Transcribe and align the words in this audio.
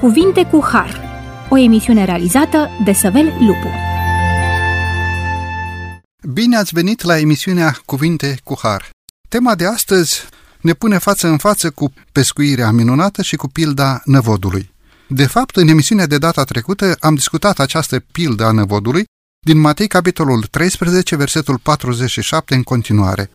Cuvinte 0.00 0.44
cu 0.44 0.64
Har, 0.72 1.00
o 1.48 1.58
emisiune 1.58 2.04
realizată 2.04 2.68
de 2.84 2.92
Săvel 2.92 3.24
Lupu. 3.24 3.68
Bine 6.32 6.56
ați 6.56 6.74
venit 6.74 7.02
la 7.02 7.18
emisiunea 7.18 7.76
Cuvinte 7.84 8.38
cu 8.44 8.58
Har. 8.62 8.90
Tema 9.28 9.54
de 9.54 9.66
astăzi 9.66 10.20
ne 10.60 10.72
pune 10.72 10.98
față 10.98 11.28
în 11.28 11.36
față 11.36 11.70
cu 11.70 11.92
pescuirea 12.12 12.70
minunată 12.70 13.22
și 13.22 13.36
cu 13.36 13.48
pilda 13.48 14.02
năvodului. 14.04 14.70
De 15.08 15.26
fapt, 15.26 15.56
în 15.56 15.68
emisiunea 15.68 16.06
de 16.06 16.18
data 16.18 16.44
trecută 16.44 16.96
am 17.00 17.14
discutat 17.14 17.58
această 17.58 18.00
pildă 18.12 18.44
a 18.44 18.52
năvodului 18.52 19.04
din 19.46 19.58
Matei, 19.58 19.86
capitolul 19.86 20.42
13, 20.42 21.16
versetul 21.16 21.58
47 21.58 22.54
în 22.54 22.62
continuare. 22.62 23.30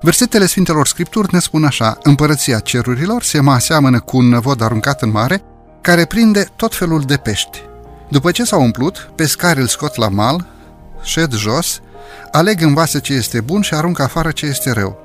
Versetele 0.00 0.46
Sfintelor 0.46 0.86
Scripturi 0.86 1.28
ne 1.32 1.38
spun 1.38 1.64
așa, 1.64 1.98
Împărăția 2.02 2.58
cerurilor 2.58 3.22
se 3.22 3.40
mă 3.40 3.52
aseamănă 3.52 4.00
cu 4.00 4.16
un 4.16 4.28
năvod 4.28 4.62
aruncat 4.62 5.02
în 5.02 5.10
mare, 5.10 5.42
care 5.80 6.04
prinde 6.04 6.48
tot 6.56 6.74
felul 6.74 7.00
de 7.00 7.16
pești. 7.16 7.62
După 8.10 8.30
ce 8.30 8.44
s-au 8.44 8.62
umplut, 8.62 9.10
pescarii 9.14 9.62
îl 9.62 9.68
scot 9.68 9.96
la 9.96 10.08
mal, 10.08 10.46
șed 11.02 11.32
jos, 11.32 11.80
aleg 12.32 12.60
în 12.60 12.74
vase 12.74 13.00
ce 13.00 13.12
este 13.12 13.40
bun 13.40 13.60
și 13.62 13.74
aruncă 13.74 14.02
afară 14.02 14.30
ce 14.30 14.46
este 14.46 14.70
rău. 14.70 14.98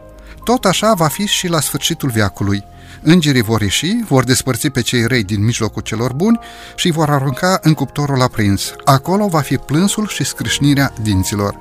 Tot 0.43 0.65
așa 0.65 0.93
va 0.93 1.07
fi 1.07 1.25
și 1.25 1.47
la 1.47 1.59
sfârșitul 1.59 2.09
viacului. 2.09 2.63
Îngerii 3.01 3.41
vor 3.41 3.61
ieși, 3.61 4.03
vor 4.07 4.23
despărți 4.23 4.67
pe 4.67 4.81
cei 4.81 5.05
răi 5.05 5.23
din 5.23 5.43
mijlocul 5.43 5.81
celor 5.81 6.13
buni 6.13 6.39
și 6.75 6.91
vor 6.91 7.09
arunca 7.09 7.59
în 7.61 7.73
cuptorul 7.73 8.21
aprins. 8.21 8.73
Acolo 8.83 9.27
va 9.27 9.39
fi 9.39 9.57
plânsul 9.57 10.07
și 10.07 10.23
scrâșnirea 10.23 10.93
dinților. 11.01 11.57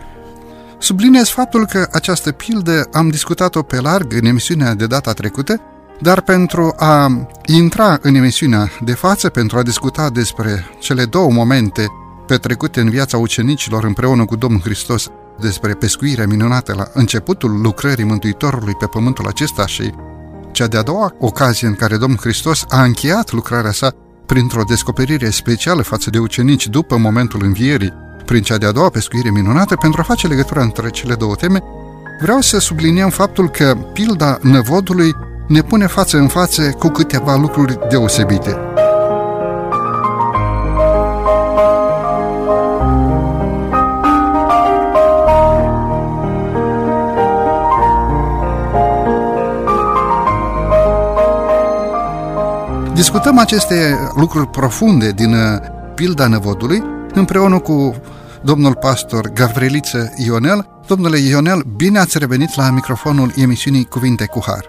Subliniez 0.82 1.28
faptul 1.28 1.66
că 1.66 1.88
această 1.92 2.32
pildă 2.32 2.88
am 2.92 3.08
discutat-o 3.08 3.62
pe 3.62 3.80
larg 3.80 4.12
în 4.12 4.24
emisiunea 4.24 4.74
de 4.74 4.86
data 4.86 5.12
trecută, 5.12 5.60
dar 6.00 6.20
pentru 6.20 6.74
a 6.76 7.26
intra 7.46 7.98
în 8.00 8.14
emisiunea 8.14 8.70
de 8.84 8.92
față, 8.92 9.28
pentru 9.28 9.58
a 9.58 9.62
discuta 9.62 10.10
despre 10.10 10.64
cele 10.78 11.04
două 11.04 11.30
momente 11.30 11.86
petrecute 12.26 12.80
în 12.80 12.90
viața 12.90 13.18
ucenicilor 13.18 13.84
împreună 13.84 14.24
cu 14.24 14.36
Domnul 14.36 14.60
Hristos, 14.60 15.08
despre 15.40 15.74
pescuirea 15.74 16.26
minunată 16.26 16.74
la 16.76 16.86
începutul 16.92 17.60
lucrării 17.60 18.04
Mântuitorului 18.04 18.74
pe 18.74 18.86
pământul 18.86 19.26
acesta 19.26 19.66
și 19.66 19.92
cea 20.52 20.66
de-a 20.66 20.82
doua 20.82 21.14
ocazie 21.18 21.68
în 21.68 21.74
care 21.74 21.96
Domnul 21.96 22.18
Hristos 22.18 22.64
a 22.68 22.82
încheiat 22.82 23.32
lucrarea 23.32 23.72
sa 23.72 23.92
printr-o 24.26 24.62
descoperire 24.68 25.30
specială 25.30 25.82
față 25.82 26.10
de 26.10 26.18
ucenici 26.18 26.68
după 26.68 26.96
momentul 26.96 27.42
învierii, 27.42 27.92
prin 28.24 28.42
cea 28.42 28.58
de-a 28.58 28.72
doua 28.72 28.88
pescuire 28.88 29.30
minunată, 29.30 29.76
pentru 29.76 30.00
a 30.00 30.04
face 30.04 30.26
legătura 30.26 30.62
între 30.62 30.90
cele 30.90 31.14
două 31.14 31.34
teme, 31.34 31.62
vreau 32.20 32.40
să 32.40 32.58
subliniem 32.58 33.10
faptul 33.10 33.48
că 33.48 33.76
pilda 33.92 34.38
năvodului 34.42 35.14
ne 35.48 35.62
pune 35.62 35.86
față 35.86 36.16
în 36.16 36.28
față 36.28 36.62
cu 36.62 36.88
câteva 36.88 37.36
lucruri 37.36 37.78
deosebite. 37.88 38.56
Discutăm 52.94 53.38
aceste 53.38 53.98
lucruri 54.16 54.48
profunde 54.48 55.10
din 55.10 55.34
uh, 55.34 55.58
pilda 55.94 56.26
năvodului 56.26 56.82
împreună 57.14 57.58
cu 57.58 57.94
domnul 58.44 58.74
pastor 58.74 59.28
Gavriliță 59.28 60.12
Ionel. 60.16 60.82
Domnule 60.86 61.18
Ionel, 61.18 61.62
bine 61.76 61.98
ați 61.98 62.18
revenit 62.18 62.54
la 62.54 62.70
microfonul 62.70 63.32
emisiunii 63.36 63.84
Cuvinte 63.84 64.26
cu 64.26 64.42
Har. 64.46 64.64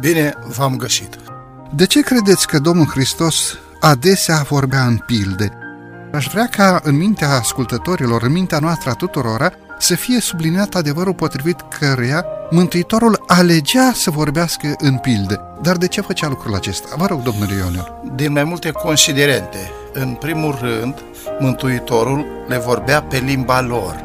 Bine 0.00 0.32
v-am 0.56 0.76
găsit. 0.76 1.18
De 1.74 1.86
ce 1.86 2.00
credeți 2.00 2.46
că 2.46 2.58
Domnul 2.58 2.86
Hristos 2.86 3.58
adesea 3.80 4.44
vorbea 4.48 4.86
în 4.86 4.96
pilde? 4.96 5.52
Aș 6.12 6.26
vrea 6.26 6.46
ca 6.46 6.80
în 6.82 6.96
mintea 6.96 7.30
ascultătorilor, 7.30 8.22
în 8.22 8.32
mintea 8.32 8.58
noastră 8.58 8.90
a 8.90 8.94
tuturora, 8.94 9.52
să 9.78 9.94
fie 9.94 10.20
subliniat 10.20 10.74
adevărul 10.74 11.14
potrivit 11.14 11.60
căruia 11.78 12.24
Mântuitorul 12.50 13.24
alegea 13.26 13.92
să 13.94 14.10
vorbească 14.10 14.74
în 14.78 14.96
pilde. 14.96 15.40
Dar 15.62 15.76
de 15.76 15.88
ce 15.88 16.00
făcea 16.00 16.28
lucrul 16.28 16.54
acesta? 16.54 16.88
Vă 16.96 17.06
rog, 17.06 17.22
domnule 17.22 17.54
Ionel. 17.54 18.00
Din 18.14 18.32
mai 18.32 18.44
multe 18.44 18.70
considerente. 18.70 19.70
În 19.96 20.14
primul 20.14 20.58
rând, 20.60 20.94
Mântuitorul 21.38 22.26
le 22.48 22.58
vorbea 22.58 23.02
pe 23.02 23.16
limba 23.16 23.60
lor. 23.60 24.04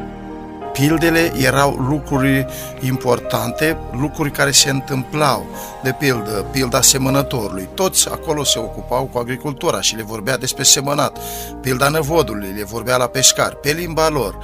Pildele 0.72 1.32
erau 1.36 1.70
lucruri 1.88 2.46
importante, 2.80 3.76
lucruri 3.92 4.30
care 4.30 4.50
se 4.50 4.70
întâmplau. 4.70 5.46
De 5.82 5.94
pildă, 5.98 6.44
pilda 6.50 6.80
semănătorului. 6.80 7.68
Toți 7.74 8.08
acolo 8.08 8.44
se 8.44 8.58
ocupau 8.58 9.04
cu 9.12 9.18
agricultura 9.18 9.80
și 9.80 9.96
le 9.96 10.02
vorbea 10.02 10.38
despre 10.38 10.62
semănat. 10.62 11.18
Pilda 11.60 11.88
năvodului 11.88 12.52
le 12.56 12.64
vorbea 12.64 12.96
la 12.96 13.06
pescar, 13.06 13.54
pe 13.54 13.70
limba 13.72 14.08
lor 14.08 14.38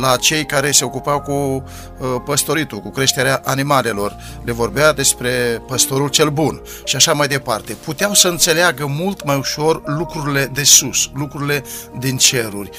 la 0.00 0.16
cei 0.16 0.46
care 0.46 0.70
se 0.70 0.84
ocupau 0.84 1.20
cu 1.20 1.32
uh, 1.32 2.22
păstoritul, 2.24 2.78
cu 2.78 2.90
creșterea 2.90 3.42
animalelor. 3.44 4.16
Le 4.44 4.52
vorbea 4.52 4.92
despre 4.92 5.62
păstorul 5.66 6.08
cel 6.08 6.28
bun 6.28 6.62
și 6.84 6.96
așa 6.96 7.12
mai 7.12 7.28
departe. 7.28 7.72
Puteau 7.72 8.14
să 8.14 8.28
înțeleagă 8.28 8.86
mult 8.86 9.24
mai 9.24 9.36
ușor 9.36 9.82
lucrurile 9.84 10.50
de 10.52 10.62
sus, 10.62 11.10
lucrurile 11.14 11.64
din 11.98 12.16
ceruri, 12.16 12.70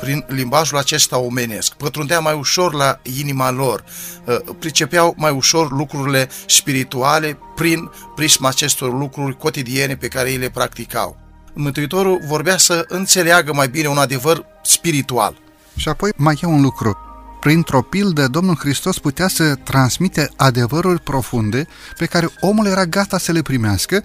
prin 0.00 0.24
limbajul 0.28 0.78
acesta 0.78 1.18
omenesc. 1.18 1.72
Pătrundea 1.72 2.20
mai 2.20 2.34
ușor 2.34 2.74
la 2.74 3.00
inima 3.20 3.50
lor, 3.50 3.84
uh, 4.24 4.36
pricepeau 4.58 5.14
mai 5.16 5.32
ușor 5.32 5.70
lucrurile 5.70 6.28
spirituale 6.46 7.38
prin 7.54 7.90
prisma 8.14 8.48
acestor 8.48 8.92
lucruri 8.92 9.36
cotidiene 9.36 9.96
pe 9.96 10.08
care 10.08 10.30
ei 10.30 10.36
le 10.36 10.50
practicau. 10.50 11.16
Mântuitorul 11.58 12.20
vorbea 12.26 12.56
să 12.56 12.84
înțeleagă 12.88 13.52
mai 13.52 13.68
bine 13.68 13.88
un 13.88 13.98
adevăr 13.98 14.44
spiritual. 14.62 15.44
Și 15.76 15.88
apoi 15.88 16.12
mai 16.16 16.38
e 16.42 16.46
un 16.46 16.60
lucru. 16.60 16.96
Printr-o 17.40 17.82
pildă, 17.82 18.28
Domnul 18.28 18.56
Hristos 18.56 18.98
putea 18.98 19.28
să 19.28 19.54
transmite 19.54 20.30
adevăruri 20.36 21.00
profunde 21.00 21.66
pe 21.96 22.06
care 22.06 22.28
omul 22.40 22.66
era 22.66 22.84
gata 22.84 23.18
să 23.18 23.32
le 23.32 23.42
primească. 23.42 24.04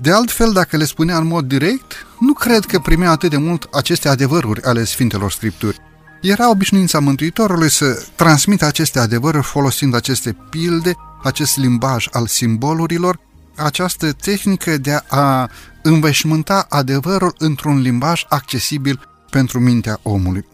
De 0.00 0.12
altfel, 0.12 0.52
dacă 0.52 0.76
le 0.76 0.84
spunea 0.84 1.16
în 1.16 1.26
mod 1.26 1.44
direct, 1.44 2.06
nu 2.18 2.32
cred 2.32 2.64
că 2.64 2.78
primea 2.78 3.10
atât 3.10 3.30
de 3.30 3.36
mult 3.36 3.68
aceste 3.72 4.08
adevăruri 4.08 4.62
ale 4.62 4.84
Sfintelor 4.84 5.30
Scripturi. 5.32 5.80
Era 6.22 6.50
obișnuința 6.50 6.98
Mântuitorului 6.98 7.70
să 7.70 8.06
transmită 8.14 8.64
aceste 8.64 8.98
adevăruri 8.98 9.46
folosind 9.46 9.94
aceste 9.94 10.36
pilde, 10.50 10.94
acest 11.22 11.56
limbaj 11.56 12.06
al 12.10 12.26
simbolurilor, 12.26 13.18
această 13.56 14.12
tehnică 14.12 14.76
de 14.76 15.00
a 15.08 15.50
înveșmânta 15.82 16.66
adevărul 16.68 17.34
într-un 17.38 17.80
limbaj 17.80 18.24
accesibil 18.28 19.08
pentru 19.30 19.60
mintea 19.60 19.98
omului. 20.02 20.44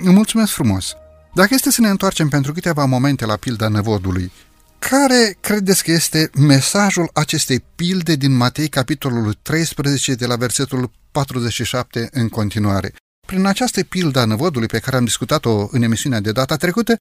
Mulțumesc 0.00 0.52
frumos! 0.52 0.94
Dacă 1.34 1.54
este 1.54 1.70
să 1.70 1.80
ne 1.80 1.88
întoarcem 1.88 2.28
pentru 2.28 2.52
câteva 2.52 2.84
momente 2.84 3.24
la 3.24 3.36
pilda 3.36 3.68
năvodului, 3.68 4.32
care 4.78 5.36
credeți 5.40 5.84
că 5.84 5.90
este 5.90 6.30
mesajul 6.34 7.10
acestei 7.12 7.60
pilde 7.74 8.14
din 8.14 8.36
Matei, 8.36 8.68
capitolul 8.68 9.34
13, 9.42 10.14
de 10.14 10.26
la 10.26 10.36
versetul 10.36 10.90
47 11.12 12.08
în 12.12 12.28
continuare? 12.28 12.94
Prin 13.26 13.46
această 13.46 13.84
pildă 13.84 14.18
a 14.18 14.24
năvodului 14.24 14.66
pe 14.66 14.78
care 14.78 14.96
am 14.96 15.04
discutat-o 15.04 15.68
în 15.70 15.82
emisiunea 15.82 16.20
de 16.20 16.32
data 16.32 16.56
trecută, 16.56 16.96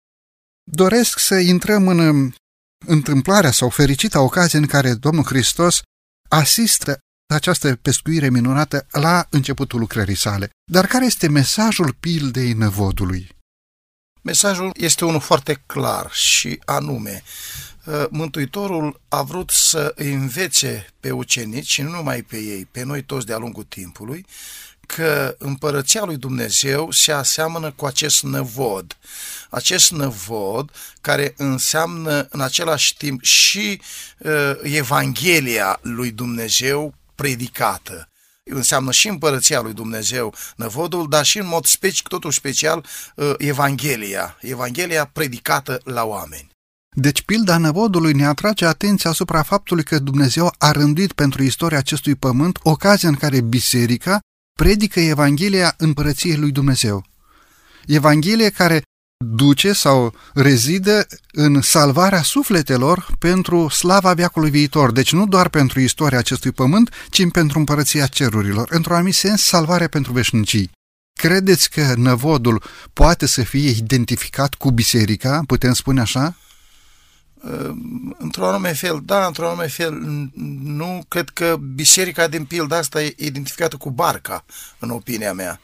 doresc 0.71 1.19
să 1.19 1.35
intrăm 1.35 1.87
în 1.87 2.33
întâmplarea 2.85 3.51
sau 3.51 3.69
fericita 3.69 4.21
ocazie 4.21 4.59
în 4.59 4.65
care 4.65 4.93
Domnul 4.93 5.23
Hristos 5.23 5.81
asistă 6.29 6.99
această 7.33 7.75
pescuire 7.75 8.29
minunată 8.29 8.85
la 8.91 9.27
începutul 9.29 9.79
lucrării 9.79 10.15
sale. 10.15 10.49
Dar 10.71 10.85
care 10.85 11.05
este 11.05 11.27
mesajul 11.27 11.93
pildei 11.99 12.53
năvodului? 12.53 13.29
Mesajul 14.21 14.71
este 14.75 15.05
unul 15.05 15.19
foarte 15.19 15.63
clar 15.65 16.11
și 16.11 16.59
anume, 16.65 17.23
uh, 17.85 18.05
Mântuitorul 18.09 19.01
a 19.07 19.21
vrut 19.21 19.49
să 19.49 19.93
învețe 19.95 20.87
pe 20.99 21.11
ucenici 21.11 21.71
și 21.71 21.81
nu 21.81 21.89
numai 21.89 22.21
pe 22.21 22.37
ei, 22.37 22.67
pe 22.71 22.83
noi 22.83 23.03
toți 23.03 23.25
de-a 23.25 23.37
lungul 23.37 23.63
timpului, 23.63 24.25
că 24.85 25.35
împărăția 25.37 26.03
lui 26.03 26.17
Dumnezeu 26.17 26.91
se 26.91 27.11
aseamănă 27.11 27.71
cu 27.71 27.85
acest 27.85 28.23
năvod. 28.23 28.97
Acest 29.49 29.91
năvod 29.91 30.71
care 31.01 31.33
înseamnă 31.37 32.27
în 32.29 32.41
același 32.41 32.97
timp 32.97 33.23
și 33.23 33.81
uh, 34.17 34.51
Evanghelia 34.61 35.79
lui 35.81 36.11
Dumnezeu 36.11 36.93
predicată. 37.21 38.09
Înseamnă 38.43 38.91
și 38.91 39.07
împărăția 39.07 39.61
lui 39.61 39.73
Dumnezeu, 39.73 40.33
năvodul, 40.55 41.09
dar 41.09 41.25
și 41.25 41.37
în 41.37 41.47
mod 41.47 41.65
special, 41.65 42.05
totul 42.07 42.31
special, 42.31 42.85
uh, 43.15 43.33
Evanghelia, 43.37 44.37
Evanghelia 44.41 45.05
predicată 45.05 45.79
la 45.83 46.03
oameni. 46.03 46.47
Deci 46.95 47.21
pilda 47.21 47.57
năvodului 47.57 48.13
ne 48.13 48.25
atrage 48.25 48.65
atenția 48.65 49.09
asupra 49.09 49.43
faptului 49.43 49.83
că 49.83 49.99
Dumnezeu 49.99 50.53
a 50.57 50.71
rânduit 50.71 51.11
pentru 51.13 51.43
istoria 51.43 51.77
acestui 51.77 52.15
pământ 52.15 52.59
ocazia 52.63 53.09
în 53.09 53.15
care 53.15 53.41
biserica 53.41 54.19
predică 54.59 54.99
Evanghelia 54.99 55.73
împărăției 55.77 56.35
lui 56.35 56.51
Dumnezeu. 56.51 57.05
Evanghelie 57.85 58.49
care 58.49 58.81
duce 59.25 59.73
sau 59.73 60.13
rezidă 60.33 61.07
în 61.31 61.61
salvarea 61.61 62.21
sufletelor 62.21 63.07
pentru 63.19 63.67
slava 63.67 64.13
veacului 64.13 64.49
viitor. 64.49 64.91
Deci 64.91 65.11
nu 65.11 65.27
doar 65.27 65.49
pentru 65.49 65.79
istoria 65.79 66.17
acestui 66.17 66.51
pământ, 66.51 66.89
ci 67.09 67.31
pentru 67.31 67.57
împărăția 67.57 68.05
cerurilor. 68.05 68.67
Într-un 68.71 68.95
anumit 68.95 69.15
sens, 69.15 69.43
salvare 69.43 69.87
pentru 69.87 70.11
veșnicii. 70.11 70.71
Credeți 71.19 71.69
că 71.69 71.93
năvodul 71.95 72.63
poate 72.93 73.25
să 73.25 73.43
fie 73.43 73.69
identificat 73.69 74.53
cu 74.53 74.71
biserica? 74.71 75.43
Putem 75.47 75.73
spune 75.73 76.01
așa? 76.01 76.35
Într-un 78.17 78.43
anume 78.43 78.73
fel, 78.73 79.01
da, 79.03 79.25
într-un 79.25 79.45
anume 79.45 79.67
fel, 79.67 79.93
nu. 80.63 81.03
Cred 81.07 81.29
că 81.29 81.57
biserica 81.75 82.27
din 82.27 82.45
pilda 82.45 82.77
asta 82.77 83.01
e 83.03 83.13
identificată 83.17 83.77
cu 83.77 83.89
barca, 83.91 84.45
în 84.79 84.89
opinia 84.89 85.33
mea. 85.33 85.59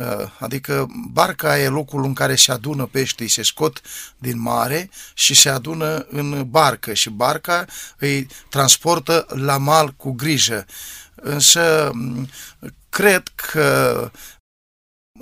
Uh, 0.00 0.06
adică 0.38 0.86
barca 1.10 1.58
e 1.58 1.68
locul 1.68 2.04
în 2.04 2.12
care 2.12 2.34
se 2.34 2.52
adună 2.52 2.86
peștii, 2.86 3.28
se 3.28 3.42
scot 3.42 3.80
din 4.18 4.40
mare 4.40 4.90
și 5.14 5.34
se 5.34 5.48
adună 5.48 6.06
în 6.10 6.44
barcă 6.50 6.92
și 6.92 7.10
barca 7.10 7.64
îi 7.98 8.26
transportă 8.48 9.26
la 9.28 9.56
mal 9.56 9.92
cu 9.96 10.10
grijă. 10.12 10.66
Însă 11.14 11.90
cred 12.88 13.22
că 13.34 14.10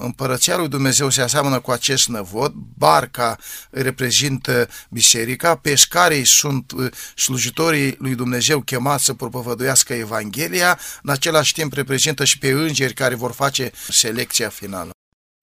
Împărăția 0.00 0.56
lui 0.56 0.68
Dumnezeu 0.68 1.10
se 1.10 1.22
aseamănă 1.22 1.60
cu 1.60 1.70
acest 1.70 2.08
năvod, 2.08 2.52
barca 2.76 3.36
reprezintă 3.70 4.68
biserica, 4.90 5.56
pescarii 5.56 6.24
sunt 6.24 6.72
uh, 6.72 6.92
slujitorii 7.14 7.96
lui 7.98 8.14
Dumnezeu 8.14 8.60
chemați 8.60 9.04
să 9.04 9.14
propovăduiască 9.14 9.92
Evanghelia, 9.92 10.78
în 11.02 11.10
același 11.10 11.52
timp 11.52 11.72
reprezintă 11.72 12.24
și 12.24 12.38
pe 12.38 12.50
îngeri 12.50 12.94
care 12.94 13.14
vor 13.14 13.32
face 13.32 13.70
selecția 13.88 14.48
finală. 14.48 14.90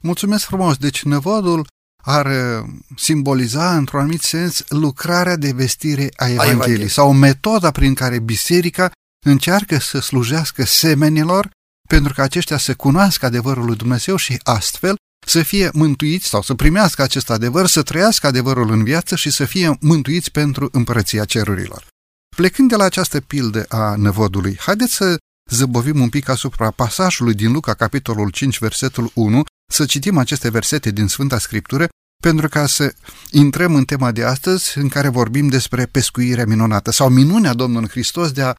Mulțumesc 0.03 0.45
frumos! 0.45 0.77
Deci 0.77 1.03
năvodul 1.03 1.67
ar 2.03 2.25
uh, 2.25 2.67
simboliza, 2.95 3.75
într-un 3.77 3.99
anumit 3.99 4.21
sens, 4.21 4.63
lucrarea 4.67 5.35
de 5.35 5.51
vestire 5.51 6.09
a 6.15 6.25
Evangheliei, 6.25 6.49
a 6.49 6.51
Evangheliei. 6.51 6.89
sau 6.89 7.13
metoda 7.13 7.71
prin 7.71 7.93
care 7.93 8.19
biserica 8.19 8.91
încearcă 9.25 9.79
să 9.79 9.99
slujească 9.99 10.65
semenilor 10.65 11.49
pentru 11.87 12.13
că 12.13 12.21
aceștia 12.21 12.57
să 12.57 12.73
cunoască 12.73 13.25
adevărul 13.25 13.65
lui 13.65 13.75
Dumnezeu 13.75 14.15
și 14.15 14.39
astfel 14.43 14.95
să 15.27 15.43
fie 15.43 15.69
mântuiți 15.73 16.27
sau 16.27 16.41
să 16.41 16.53
primească 16.53 17.01
acest 17.01 17.29
adevăr, 17.29 17.67
să 17.67 17.81
trăiască 17.81 18.27
adevărul 18.27 18.71
în 18.71 18.83
viață 18.83 19.15
și 19.15 19.29
să 19.29 19.45
fie 19.45 19.77
mântuiți 19.79 20.31
pentru 20.31 20.69
împărăția 20.71 21.25
cerurilor. 21.25 21.87
Plecând 22.35 22.69
de 22.69 22.75
la 22.75 22.83
această 22.83 23.21
pildă 23.21 23.65
a 23.69 23.95
năvodului, 23.95 24.57
haideți 24.59 24.93
să 24.93 25.17
zăbovim 25.51 26.01
un 26.01 26.09
pic 26.09 26.29
asupra 26.29 26.71
pasajului 26.71 27.33
din 27.33 27.51
Luca, 27.51 27.73
capitolul 27.73 28.29
5, 28.29 28.59
versetul 28.59 29.11
1, 29.13 29.43
să 29.71 29.85
citim 29.85 30.17
aceste 30.17 30.49
versete 30.49 30.91
din 30.91 31.07
Sfânta 31.07 31.39
Scriptură, 31.39 31.87
pentru 32.23 32.47
ca 32.47 32.67
să 32.67 32.93
intrăm 33.31 33.75
în 33.75 33.85
tema 33.85 34.11
de 34.11 34.23
astăzi, 34.23 34.77
în 34.77 34.87
care 34.87 35.07
vorbim 35.07 35.47
despre 35.47 35.85
pescuirea 35.85 36.45
minunată 36.45 36.91
sau 36.91 37.09
minunea 37.09 37.53
Domnului 37.53 37.89
Hristos 37.89 38.31
de 38.31 38.41
a 38.41 38.53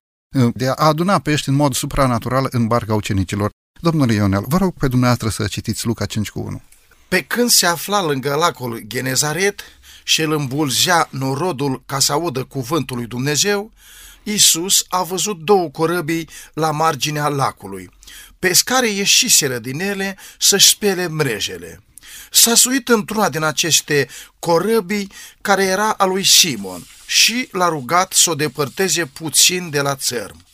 de 0.55 0.69
a 0.69 0.75
aduna 0.75 1.19
pești 1.19 1.49
în 1.49 1.55
mod 1.55 1.75
supranatural 1.75 2.47
în 2.51 2.67
barca 2.67 2.95
ucenicilor. 2.95 3.51
Domnule 3.81 4.13
Ionel, 4.13 4.45
vă 4.49 4.57
rog 4.57 4.75
pe 4.79 4.89
dumneavoastră 4.89 5.29
să 5.29 5.49
citiți 5.49 5.87
Luca 5.87 6.07
5 6.07 6.31
cu 6.31 6.41
1. 6.41 6.63
Pe 7.09 7.23
când 7.23 7.51
se 7.51 7.67
afla 7.67 8.03
lângă 8.03 8.35
lacul 8.35 8.83
Genezaret 8.87 9.61
și 10.03 10.23
îl 10.23 10.33
îmbulzea 10.33 11.09
norodul 11.11 11.83
ca 11.87 11.99
să 11.99 12.13
audă 12.13 12.45
cuvântul 12.45 12.97
lui 12.97 13.07
Dumnezeu, 13.07 13.73
Iisus 14.23 14.85
a 14.89 15.03
văzut 15.03 15.39
două 15.39 15.69
corăbii 15.69 16.29
la 16.53 16.71
marginea 16.71 17.29
lacului. 17.29 17.91
Pescarii 18.39 18.97
ieșiseră 18.97 19.59
din 19.59 19.81
ele 19.81 20.17
să-și 20.39 20.69
spele 20.69 21.09
mrejele. 21.09 21.81
S-a 22.31 22.55
suit 22.55 22.89
într-una 22.89 23.29
din 23.29 23.43
aceste 23.43 24.09
corăbii 24.39 25.13
care 25.41 25.65
era 25.65 25.91
a 25.91 26.05
lui 26.05 26.25
Simon 26.25 26.87
și 27.07 27.49
l-a 27.53 27.69
rugat 27.69 28.13
să 28.13 28.31
o 28.31 28.35
depărteze 28.35 29.07
puțin 29.07 29.71
de 29.71 29.81
la 29.81 29.95
țărm. 29.95 30.45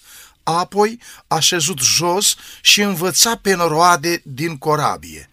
Apoi 0.42 0.98
a 1.26 1.38
șezut 1.38 1.78
jos 1.78 2.34
și 2.60 2.80
învăța 2.80 3.36
pe 3.36 3.54
noroade 3.54 4.22
din 4.24 4.56
corabie. 4.56 5.30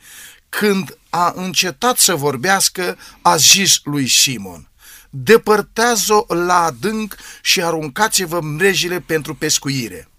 Când 0.49 0.97
a 1.09 1.33
încetat 1.35 1.97
să 1.97 2.15
vorbească, 2.15 2.97
a 3.21 3.35
zis 3.35 3.79
lui 3.83 4.07
Simon, 4.07 4.69
depărtează-o 5.09 6.33
la 6.33 6.63
adânc 6.63 7.15
și 7.41 7.61
aruncați-vă 7.61 8.41
mrejile 8.41 8.99
pentru 8.99 9.35
pescuire. 9.35 10.09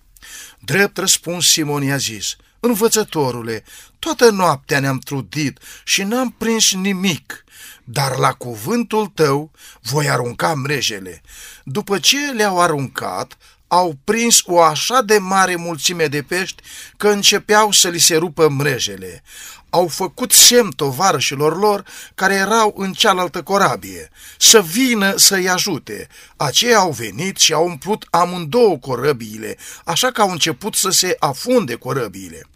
Drept 0.58 0.98
răspuns 0.98 1.48
Simon 1.48 1.82
i-a 1.82 1.96
zis, 1.96 2.36
Învățătorule, 2.60 3.64
toată 4.00 4.30
noaptea 4.30 4.80
ne-am 4.80 4.98
trudit 4.98 5.58
și 5.84 6.02
n-am 6.02 6.30
prins 6.38 6.74
nimic, 6.74 7.44
dar 7.84 8.16
la 8.16 8.32
cuvântul 8.32 9.06
tău 9.06 9.50
voi 9.80 10.10
arunca 10.10 10.54
mrejele. 10.54 11.20
După 11.64 11.98
ce 11.98 12.30
le-au 12.30 12.60
aruncat, 12.60 13.36
au 13.68 13.98
prins 14.04 14.42
o 14.44 14.62
așa 14.62 15.02
de 15.02 15.18
mare 15.18 15.56
mulțime 15.56 16.06
de 16.06 16.22
pești 16.22 16.62
că 16.96 17.08
începeau 17.08 17.72
să 17.72 17.88
li 17.88 17.98
se 17.98 18.16
rupă 18.16 18.48
mrejele. 18.48 19.22
Au 19.70 19.88
făcut 19.88 20.32
semn 20.32 20.70
tovarășilor 20.70 21.58
lor 21.58 21.84
care 22.14 22.34
erau 22.34 22.74
în 22.76 22.92
cealaltă 22.92 23.42
corabie, 23.42 24.10
să 24.38 24.62
vină 24.62 25.16
să-i 25.16 25.48
ajute. 25.48 26.08
Aceia 26.36 26.78
au 26.78 26.90
venit 26.90 27.36
și 27.36 27.52
au 27.52 27.66
umplut 27.66 28.06
amândouă 28.10 28.78
corăbiile, 28.78 29.56
așa 29.84 30.10
că 30.10 30.20
au 30.20 30.30
început 30.30 30.74
să 30.74 30.90
se 30.90 31.16
afunde 31.18 31.74
corăbiile. 31.74 32.48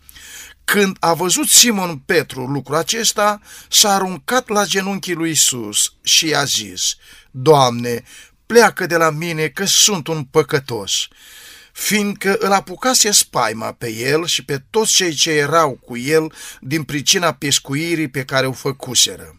Când 0.64 0.96
a 1.00 1.12
văzut 1.14 1.48
Simon 1.48 1.96
Petru 1.96 2.44
lucrul 2.46 2.76
acesta, 2.76 3.40
s-a 3.68 3.94
aruncat 3.94 4.48
la 4.48 4.64
genunchii 4.64 5.14
lui 5.14 5.30
Isus 5.30 5.92
și 6.02 6.26
i-a 6.26 6.44
zis, 6.44 6.96
Doamne, 7.30 8.02
pleacă 8.46 8.86
de 8.86 8.96
la 8.96 9.10
mine 9.10 9.48
că 9.48 9.64
sunt 9.64 10.06
un 10.06 10.24
păcătos, 10.24 11.08
fiindcă 11.72 12.36
îl 12.38 12.52
apucase 12.52 13.10
spaima 13.10 13.72
pe 13.72 13.92
el 13.92 14.26
și 14.26 14.44
pe 14.44 14.62
toți 14.70 14.92
cei 14.92 15.12
ce 15.12 15.30
erau 15.30 15.78
cu 15.84 15.96
el 15.96 16.32
din 16.60 16.82
pricina 16.82 17.32
pescuirii 17.32 18.08
pe 18.08 18.24
care 18.24 18.46
o 18.46 18.52
făcuseră. 18.52 19.38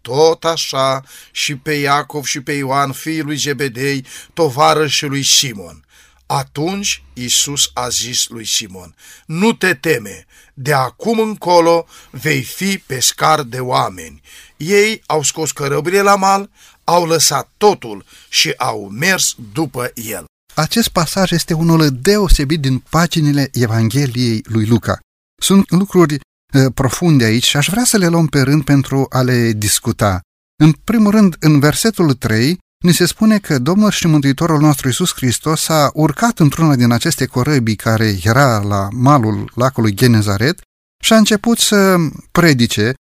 Tot 0.00 0.44
așa 0.44 1.02
și 1.30 1.56
pe 1.56 1.72
Iacov 1.72 2.24
și 2.24 2.40
pe 2.40 2.52
Ioan, 2.52 2.92
fiul 2.92 3.26
lui 3.26 3.36
Zebedei, 3.36 4.06
tovarășul 4.34 5.08
lui 5.08 5.22
Simon. 5.22 5.84
Atunci 6.32 7.02
Isus 7.12 7.70
a 7.74 7.88
zis 7.88 8.28
lui 8.28 8.46
Simon, 8.46 8.94
nu 9.26 9.52
te 9.52 9.74
teme, 9.74 10.26
de 10.54 10.72
acum 10.72 11.18
încolo 11.18 11.86
vei 12.10 12.42
fi 12.42 12.78
pescar 12.78 13.42
de 13.42 13.60
oameni. 13.60 14.20
Ei 14.56 15.02
au 15.06 15.22
scos 15.22 15.52
cărăbrile 15.52 16.00
la 16.00 16.16
mal, 16.16 16.50
au 16.84 17.06
lăsat 17.06 17.50
totul 17.56 18.04
și 18.28 18.52
au 18.56 18.88
mers 18.88 19.34
după 19.52 19.90
el. 19.94 20.24
Acest 20.54 20.88
pasaj 20.88 21.30
este 21.30 21.54
unul 21.54 21.88
deosebit 21.90 22.60
din 22.60 22.78
paginile 22.78 23.50
Evangheliei 23.52 24.42
lui 24.44 24.66
Luca. 24.66 24.98
Sunt 25.42 25.70
lucruri 25.70 26.14
uh, 26.14 26.72
profunde 26.74 27.24
aici 27.24 27.46
și 27.46 27.56
aș 27.56 27.68
vrea 27.68 27.84
să 27.84 27.96
le 27.96 28.06
luăm 28.06 28.26
pe 28.26 28.40
rând 28.40 28.64
pentru 28.64 29.06
a 29.08 29.22
le 29.22 29.52
discuta. 29.52 30.20
În 30.62 30.72
primul 30.72 31.10
rând, 31.10 31.36
în 31.40 31.60
versetul 31.60 32.14
3, 32.14 32.58
Ni 32.84 32.92
se 32.92 33.06
spune 33.06 33.38
că 33.38 33.58
Domnul 33.58 33.90
și 33.90 34.06
Mântuitorul 34.06 34.60
nostru 34.60 34.86
Iisus 34.86 35.12
Hristos 35.14 35.68
a 35.68 35.90
urcat 35.94 36.38
într-una 36.38 36.76
din 36.76 36.90
aceste 36.92 37.26
corăbii 37.26 37.76
care 37.76 38.18
era 38.22 38.58
la 38.58 38.88
malul 38.92 39.52
lacului 39.54 39.94
Genezaret 39.94 40.60
și 41.02 41.12
a 41.12 41.16
început 41.16 41.58
să 41.58 41.96
predice, 42.30 42.94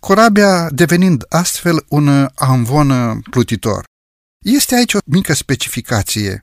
corabia 0.00 0.70
devenind 0.70 1.24
astfel 1.28 1.84
un 1.88 2.28
amvon 2.34 3.20
plutitor. 3.30 3.84
Este 4.44 4.74
aici 4.74 4.94
o 4.94 4.98
mică 5.04 5.32
specificație. 5.32 6.42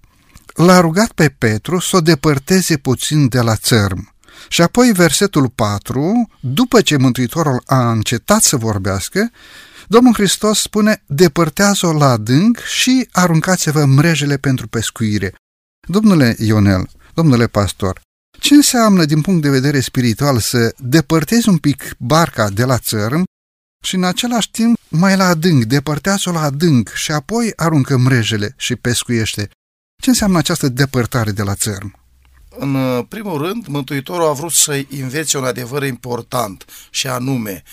L-a 0.54 0.80
rugat 0.80 1.12
pe 1.12 1.30
Petru 1.30 1.80
să 1.80 1.96
o 1.96 2.02
depărteze 2.02 2.78
puțin 2.78 3.28
de 3.28 3.42
la 3.42 3.56
țărm. 3.56 4.14
Și 4.48 4.62
apoi 4.62 4.92
versetul 4.92 5.50
4, 5.50 6.30
după 6.40 6.82
ce 6.82 6.98
Mântuitorul 6.98 7.62
a 7.66 7.92
încetat 7.92 8.42
să 8.42 8.58
vorbească, 8.58 9.32
Domnul 9.88 10.14
Hristos 10.14 10.60
spune, 10.60 11.04
depărtează-o 11.06 11.94
la 11.94 12.10
adânc 12.10 12.60
și 12.60 13.08
aruncați-vă 13.12 13.86
mrejele 13.86 14.38
pentru 14.38 14.68
pescuire. 14.68 15.36
Domnule 15.88 16.36
Ionel, 16.40 16.90
domnule 17.14 17.48
pastor, 17.48 18.02
ce 18.40 18.54
înseamnă 18.54 19.06
din 19.06 19.22
punct 19.22 19.42
de 19.42 19.50
vedere 19.50 19.80
spiritual 19.80 20.40
să 20.40 20.74
depărtezi 20.78 21.50
un 21.50 21.58
pic 21.58 21.96
barca 21.98 22.50
de 22.50 22.64
la 22.64 22.78
țărm 22.78 23.24
și 23.84 23.96
în 23.96 24.04
același 24.04 24.52
timp 24.52 24.78
mai 24.88 25.16
la 25.16 25.26
adânc, 25.26 25.64
depărtează-o 25.64 26.32
la 26.32 26.42
adânc 26.42 26.90
și 26.94 27.12
apoi 27.12 27.54
aruncă 27.56 27.98
mrejele 27.98 28.54
și 28.58 28.76
pescuiește? 28.76 29.50
Ce 30.02 30.10
înseamnă 30.10 30.38
această 30.38 30.68
depărtare 30.68 31.32
de 31.32 31.44
la 31.44 31.56
țărm? 31.56 32.00
În 32.58 32.76
uh, 32.76 33.06
primul 33.08 33.38
rând, 33.38 33.68
Mântuitorul 33.68 34.28
a 34.28 34.32
vrut 34.32 34.52
să-i 34.52 34.88
învețe 35.02 35.38
un 35.38 35.44
adevăr 35.44 35.84
important 35.84 36.66
și 36.90 37.08
anume 37.08 37.64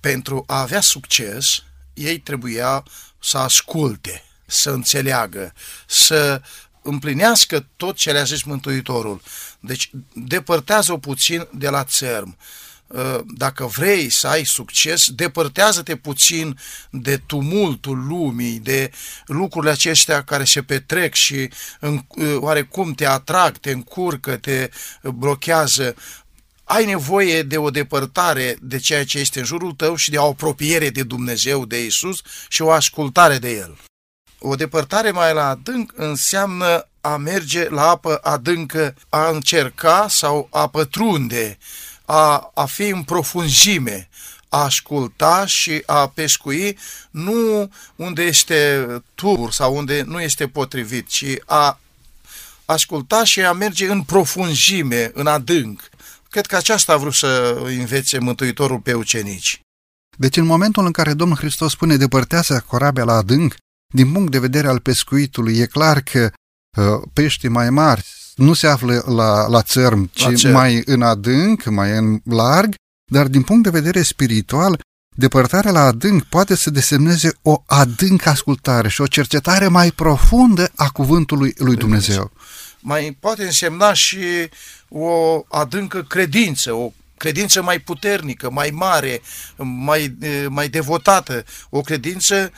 pentru 0.00 0.44
a 0.46 0.60
avea 0.60 0.80
succes, 0.80 1.62
ei 1.94 2.18
trebuia 2.18 2.84
să 3.18 3.38
asculte, 3.38 4.24
să 4.46 4.70
înțeleagă, 4.70 5.52
să 5.86 6.42
împlinească 6.82 7.66
tot 7.76 7.96
ce 7.96 8.12
le-a 8.12 8.22
zis 8.22 8.42
Mântuitorul. 8.42 9.22
Deci 9.60 9.90
depărtează-o 10.12 10.98
puțin 10.98 11.48
de 11.52 11.68
la 11.68 11.84
țărm. 11.84 12.36
uh, 12.86 13.18
dacă 13.26 13.66
vrei 13.66 14.10
să 14.10 14.28
ai 14.28 14.44
succes, 14.44 15.10
depărtează-te 15.10 15.96
puțin 15.96 16.58
de 16.90 17.16
tumultul 17.16 18.06
lumii, 18.06 18.58
de 18.58 18.90
lucrurile 19.26 19.72
aceștia 19.72 20.24
care 20.24 20.44
se 20.44 20.62
petrec 20.62 21.14
și 21.14 21.50
în, 21.80 22.04
uh, 22.08 22.36
oarecum 22.36 22.92
te 22.92 23.06
atrag, 23.06 23.56
te 23.56 23.70
încurcă, 23.70 24.36
te 24.36 24.70
blochează. 25.02 25.94
Ai 26.68 26.84
nevoie 26.84 27.42
de 27.42 27.56
o 27.56 27.70
depărtare 27.70 28.56
de 28.60 28.78
ceea 28.78 29.04
ce 29.04 29.18
este 29.18 29.38
în 29.38 29.44
jurul 29.44 29.72
tău 29.72 29.94
și 29.94 30.10
de 30.10 30.16
o 30.16 30.28
apropiere 30.28 30.90
de 30.90 31.02
Dumnezeu, 31.02 31.64
de 31.64 31.84
Isus 31.84 32.22
și 32.48 32.62
o 32.62 32.70
ascultare 32.70 33.38
de 33.38 33.50
El. 33.50 33.78
O 34.38 34.54
depărtare 34.54 35.10
mai 35.10 35.34
la 35.34 35.48
adânc 35.48 35.92
înseamnă 35.96 36.86
a 37.00 37.16
merge 37.16 37.68
la 37.68 37.88
apă 37.88 38.20
adâncă, 38.22 38.94
a 39.08 39.28
încerca 39.28 40.06
sau 40.08 40.48
a 40.50 40.68
pătrunde, 40.68 41.58
a, 42.04 42.50
a 42.54 42.64
fi 42.64 42.88
în 42.88 43.02
profunzime, 43.02 44.08
a 44.48 44.62
asculta 44.62 45.46
și 45.46 45.82
a 45.86 46.08
pescui 46.08 46.78
nu 47.10 47.70
unde 47.96 48.22
este 48.22 48.86
tur 49.14 49.52
sau 49.52 49.76
unde 49.76 50.02
nu 50.06 50.20
este 50.20 50.48
potrivit, 50.48 51.06
ci 51.06 51.24
a 51.46 51.78
asculta 52.64 53.24
și 53.24 53.40
a 53.40 53.52
merge 53.52 53.90
în 53.90 54.02
profunzime, 54.02 55.10
în 55.14 55.26
adânc. 55.26 55.90
Cred 56.30 56.46
că 56.46 56.56
aceasta 56.56 56.92
a 56.92 56.96
vrut 56.96 57.14
să 57.14 57.62
învețe 57.64 58.18
Mântuitorul 58.18 58.78
pe 58.78 58.92
ucenici. 58.92 59.60
Deci 60.16 60.36
în 60.36 60.46
momentul 60.46 60.86
în 60.86 60.92
care 60.92 61.14
Domnul 61.14 61.36
Hristos 61.36 61.72
spune 61.72 61.96
depărtează 61.96 62.64
corabia 62.66 63.04
la 63.04 63.12
adânc, 63.12 63.54
din 63.94 64.12
punct 64.12 64.30
de 64.30 64.38
vedere 64.38 64.68
al 64.68 64.80
pescuitului, 64.80 65.58
e 65.58 65.66
clar 65.66 66.00
că 66.00 66.30
uh, 66.76 66.84
peștii 67.12 67.48
mai 67.48 67.70
mari 67.70 68.04
nu 68.34 68.52
se 68.52 68.66
află 68.66 69.02
la, 69.06 69.46
la 69.48 69.62
țărm, 69.62 70.10
ci 70.12 70.22
la 70.22 70.34
cer. 70.34 70.52
mai 70.52 70.82
în 70.84 71.02
adânc, 71.02 71.64
mai 71.64 71.96
în 71.96 72.20
larg, 72.24 72.74
dar 73.12 73.26
din 73.26 73.42
punct 73.42 73.62
de 73.62 73.70
vedere 73.70 74.02
spiritual, 74.02 74.80
depărtarea 75.16 75.70
la 75.70 75.80
adânc 75.80 76.22
poate 76.22 76.54
să 76.54 76.70
desemneze 76.70 77.32
o 77.42 77.62
adâncă 77.66 78.28
ascultare 78.28 78.88
și 78.88 79.00
o 79.00 79.06
cercetare 79.06 79.68
mai 79.68 79.90
profundă 79.90 80.70
a 80.74 80.88
cuvântului 80.88 81.54
lui 81.56 81.76
Dumnezeu. 81.76 82.30
Mai 82.80 83.16
poate 83.20 83.44
însemna 83.44 83.92
și 83.92 84.18
o 84.88 85.40
adâncă 85.48 86.02
credință, 86.02 86.72
o 86.72 86.92
credință 87.16 87.62
mai 87.62 87.78
puternică, 87.78 88.50
mai 88.50 88.70
mare, 88.72 89.20
mai, 89.56 90.16
mai 90.48 90.68
devotată, 90.68 91.44
o 91.70 91.80
credință 91.80 92.52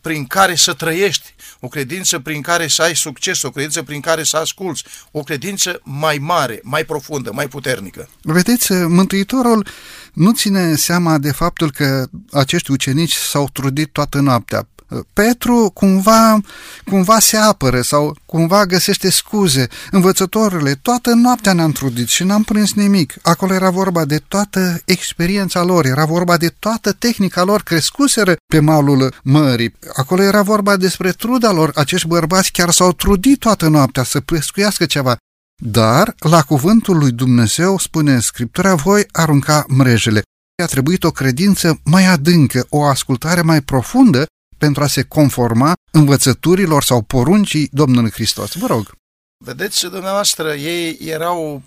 prin 0.00 0.26
care 0.26 0.54
să 0.54 0.72
trăiești, 0.72 1.34
o 1.60 1.68
credință 1.68 2.18
prin 2.18 2.40
care 2.40 2.66
să 2.66 2.82
ai 2.82 2.96
succes, 2.96 3.42
o 3.42 3.50
credință 3.50 3.82
prin 3.82 4.00
care 4.00 4.22
să 4.22 4.36
asculți, 4.36 4.84
o 5.10 5.20
credință 5.20 5.80
mai 5.84 6.18
mare, 6.18 6.60
mai 6.62 6.84
profundă, 6.84 7.30
mai 7.32 7.48
puternică. 7.48 8.08
Vedeți, 8.22 8.72
Mântuitorul 8.72 9.66
nu 10.12 10.32
ține 10.32 10.74
seama 10.74 11.18
de 11.18 11.32
faptul 11.32 11.70
că 11.70 12.06
acești 12.32 12.70
ucenici 12.70 13.14
s-au 13.14 13.48
trudit 13.52 13.92
toată 13.92 14.20
noaptea 14.20 14.68
Petru 15.12 15.70
cumva, 15.74 16.40
cumva 16.84 17.18
se 17.18 17.36
apără 17.36 17.80
sau 17.80 18.16
cumva 18.26 18.66
găsește 18.66 19.10
scuze. 19.10 19.68
Învățătorile, 19.90 20.74
toată 20.74 21.14
noaptea 21.14 21.52
ne-am 21.52 21.72
trudit 21.72 22.08
și 22.08 22.24
n-am 22.24 22.42
prins 22.42 22.74
nimic. 22.74 23.14
Acolo 23.22 23.54
era 23.54 23.70
vorba 23.70 24.04
de 24.04 24.18
toată 24.28 24.80
experiența 24.84 25.62
lor, 25.62 25.84
era 25.84 26.04
vorba 26.04 26.36
de 26.36 26.48
toată 26.58 26.92
tehnica 26.92 27.42
lor 27.42 27.62
crescuseră 27.62 28.36
pe 28.52 28.60
malul 28.60 29.14
mării. 29.22 29.74
Acolo 29.94 30.22
era 30.22 30.42
vorba 30.42 30.76
despre 30.76 31.10
truda 31.10 31.50
lor. 31.50 31.70
Acești 31.74 32.06
bărbați 32.06 32.52
chiar 32.52 32.70
s-au 32.70 32.92
trudit 32.92 33.38
toată 33.38 33.68
noaptea 33.68 34.02
să 34.02 34.20
pescuiască 34.20 34.86
ceva. 34.86 35.16
Dar, 35.62 36.14
la 36.18 36.42
cuvântul 36.42 36.98
lui 36.98 37.10
Dumnezeu, 37.10 37.78
spune 37.78 38.20
Scriptura, 38.20 38.74
voi 38.74 39.06
arunca 39.12 39.64
mrejele. 39.68 40.22
A 40.62 40.66
trebuit 40.66 41.04
o 41.04 41.10
credință 41.10 41.80
mai 41.84 42.06
adâncă, 42.06 42.66
o 42.68 42.84
ascultare 42.84 43.40
mai 43.40 43.60
profundă 43.60 44.26
pentru 44.58 44.82
a 44.82 44.86
se 44.86 45.02
conforma 45.02 45.72
învățăturilor 45.90 46.82
sau 46.82 47.02
poruncii 47.02 47.68
Domnului 47.72 48.10
Hristos. 48.10 48.54
Vă 48.54 48.66
rog. 48.66 48.96
Vedeți, 49.44 49.80
dumneavoastră, 49.80 50.54
ei 50.54 50.98
erau 51.00 51.62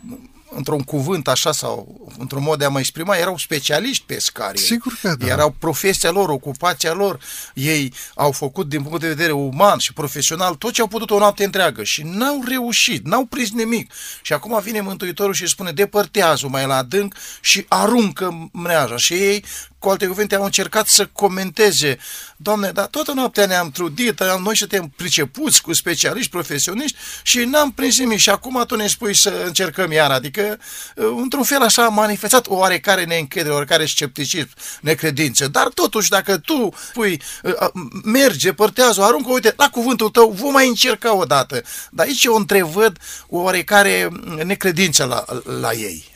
într-un 0.55 0.81
cuvânt 0.81 1.27
așa 1.27 1.51
sau 1.51 2.09
într-un 2.17 2.43
mod 2.43 2.59
de 2.59 2.65
a 2.65 2.69
mă 2.69 2.79
exprima, 2.79 3.15
erau 3.15 3.37
specialiști 3.37 4.03
pescari. 4.05 4.57
Sigur 4.59 4.97
că 5.01 5.15
da. 5.19 5.27
Erau 5.27 5.55
profesia 5.59 6.11
lor, 6.11 6.29
ocupația 6.29 6.93
lor. 6.93 7.19
Ei 7.53 7.93
au 8.15 8.31
făcut 8.31 8.69
din 8.69 8.81
punct 8.83 8.99
de 8.99 9.07
vedere 9.07 9.31
uman 9.31 9.77
și 9.77 9.93
profesional 9.93 10.55
tot 10.55 10.73
ce 10.73 10.81
au 10.81 10.87
putut 10.87 11.09
o 11.09 11.17
noapte 11.17 11.43
întreagă 11.43 11.83
și 11.83 12.01
n-au 12.05 12.43
reușit, 12.47 13.05
n-au 13.05 13.25
prins 13.25 13.51
nimic. 13.51 13.93
Și 14.21 14.33
acum 14.33 14.59
vine 14.63 14.81
Mântuitorul 14.81 15.33
și 15.33 15.47
spune 15.47 15.71
depărtează 15.71 16.47
mai 16.47 16.65
la 16.65 16.75
adânc 16.75 17.15
și 17.41 17.65
aruncă 17.67 18.49
mreaja. 18.51 18.97
Și 18.97 19.13
ei 19.13 19.45
cu 19.81 19.89
alte 19.89 20.05
cuvinte, 20.05 20.35
au 20.35 20.43
încercat 20.43 20.87
să 20.87 21.05
comenteze, 21.05 21.97
Doamne, 22.43 22.71
dar 22.71 22.85
toată 22.85 23.11
noaptea 23.11 23.45
ne-am 23.45 23.71
trudit, 23.71 24.23
noi 24.43 24.57
suntem 24.57 24.93
pricepuți 24.95 25.61
cu 25.61 25.73
specialiști, 25.73 26.29
profesioniști 26.31 26.97
și 27.23 27.39
n-am 27.43 27.71
prins 27.71 27.99
nimic 27.99 28.17
și 28.17 28.29
acum 28.29 28.63
tu 28.67 28.75
ne 28.75 28.87
spui 28.87 29.15
să 29.15 29.43
încercăm 29.45 29.91
iar, 29.91 30.11
adică 30.11 30.59
uh, 30.95 31.05
într-un 31.17 31.43
fel 31.43 31.61
așa 31.61 31.85
a 31.85 31.89
manifestat 31.89 32.47
o 32.47 32.55
oarecare 32.55 33.03
neîncredere, 33.03 33.53
oarecare 33.53 33.85
scepticism, 33.85 34.49
necredință, 34.81 35.47
dar 35.47 35.67
totuși 35.67 36.09
dacă 36.09 36.37
tu 36.37 36.73
pui, 36.93 37.21
uh, 37.43 37.53
merge, 38.03 38.53
părtează, 38.53 39.01
aruncă, 39.03 39.31
uite, 39.31 39.53
la 39.57 39.69
cuvântul 39.69 40.09
tău, 40.09 40.31
vom 40.31 40.51
mai 40.51 40.67
încerca 40.67 41.15
o 41.15 41.23
dată, 41.23 41.63
dar 41.91 42.05
aici 42.05 42.23
eu 42.23 42.35
întrevăd 42.35 42.97
o 43.27 43.37
oarecare 43.37 44.09
necredință 44.43 45.03
la, 45.03 45.25
la 45.59 45.73
ei. 45.73 46.09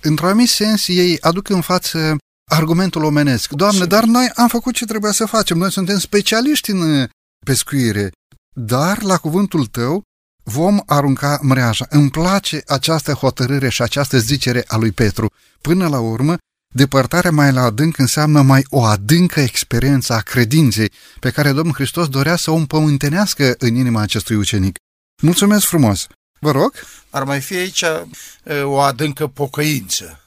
Într-un 0.00 0.28
anumit 0.28 0.48
sens, 0.48 0.88
ei 0.88 1.18
aduc 1.20 1.48
în 1.48 1.60
față 1.60 2.16
argumentul 2.48 3.04
omenesc. 3.04 3.50
Doamne, 3.50 3.84
dar 3.84 4.04
noi 4.04 4.30
am 4.34 4.48
făcut 4.48 4.74
ce 4.74 4.84
trebuia 4.84 5.12
să 5.12 5.26
facem, 5.26 5.58
noi 5.58 5.72
suntem 5.72 5.98
specialiști 5.98 6.70
în 6.70 7.00
uh, 7.00 7.08
pescuire, 7.46 8.10
dar 8.56 9.02
la 9.02 9.16
cuvântul 9.16 9.66
tău 9.66 10.02
vom 10.42 10.80
arunca 10.86 11.38
mreaja. 11.42 11.86
Îmi 11.88 12.10
place 12.10 12.62
această 12.66 13.12
hotărâre 13.12 13.68
și 13.68 13.82
această 13.82 14.18
zicere 14.18 14.64
a 14.66 14.76
lui 14.76 14.92
Petru. 14.92 15.30
Până 15.60 15.88
la 15.88 16.00
urmă, 16.00 16.36
depărtarea 16.74 17.30
mai 17.30 17.52
la 17.52 17.62
adânc 17.62 17.98
înseamnă 17.98 18.42
mai 18.42 18.64
o 18.68 18.84
adâncă 18.84 19.40
experiență 19.40 20.12
a 20.12 20.20
credinței 20.20 20.92
pe 21.20 21.30
care 21.30 21.52
Domnul 21.52 21.74
Hristos 21.74 22.08
dorea 22.08 22.36
să 22.36 22.50
o 22.50 22.54
împământenească 22.54 23.54
în 23.58 23.74
inima 23.74 24.00
acestui 24.00 24.36
ucenic. 24.36 24.76
Mulțumesc 25.22 25.66
frumos! 25.66 26.06
Vă 26.40 26.50
rog? 26.50 26.72
Ar 27.10 27.24
mai 27.24 27.40
fi 27.40 27.54
aici 27.54 27.82
uh, 27.82 28.62
o 28.64 28.78
adâncă 28.78 29.26
pocăință 29.26 30.20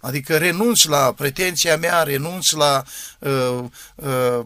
Adică 0.00 0.36
renunț 0.36 0.84
la 0.84 1.12
pretenția 1.12 1.76
mea, 1.76 2.02
renunț 2.02 2.50
la 2.50 2.82
uh, 3.18 3.64
uh, 3.94 4.40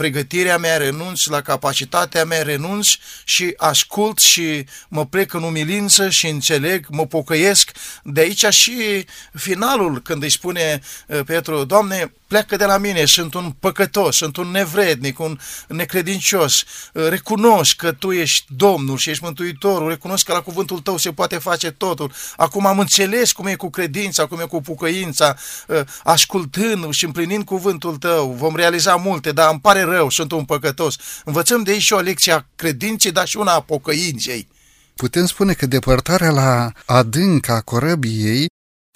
pregătirea 0.00 0.58
mea, 0.58 0.76
renunț 0.76 1.24
la 1.24 1.40
capacitatea 1.40 2.24
mea, 2.24 2.42
renunț 2.42 2.88
și 3.24 3.54
ascult 3.56 4.18
și 4.18 4.64
mă 4.88 5.06
plec 5.06 5.32
în 5.32 5.42
umilință 5.42 6.08
și 6.08 6.28
înțeleg, 6.28 6.86
mă 6.90 7.06
pocăiesc. 7.06 7.70
De 8.02 8.20
aici 8.20 8.46
și 8.46 9.06
finalul 9.34 10.02
când 10.02 10.22
îi 10.22 10.30
spune 10.30 10.80
uh, 11.06 11.20
Petru, 11.26 11.64
Doamne, 11.64 12.12
pleacă 12.30 12.56
de 12.56 12.64
la 12.64 12.78
mine, 12.78 13.04
sunt 13.04 13.34
un 13.34 13.54
păcătos, 13.60 14.16
sunt 14.16 14.36
un 14.36 14.50
nevrednic, 14.50 15.18
un 15.18 15.38
necredincios, 15.68 16.64
uh, 16.92 17.08
recunosc 17.08 17.76
că 17.76 17.92
Tu 17.92 18.12
ești 18.12 18.46
Domnul 18.56 18.96
și 18.96 19.10
ești 19.10 19.24
Mântuitorul, 19.24 19.88
recunosc 19.88 20.24
că 20.24 20.32
la 20.32 20.40
cuvântul 20.40 20.78
Tău 20.78 20.96
se 20.96 21.12
poate 21.12 21.38
face 21.38 21.70
totul. 21.70 22.12
Acum 22.36 22.66
am 22.66 22.78
înțeles 22.78 23.32
cum 23.32 23.46
e 23.46 23.54
cu 23.54 23.70
credința, 23.70 24.26
cum 24.26 24.40
e 24.40 24.44
cu 24.44 24.60
pucăința, 24.60 25.36
uh, 25.66 25.80
ascultând 26.02 26.92
și 26.92 27.04
împlinind 27.04 27.44
cuvântul 27.44 27.96
Tău, 27.96 28.32
vom 28.38 28.56
realiza 28.56 28.94
multe, 28.94 29.32
dar 29.32 29.50
îmi 29.50 29.60
pare 29.60 29.84
rău, 29.90 30.10
sunt 30.10 30.32
un 30.32 30.44
păcătos. 30.44 30.96
Învățăm 31.24 31.62
de 31.62 31.70
aici 31.70 31.82
și 31.82 31.92
o 31.92 32.00
lecție 32.00 32.32
a 32.32 32.44
credinței, 32.56 33.12
dar 33.12 33.26
și 33.26 33.36
una 33.36 33.52
a 33.52 33.60
pocăinței. 33.60 34.48
Putem 34.94 35.26
spune 35.26 35.52
că 35.52 35.66
depărtarea 35.66 36.30
la 36.30 36.72
adânca 36.86 37.60
corăbiei 37.60 38.46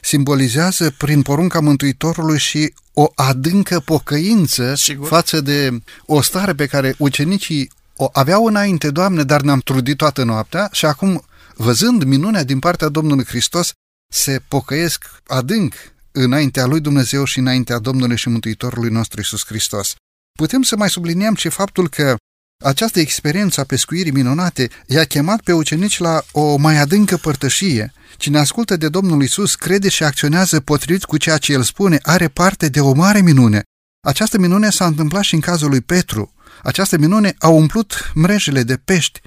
simbolizează 0.02 0.90
prin 0.90 1.22
porunca 1.22 1.60
Mântuitorului 1.60 2.38
și 2.38 2.74
o 2.92 3.06
adâncă 3.14 3.80
pocăință 3.80 4.74
Sigur. 4.74 5.08
față 5.08 5.40
de 5.40 5.82
o 6.06 6.20
stare 6.20 6.54
pe 6.54 6.66
care 6.66 6.94
ucenicii 6.98 7.70
o 7.96 8.08
aveau 8.12 8.46
înainte, 8.46 8.90
Doamne, 8.90 9.22
dar 9.22 9.40
ne-am 9.40 9.60
trudit 9.60 9.96
toată 9.96 10.22
noaptea 10.22 10.68
și 10.72 10.86
acum, 10.86 11.24
văzând 11.54 12.02
minunea 12.02 12.44
din 12.44 12.58
partea 12.58 12.88
Domnului 12.88 13.24
Hristos, 13.24 13.72
se 14.12 14.42
pocăiesc 14.48 15.22
adânc 15.26 15.74
înaintea 16.12 16.66
lui 16.66 16.80
Dumnezeu 16.80 17.24
și 17.24 17.38
înaintea 17.38 17.78
Domnului 17.78 18.16
și 18.16 18.28
Mântuitorului 18.28 18.90
nostru 18.90 19.20
Isus 19.20 19.44
Hristos. 19.46 19.94
Putem 20.38 20.62
să 20.62 20.76
mai 20.76 20.90
subliniem 20.90 21.34
și 21.34 21.48
faptul 21.48 21.88
că 21.88 22.16
această 22.64 23.00
experiență 23.00 23.60
a 23.60 23.64
pescuirii 23.64 24.12
minunate 24.12 24.68
i-a 24.86 25.04
chemat 25.04 25.40
pe 25.40 25.52
ucenici 25.52 25.98
la 25.98 26.22
o 26.32 26.56
mai 26.56 26.76
adâncă 26.76 27.16
părtășie. 27.16 27.92
Cine 28.16 28.38
ascultă 28.38 28.76
de 28.76 28.88
Domnul 28.88 29.22
Isus 29.22 29.54
crede 29.54 29.88
și 29.88 30.04
acționează 30.04 30.60
potrivit 30.60 31.04
cu 31.04 31.16
ceea 31.16 31.38
ce 31.38 31.52
El 31.52 31.62
spune, 31.62 31.98
are 32.02 32.28
parte 32.28 32.68
de 32.68 32.80
o 32.80 32.92
mare 32.92 33.20
minune. 33.20 33.62
Această 34.06 34.38
minune 34.38 34.70
s-a 34.70 34.86
întâmplat 34.86 35.22
și 35.22 35.34
în 35.34 35.40
cazul 35.40 35.68
lui 35.68 35.80
Petru. 35.80 36.34
Această 36.62 36.98
minune 36.98 37.34
a 37.38 37.48
umplut 37.48 38.10
mrejele 38.14 38.62
de 38.62 38.76
pești. 38.76 39.20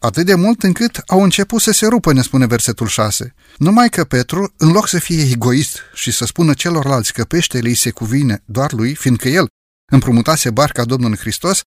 atât 0.00 0.26
de 0.26 0.34
mult 0.34 0.62
încât 0.62 1.02
au 1.06 1.22
început 1.22 1.60
să 1.60 1.72
se 1.72 1.86
rupă, 1.86 2.12
ne 2.12 2.22
spune 2.22 2.46
versetul 2.46 2.86
6. 2.86 3.34
Numai 3.56 3.88
că 3.88 4.04
Petru, 4.04 4.52
în 4.56 4.72
loc 4.72 4.88
să 4.88 4.98
fie 4.98 5.22
egoist 5.30 5.78
și 5.94 6.10
să 6.10 6.24
spună 6.24 6.54
celorlalți 6.54 7.12
că 7.12 7.24
peștele 7.24 7.68
îi 7.68 7.74
se 7.74 7.90
cuvine 7.90 8.42
doar 8.44 8.72
lui, 8.72 8.94
fiindcă 8.94 9.28
el 9.28 9.46
împrumutase 9.92 10.50
barca 10.50 10.84
Domnului 10.84 11.16
Hristos, 11.16 11.60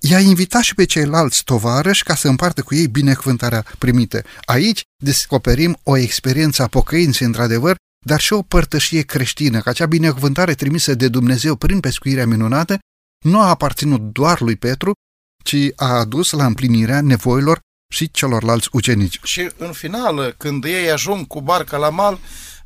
i-a 0.00 0.20
invitat 0.20 0.62
și 0.62 0.74
pe 0.74 0.84
ceilalți 0.84 1.44
tovarăși 1.44 2.02
ca 2.02 2.14
să 2.14 2.28
împartă 2.28 2.62
cu 2.62 2.74
ei 2.74 2.88
binecuvântarea 2.88 3.64
primită. 3.78 4.22
Aici 4.44 4.82
descoperim 5.02 5.78
o 5.82 5.96
experiență 5.96 6.62
a 6.62 6.66
pocăinței, 6.66 7.26
într-adevăr, 7.26 7.76
dar 8.06 8.20
și 8.20 8.32
o 8.32 8.42
părtășie 8.42 9.02
creștină, 9.02 9.60
că 9.60 9.68
acea 9.68 9.86
binecuvântare 9.86 10.54
trimisă 10.54 10.94
de 10.94 11.08
Dumnezeu 11.08 11.56
prin 11.56 11.80
pescuirea 11.80 12.26
minunată 12.26 12.78
nu 13.24 13.40
a 13.40 13.48
aparținut 13.48 14.00
doar 14.00 14.40
lui 14.40 14.56
Petru, 14.56 14.92
ci 15.44 15.56
a 15.76 15.86
adus 15.86 16.30
la 16.30 16.46
împlinirea 16.46 17.00
nevoilor 17.00 17.58
și 17.94 18.10
celorlalți 18.10 18.68
ucenici. 18.72 19.20
Și 19.22 19.50
în 19.56 19.72
final, 19.72 20.34
când 20.38 20.64
ei 20.64 20.90
ajung 20.90 21.26
cu 21.26 21.40
barca 21.40 21.76
la 21.76 21.88
mal, 21.90 22.18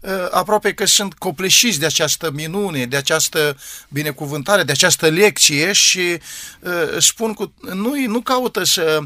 ă, 0.08 0.28
aprope 0.32 0.73
că 0.73 0.87
sunt 0.87 1.14
copleșiți 1.14 1.78
de 1.78 1.87
această 1.87 2.30
minune, 2.30 2.87
de 2.87 2.96
această 2.96 3.56
binecuvântare, 3.88 4.62
de 4.62 4.73
această 4.73 5.06
lecție 5.08 5.73
și 5.73 6.18
uh, 6.61 6.73
spun 6.99 7.32
cu, 7.32 7.52
nu, 7.61 7.94
nu 8.06 8.20
caută 8.20 8.64
să 8.64 8.99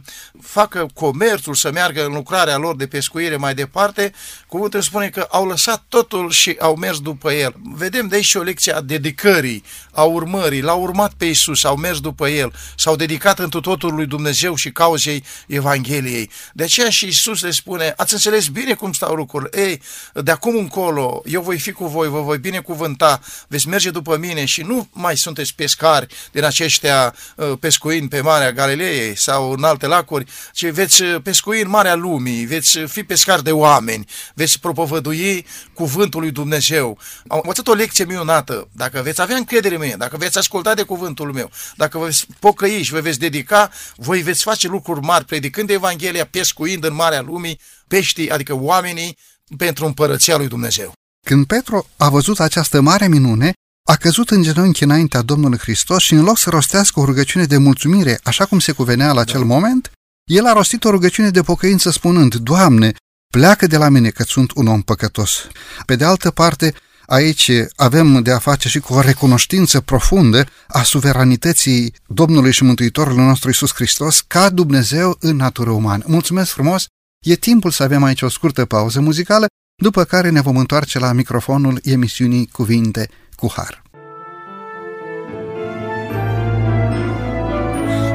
facă 0.42 0.86
comerțul, 0.94 1.54
să 1.54 1.70
meargă 1.70 2.04
în 2.04 2.12
lucrarea 2.12 2.56
lor 2.56 2.76
de 2.76 2.86
pescuire 2.86 3.36
mai 3.36 3.54
departe, 3.54 4.12
cuvântul 4.46 4.80
spune 4.80 5.08
că 5.08 5.26
au 5.30 5.46
lăsat 5.46 5.84
totul 5.88 6.30
și 6.30 6.56
au 6.58 6.76
mers 6.76 7.00
după 7.00 7.32
el. 7.32 7.54
Vedem 7.62 8.08
de 8.08 8.14
aici 8.14 8.34
o 8.34 8.42
lecție 8.42 8.72
a 8.72 8.80
dedicării, 8.80 9.64
a 9.92 10.02
urmării, 10.02 10.60
l-au 10.60 10.82
urmat 10.82 11.12
pe 11.16 11.24
Isus, 11.24 11.64
au 11.64 11.76
mers 11.76 12.00
după 12.00 12.28
el, 12.28 12.52
s-au 12.76 12.96
dedicat 12.96 13.38
întru 13.38 13.60
totul 13.60 13.94
lui 13.94 14.06
Dumnezeu 14.06 14.54
și 14.54 14.70
cauzei 14.70 15.24
Evangheliei. 15.46 16.30
De 16.52 16.62
aceea 16.62 16.90
și 16.90 17.06
Isus 17.06 17.42
le 17.42 17.50
spune, 17.50 17.94
ați 17.96 18.12
înțeles 18.12 18.46
bine 18.46 18.74
cum 18.74 18.92
stau 18.92 19.14
lucrurile, 19.14 19.62
ei, 19.62 19.82
de 20.12 20.30
acum 20.30 20.56
încolo, 20.56 20.87
eu 21.24 21.42
voi 21.42 21.58
fi 21.58 21.72
cu 21.72 21.86
voi, 21.86 22.08
vă 22.08 22.20
voi 22.20 22.38
binecuvânta, 22.38 23.20
veți 23.48 23.68
merge 23.68 23.90
după 23.90 24.16
mine 24.16 24.44
și 24.44 24.62
nu 24.62 24.88
mai 24.92 25.16
sunteți 25.16 25.54
pescari 25.54 26.06
din 26.32 26.44
aceștia 26.44 27.14
uh, 27.36 27.52
pescuind 27.60 28.08
pe 28.08 28.20
Marea 28.20 28.52
Galileei 28.52 29.16
sau 29.16 29.50
în 29.50 29.64
alte 29.64 29.86
lacuri, 29.86 30.24
ci 30.52 30.66
veți 30.66 31.02
uh, 31.02 31.22
pescui 31.22 31.60
în 31.60 31.68
Marea 31.68 31.94
Lumii, 31.94 32.44
veți 32.44 32.78
fi 32.78 33.02
pescari 33.02 33.42
de 33.42 33.52
oameni, 33.52 34.06
veți 34.34 34.60
propovădui 34.60 35.46
cuvântul 35.74 36.20
lui 36.20 36.30
Dumnezeu. 36.30 36.98
Am 37.28 37.40
învățat 37.42 37.68
o 37.68 37.72
lecție 37.72 38.04
minunată. 38.04 38.68
Dacă 38.72 39.02
veți 39.02 39.20
avea 39.20 39.36
încredere 39.36 39.74
în 39.74 39.80
mine, 39.80 39.94
dacă 39.96 40.16
veți 40.16 40.38
asculta 40.38 40.74
de 40.74 40.82
cuvântul 40.82 41.32
meu, 41.32 41.50
dacă 41.76 41.98
vă 41.98 42.04
veți 42.04 42.26
pocăi 42.38 42.82
și 42.82 42.92
vă 42.92 43.00
veți 43.00 43.18
dedica, 43.18 43.70
voi 43.96 44.22
veți 44.22 44.42
face 44.42 44.68
lucruri 44.68 45.00
mari, 45.00 45.24
predicând 45.24 45.70
Evanghelia, 45.70 46.26
pescuind 46.30 46.84
în 46.84 46.94
Marea 46.94 47.20
Lumii, 47.20 47.60
peștii, 47.88 48.30
adică 48.30 48.54
oamenii, 48.54 49.18
pentru 49.56 49.86
împărăția 49.86 50.36
lui 50.36 50.48
Dumnezeu. 50.48 50.92
Când 51.26 51.46
Petru 51.46 51.86
a 51.96 52.08
văzut 52.08 52.40
această 52.40 52.80
mare 52.80 53.08
minune, 53.08 53.52
a 53.88 53.96
căzut 53.96 54.30
în 54.30 54.42
genunchi 54.42 54.82
înaintea 54.82 55.22
Domnului 55.22 55.58
Hristos 55.58 56.02
și 56.02 56.12
în 56.12 56.24
loc 56.24 56.38
să 56.38 56.50
rostească 56.50 57.00
o 57.00 57.04
rugăciune 57.04 57.44
de 57.44 57.56
mulțumire, 57.56 58.20
așa 58.22 58.44
cum 58.44 58.58
se 58.58 58.72
cuvenea 58.72 59.12
la 59.12 59.20
acel 59.20 59.40
da. 59.40 59.46
moment, 59.46 59.90
el 60.30 60.46
a 60.46 60.52
rostit 60.52 60.84
o 60.84 60.90
rugăciune 60.90 61.30
de 61.30 61.42
pocăință 61.42 61.90
spunând, 61.90 62.34
Doamne, 62.34 62.94
pleacă 63.32 63.66
de 63.66 63.76
la 63.76 63.88
mine 63.88 64.10
că 64.10 64.22
sunt 64.22 64.50
un 64.54 64.66
om 64.66 64.82
păcătos. 64.82 65.46
Pe 65.86 65.96
de 65.96 66.04
altă 66.04 66.30
parte, 66.30 66.74
aici 67.06 67.50
avem 67.76 68.22
de 68.22 68.32
a 68.32 68.38
face 68.38 68.68
și 68.68 68.78
cu 68.78 68.94
o 68.94 69.00
recunoștință 69.00 69.80
profundă 69.80 70.46
a 70.68 70.82
suveranității 70.82 71.94
Domnului 72.06 72.52
și 72.52 72.64
Mântuitorului 72.64 73.24
nostru 73.24 73.50
Isus 73.50 73.74
Hristos 73.74 74.20
ca 74.20 74.50
Dumnezeu 74.50 75.16
în 75.20 75.36
natură 75.36 75.70
umană. 75.70 76.04
Mulțumesc 76.06 76.50
frumos! 76.50 76.86
E 77.26 77.34
timpul 77.34 77.70
să 77.70 77.82
avem 77.82 78.02
aici 78.02 78.22
o 78.22 78.28
scurtă 78.28 78.64
pauză 78.64 79.00
muzicală, 79.00 79.46
după 79.82 80.04
care 80.04 80.30
ne 80.30 80.40
vom 80.40 80.56
întoarce 80.56 80.98
la 80.98 81.12
microfonul 81.12 81.78
emisiunii 81.82 82.48
Cuvinte 82.52 83.08
cu 83.36 83.52
Har. 83.56 83.82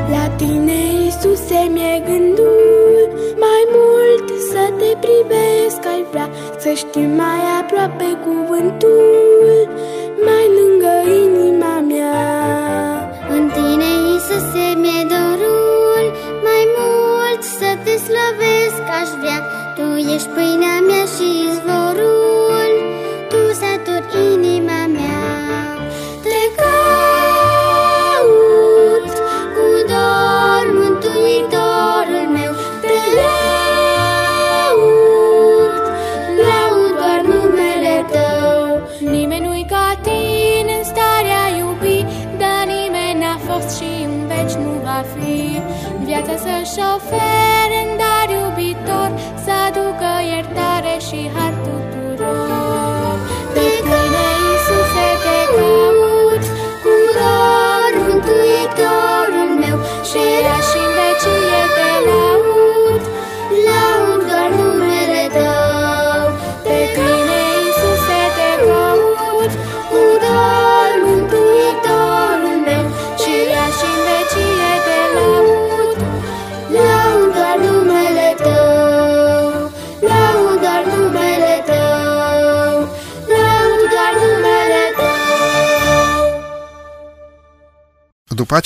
La 0.09 0.27
tine, 0.29 0.79
Iisuse, 1.03 1.59
mi-e 1.73 2.03
gândul 2.05 3.07
Mai 3.45 3.63
mult 3.75 4.27
să 4.51 4.63
te 4.79 4.91
privesc 5.03 5.81
Ai 5.93 6.05
vrea 6.11 6.29
să 6.59 6.71
știi 6.75 7.09
mai 7.21 7.41
aproape 7.61 8.09
cuvântul 8.25 9.67
Mai 10.27 10.45
lângă 10.57 10.93
inima 11.23 11.79
mea 11.79 12.12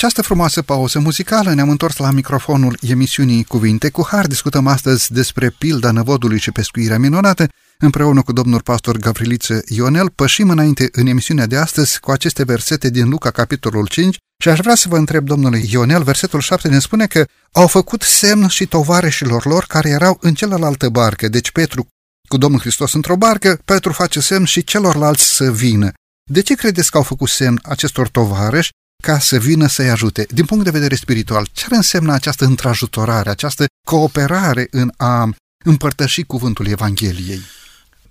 această 0.08 0.26
frumoasă 0.26 0.62
pauză 0.62 0.98
muzicală, 0.98 1.54
ne-am 1.54 1.70
întors 1.70 1.96
la 1.96 2.10
microfonul 2.10 2.78
emisiunii 2.80 3.44
Cuvinte 3.44 3.90
cu 3.90 4.06
Har. 4.10 4.26
Discutăm 4.26 4.66
astăzi 4.66 5.12
despre 5.12 5.50
pilda 5.50 5.90
năvodului 5.90 6.38
și 6.38 6.50
pescuirea 6.50 6.98
minunată. 6.98 7.48
Împreună 7.78 8.22
cu 8.22 8.32
domnul 8.32 8.60
pastor 8.60 8.96
Gavriliță 8.96 9.62
Ionel, 9.66 10.10
pășim 10.10 10.50
înainte 10.50 10.88
în 10.92 11.06
emisiunea 11.06 11.46
de 11.46 11.56
astăzi 11.56 12.00
cu 12.00 12.10
aceste 12.10 12.44
versete 12.44 12.90
din 12.90 13.08
Luca, 13.08 13.30
capitolul 13.30 13.86
5, 13.86 14.16
și 14.42 14.48
aș 14.48 14.58
vrea 14.58 14.74
să 14.74 14.88
vă 14.88 14.96
întreb, 14.96 15.24
domnule 15.24 15.60
Ionel, 15.70 16.02
versetul 16.02 16.40
7 16.40 16.68
ne 16.68 16.78
spune 16.78 17.06
că 17.06 17.24
au 17.52 17.66
făcut 17.66 18.02
semn 18.02 18.46
și 18.46 18.66
tovareșilor 18.66 19.44
lor 19.44 19.64
care 19.64 19.88
erau 19.88 20.18
în 20.20 20.34
celălaltă 20.34 20.88
barcă, 20.88 21.28
deci 21.28 21.50
Petru 21.50 21.86
cu 22.28 22.36
Domnul 22.36 22.60
Hristos 22.60 22.92
într-o 22.92 23.16
barcă, 23.16 23.60
Petru 23.64 23.92
face 23.92 24.20
semn 24.20 24.44
și 24.44 24.64
celorlalți 24.64 25.34
să 25.34 25.52
vină. 25.52 25.92
De 26.30 26.40
ce 26.40 26.54
credeți 26.54 26.90
că 26.90 26.96
au 26.96 27.02
făcut 27.02 27.28
semn 27.28 27.60
acestor 27.62 28.08
tovarăși 28.08 28.70
ca 29.02 29.18
să 29.18 29.38
vină 29.38 29.66
să-i 29.66 29.90
ajute? 29.90 30.26
Din 30.30 30.44
punct 30.44 30.64
de 30.64 30.70
vedere 30.70 30.94
spiritual, 30.94 31.46
ce 31.52 31.66
însemna 31.70 32.14
această 32.14 32.44
întrajutorare, 32.44 33.30
această 33.30 33.64
cooperare 33.86 34.66
în 34.70 34.92
a 34.96 35.30
împărtăși 35.64 36.22
cuvântul 36.22 36.66
Evangheliei? 36.66 37.40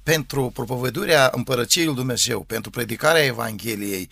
Pentru 0.07 0.49
propovăduirea 0.53 1.29
împărăției 1.33 1.85
lui 1.85 1.95
Dumnezeu, 1.95 2.41
pentru 2.41 2.69
predicarea 2.69 3.23
Evangheliei, 3.23 4.09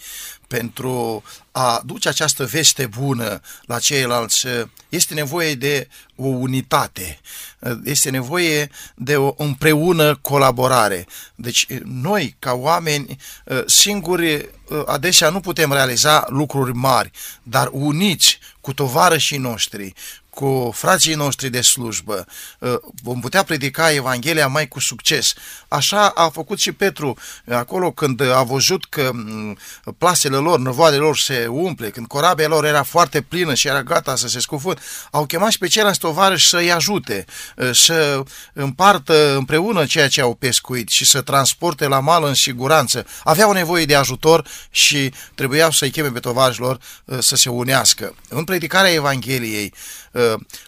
pentru 0.48 1.24
a 1.52 1.82
duce 1.86 2.10
această 2.10 2.46
veste 2.46 2.88
bună 2.88 3.42
la 3.66 3.80
ceilalți, 3.80 4.48
este 4.90 5.14
nevoie 5.14 5.54
de 5.54 5.88
o 6.16 6.26
unitate, 6.28 7.20
este 7.84 8.10
nevoie 8.10 8.70
de 8.96 9.16
o 9.18 9.34
împreună 9.38 10.16
colaborare. 10.16 11.06
Deci 11.36 11.68
noi, 11.84 12.36
ca 12.40 12.54
oameni, 12.54 13.18
singuri 13.66 14.50
adesea 14.86 15.30
nu 15.30 15.40
putem 15.40 15.72
realiza 15.72 16.26
lucruri 16.30 16.74
mari, 16.74 17.12
dar 17.44 17.70
uniți 17.72 18.40
cu 18.62 18.74
tovarășii 18.74 19.38
noștri, 19.38 19.94
cu 20.36 20.72
frații 20.74 21.14
noștri 21.14 21.50
de 21.50 21.62
slujbă, 21.62 22.26
uh, 22.60 22.76
vom 23.04 23.20
putea 23.20 23.44
predica 23.44 23.92
Evanghelia 23.92 24.48
mai 24.48 24.68
cu 24.68 24.80
succes. 24.80 25.34
Așa 25.68 26.08
a 26.10 26.30
făcut 26.30 26.60
și 26.60 26.72
Petru 26.72 27.18
acolo 27.50 27.92
când 27.92 28.22
a 28.22 28.44
văzut 28.44 28.86
că 28.86 29.10
mm, 29.14 29.58
plasele 29.98 30.36
lor, 30.36 30.60
năvoadele 30.60 31.02
lor 31.02 31.18
se 31.18 31.48
umple, 31.50 31.90
când 31.90 32.08
corabia 32.08 32.48
lor 32.48 32.66
era 32.66 32.84
foarte 32.84 33.22
plină 33.22 33.54
și 33.54 33.68
era 33.68 33.84
gata 33.84 34.16
să 34.16 34.28
se 34.28 34.40
scufund, 34.40 34.80
au 35.12 35.26
chemat 35.26 35.52
și 35.52 35.58
pe 35.58 35.68
ceilalți 35.68 36.00
tovarăși 36.00 36.48
să-i 36.50 36.72
ajute, 36.72 37.26
uh, 37.58 37.70
să 37.74 38.24
împartă 38.54 39.36
împreună 39.36 39.86
ceea 39.86 40.08
ce 40.08 40.22
au 40.22 40.34
pescuit 40.34 40.90
și 40.90 41.06
să 41.06 41.22
transporte 41.22 41.88
la 41.88 42.00
mal 42.00 42.24
în 42.24 42.34
siguranță. 42.34 43.06
Aveau 43.24 43.52
nevoie 43.52 43.86
de 43.86 43.96
ajutor 43.96 44.48
și 44.70 45.14
trebuiau 45.36 45.72
să-i 45.72 45.92
cheme 45.92 46.10
pe 46.10 46.20
tovarășilor 46.20 46.80
uh, 47.06 47.18
să 47.20 47.36
se 47.36 47.50
unească. 47.50 48.16
În 48.30 48.44
predicarea 48.44 48.92
Evangheliei, 48.92 49.74
uh, 49.74 50.05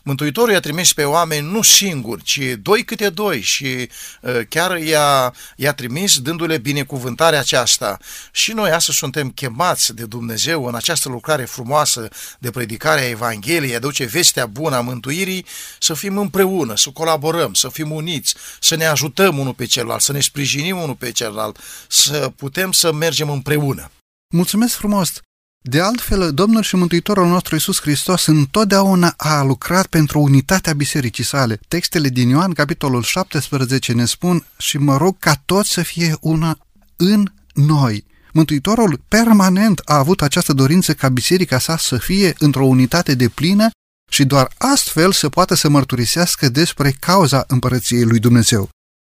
Mântuitorul 0.03 0.51
i-a 0.51 0.59
trimis 0.59 0.93
pe 0.93 1.03
oameni 1.03 1.51
nu 1.51 1.61
singuri, 1.61 2.23
ci 2.23 2.39
doi 2.61 2.83
câte 2.83 3.09
doi 3.09 3.41
și 3.41 3.89
uh, 4.21 4.39
chiar 4.49 4.77
i-a, 4.77 5.33
i-a 5.55 5.73
trimis 5.73 6.19
dându-le 6.19 6.57
binecuvântarea 6.57 7.39
aceasta. 7.39 7.97
Și 8.31 8.51
noi 8.51 8.71
astăzi 8.71 8.97
suntem 8.97 9.29
chemați 9.29 9.93
de 9.93 10.05
Dumnezeu 10.05 10.65
în 10.65 10.75
această 10.75 11.09
lucrare 11.09 11.45
frumoasă 11.45 12.09
de 12.39 12.51
predicare 12.51 13.01
a 13.01 13.09
Evangheliei, 13.09 13.75
aduce 13.75 14.05
vestea 14.05 14.45
bună 14.45 14.75
a 14.75 14.81
mântuirii, 14.81 15.45
să 15.79 15.93
fim 15.93 16.17
împreună, 16.17 16.75
să 16.75 16.89
colaborăm, 16.89 17.53
să 17.53 17.69
fim 17.69 17.91
uniți, 17.91 18.35
să 18.59 18.75
ne 18.75 18.85
ajutăm 18.85 19.37
unul 19.37 19.53
pe 19.53 19.65
celălalt, 19.65 20.01
să 20.01 20.11
ne 20.11 20.19
sprijinim 20.19 20.77
unul 20.77 20.95
pe 20.95 21.11
celălalt, 21.11 21.59
să 21.87 22.31
putem 22.35 22.71
să 22.71 22.93
mergem 22.93 23.29
împreună. 23.29 23.91
Mulțumesc 24.33 24.75
frumos! 24.75 25.21
De 25.69 25.81
altfel, 25.81 26.33
Domnul 26.33 26.61
și 26.61 26.75
Mântuitorul 26.75 27.27
nostru 27.27 27.55
Iisus 27.55 27.81
Hristos 27.81 28.25
întotdeauna 28.25 29.13
a 29.17 29.43
lucrat 29.43 29.87
pentru 29.87 30.19
unitatea 30.19 30.73
bisericii 30.73 31.23
sale. 31.23 31.59
Textele 31.67 32.09
din 32.09 32.29
Ioan, 32.29 32.53
capitolul 32.53 33.03
17, 33.03 33.93
ne 33.93 34.05
spun 34.05 34.45
și 34.57 34.77
mă 34.77 34.97
rog 34.97 35.19
ca 35.19 35.41
toți 35.45 35.71
să 35.71 35.81
fie 35.81 36.17
una 36.21 36.57
în 36.95 37.31
noi. 37.53 38.05
Mântuitorul 38.33 39.01
permanent 39.07 39.81
a 39.85 39.97
avut 39.97 40.21
această 40.21 40.53
dorință 40.53 40.93
ca 40.93 41.09
biserica 41.09 41.59
sa 41.59 41.77
să 41.77 41.97
fie 41.97 42.33
într-o 42.39 42.65
unitate 42.65 43.15
de 43.15 43.29
plină 43.29 43.69
și 44.11 44.25
doar 44.25 44.51
astfel 44.57 45.11
să 45.11 45.29
poată 45.29 45.55
să 45.55 45.69
mărturisească 45.69 46.49
despre 46.49 46.95
cauza 46.99 47.43
împărăției 47.47 48.03
lui 48.03 48.19
Dumnezeu. 48.19 48.69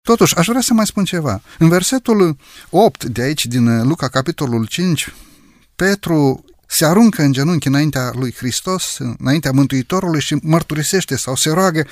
Totuși, 0.02 0.36
aș 0.36 0.48
vrea 0.48 0.62
să 0.62 0.74
mai 0.74 0.86
spun 0.86 1.04
ceva. 1.04 1.42
În 1.58 1.70
versetul 1.70 2.38
8 2.70 3.04
de 3.04 3.22
aici, 3.22 3.46
din 3.46 3.88
Luca, 3.88 4.08
capitolul 4.08 4.66
5, 4.66 5.14
Petru 5.86 6.46
se 6.68 6.86
aruncă 6.86 7.22
în 7.22 7.32
genunchi 7.32 7.68
înaintea 7.68 8.12
lui 8.14 8.34
Hristos, 8.38 8.98
înaintea 9.18 9.52
Mântuitorului 9.52 10.22
și 10.22 10.38
mărturisește 10.42 11.16
sau 11.16 11.36
se 11.36 11.50
roagă, 11.50 11.86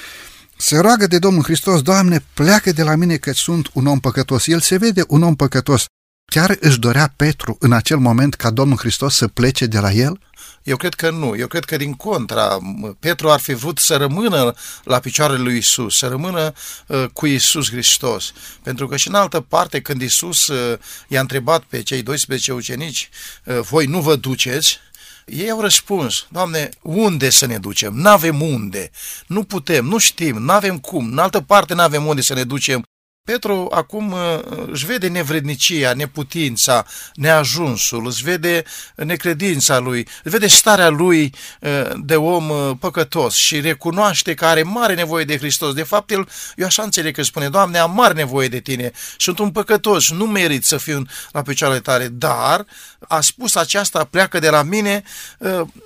se 0.58 0.78
roagă 0.78 1.08
de 1.08 1.20
Domnul 1.20 1.44
Hristos, 1.44 1.82
Doamne, 1.82 2.24
pleacă 2.34 2.72
de 2.72 2.84
la 2.84 2.96
mine 2.96 3.16
că 3.16 3.32
sunt 3.34 3.70
un 3.74 3.86
om 3.86 4.00
păcătos. 4.00 4.48
El 4.48 4.60
se 4.60 4.78
vede 4.78 5.04
un 5.08 5.24
om 5.24 5.36
păcătos. 5.36 5.86
Chiar 6.32 6.58
își 6.60 6.80
dorea 6.80 7.14
Petru 7.16 7.58
în 7.60 7.72
acel 7.72 7.98
moment 7.98 8.34
ca 8.34 8.50
Domnul 8.50 8.78
Hristos 8.78 9.16
să 9.16 9.28
plece 9.28 9.66
de 9.66 9.80
la 9.80 9.92
el? 9.92 10.20
Eu 10.68 10.78
cred 10.78 10.94
că 10.94 11.10
nu. 11.10 11.36
Eu 11.38 11.48
cred 11.48 11.66
că 11.66 11.78
din 11.78 11.94
contra, 11.94 12.58
Petru 13.00 13.32
ar 13.32 13.40
fi 13.40 13.54
vrut 13.54 13.80
să 13.80 13.96
rămână 13.96 14.54
la 14.84 15.00
picioarele 15.00 15.40
lui 15.40 15.58
Isus, 15.58 15.98
să 15.98 16.08
rămână 16.08 16.54
uh, 16.88 17.06
cu 17.14 17.26
Isus 17.26 17.70
Hristos. 17.70 18.34
Pentru 18.64 18.88
că 18.88 18.98
și 18.98 19.08
în 19.08 19.14
altă 19.14 19.42
parte, 19.42 19.82
când 19.82 20.02
Isus 20.02 20.48
uh, 20.48 20.80
i-a 21.08 21.20
întrebat 21.20 21.64
pe 21.64 21.84
cei 21.84 22.02
12 22.02 22.54
ucenici, 22.54 23.10
uh, 23.44 23.60
voi 23.60 23.86
nu 23.86 24.02
vă 24.02 24.16
duceți, 24.16 24.80
ei 25.26 25.50
au 25.50 25.62
răspuns, 25.62 26.28
Doamne, 26.30 26.70
unde 26.82 27.30
să 27.30 27.46
ne 27.46 27.58
ducem? 27.58 27.94
N-avem 27.94 28.42
unde, 28.42 28.92
nu 29.28 29.44
putem, 29.44 29.86
nu 29.86 29.98
știm, 29.98 30.36
n-avem 30.38 30.78
cum, 30.78 31.12
în 31.12 31.18
altă 31.18 31.42
parte 31.42 31.74
n-avem 31.74 32.06
unde 32.06 32.22
să 32.22 32.34
ne 32.34 32.44
ducem 32.44 32.84
Petru 33.32 33.68
acum 33.72 34.12
uh, 34.12 34.40
își 34.72 34.86
vede 34.86 35.08
nevrednicia, 35.08 35.94
neputința, 35.94 36.86
neajunsul, 37.14 38.08
își 38.08 38.24
vede 38.24 38.64
necredința 38.96 39.78
lui, 39.78 40.08
își 40.24 40.34
vede 40.34 40.48
starea 40.48 40.90
lui 40.90 41.34
uh, 41.62 41.92
de 41.96 42.16
om 42.16 42.50
uh, 42.50 42.72
păcătos 42.80 43.36
și 43.36 43.60
recunoaște 43.60 44.34
că 44.34 44.46
are 44.46 44.64
mare 44.64 44.94
nevoie 44.94 45.26
de 45.26 45.38
Hristos. 45.38 45.74
De 45.74 45.84
fapt, 45.84 46.12
el, 46.12 46.30
eu 46.56 46.66
așa 46.66 46.84
înțeleg 46.84 47.16
că 47.16 47.22
spune, 47.22 47.50
Doamne, 47.50 47.78
am 47.78 47.94
mare 47.94 48.14
nevoie 48.14 48.48
de 48.48 48.60
Tine, 48.60 48.92
sunt 49.18 49.40
un 49.40 49.52
păcătos, 49.52 50.12
nu 50.12 50.26
merit 50.26 50.66
să 50.66 50.78
fiu 50.78 51.02
la 51.32 51.42
picioarele 51.42 51.80
Tale, 51.80 52.08
dar 52.08 52.66
a 53.08 53.22
spus 53.22 53.56
aceasta, 53.56 54.04
pleacă 54.04 54.40
de 54.40 54.50
la 54.50 54.62
mine, 54.62 55.04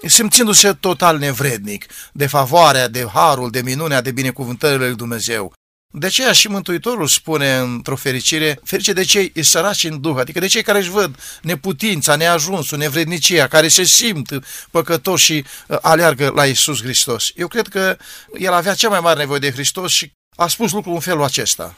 simțindu-se 0.07 0.73
total 0.73 1.17
nevrednic 1.17 1.85
de 2.11 2.27
favoarea, 2.27 2.87
de 2.87 3.07
harul, 3.13 3.49
de 3.49 3.61
minunea, 3.61 4.01
de 4.01 4.11
binecuvântările 4.11 4.85
lui 4.85 4.95
Dumnezeu. 4.95 5.53
De 5.93 6.05
aceea 6.05 6.31
și 6.31 6.47
Mântuitorul 6.47 7.07
spune 7.07 7.57
într-o 7.57 7.95
fericire, 7.95 8.59
ferice 8.63 8.93
de 8.93 9.03
cei 9.03 9.31
săraci 9.41 9.83
în 9.83 10.01
Duh, 10.01 10.17
adică 10.19 10.39
de 10.39 10.47
cei 10.47 10.63
care 10.63 10.77
își 10.77 10.89
văd 10.89 11.15
neputința, 11.41 12.15
neajunsul, 12.15 12.77
nevrednicia, 12.77 13.47
care 13.47 13.67
se 13.67 13.83
simt 13.83 14.29
păcătoși 14.71 15.25
și 15.25 15.45
uh, 15.67 15.77
aleargă 15.81 16.31
la 16.35 16.45
Isus 16.45 16.81
Hristos. 16.81 17.31
Eu 17.35 17.47
cred 17.47 17.67
că 17.67 17.97
el 18.37 18.53
avea 18.53 18.73
cea 18.73 18.89
mai 18.89 18.99
mare 18.99 19.19
nevoie 19.19 19.39
de 19.39 19.51
Hristos 19.51 19.91
și 19.91 20.11
a 20.35 20.47
spus 20.47 20.71
lucrul 20.71 20.93
în 20.93 20.99
felul 20.99 21.23
acesta. 21.23 21.75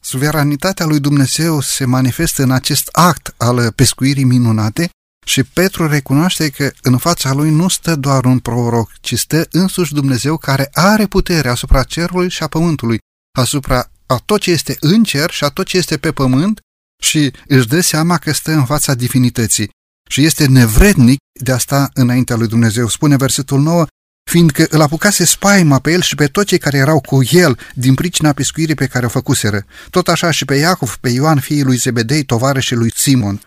Suveranitatea 0.00 0.86
lui 0.86 1.00
Dumnezeu 1.00 1.60
se 1.60 1.84
manifestă 1.84 2.42
în 2.42 2.50
acest 2.50 2.88
act 2.92 3.34
al 3.36 3.72
pescuirii 3.72 4.24
minunate 4.24 4.90
și 5.26 5.42
Petru 5.42 5.88
recunoaște 5.88 6.48
că 6.48 6.70
în 6.82 6.98
fața 6.98 7.32
lui 7.32 7.50
nu 7.50 7.68
stă 7.68 7.96
doar 7.96 8.24
un 8.24 8.38
proroc, 8.38 8.90
ci 9.00 9.14
stă 9.14 9.46
însuși 9.50 9.94
Dumnezeu 9.94 10.36
care 10.36 10.68
are 10.72 11.06
putere 11.06 11.48
asupra 11.48 11.82
cerului 11.82 12.30
și 12.30 12.42
a 12.42 12.46
pământului 12.46 12.98
asupra 13.40 13.90
a 14.06 14.16
tot 14.24 14.40
ce 14.40 14.50
este 14.50 14.76
în 14.80 15.02
cer 15.02 15.30
și 15.30 15.44
a 15.44 15.48
tot 15.48 15.66
ce 15.66 15.76
este 15.76 15.96
pe 15.96 16.12
pământ 16.12 16.60
și 17.02 17.32
își 17.46 17.68
dă 17.68 17.80
seama 17.80 18.18
că 18.18 18.32
stă 18.32 18.52
în 18.52 18.64
fața 18.64 18.94
divinității 18.94 19.70
și 20.10 20.24
este 20.24 20.46
nevrednic 20.46 21.18
de 21.40 21.52
a 21.52 21.58
sta 21.58 21.90
înaintea 21.94 22.36
lui 22.36 22.48
Dumnezeu. 22.48 22.88
Spune 22.88 23.16
versetul 23.16 23.60
9, 23.60 23.86
fiindcă 24.30 24.66
îl 24.70 24.80
apucase 24.80 25.24
spaima 25.24 25.78
pe 25.78 25.92
el 25.92 26.00
și 26.00 26.14
pe 26.14 26.26
toți 26.26 26.46
cei 26.46 26.58
care 26.58 26.76
erau 26.76 27.00
cu 27.00 27.22
el 27.30 27.58
din 27.74 27.94
pricina 27.94 28.32
pescuirii 28.32 28.74
pe 28.74 28.86
care 28.86 29.06
o 29.06 29.08
făcuseră. 29.08 29.64
Tot 29.90 30.08
așa 30.08 30.30
și 30.30 30.44
pe 30.44 30.54
Iacov, 30.54 30.96
pe 31.00 31.08
Ioan, 31.08 31.40
fiii 31.40 31.62
lui 31.62 31.76
Zebedei, 31.76 32.24
tovarășii 32.24 32.76
lui 32.76 32.92
Simon. 32.94 33.40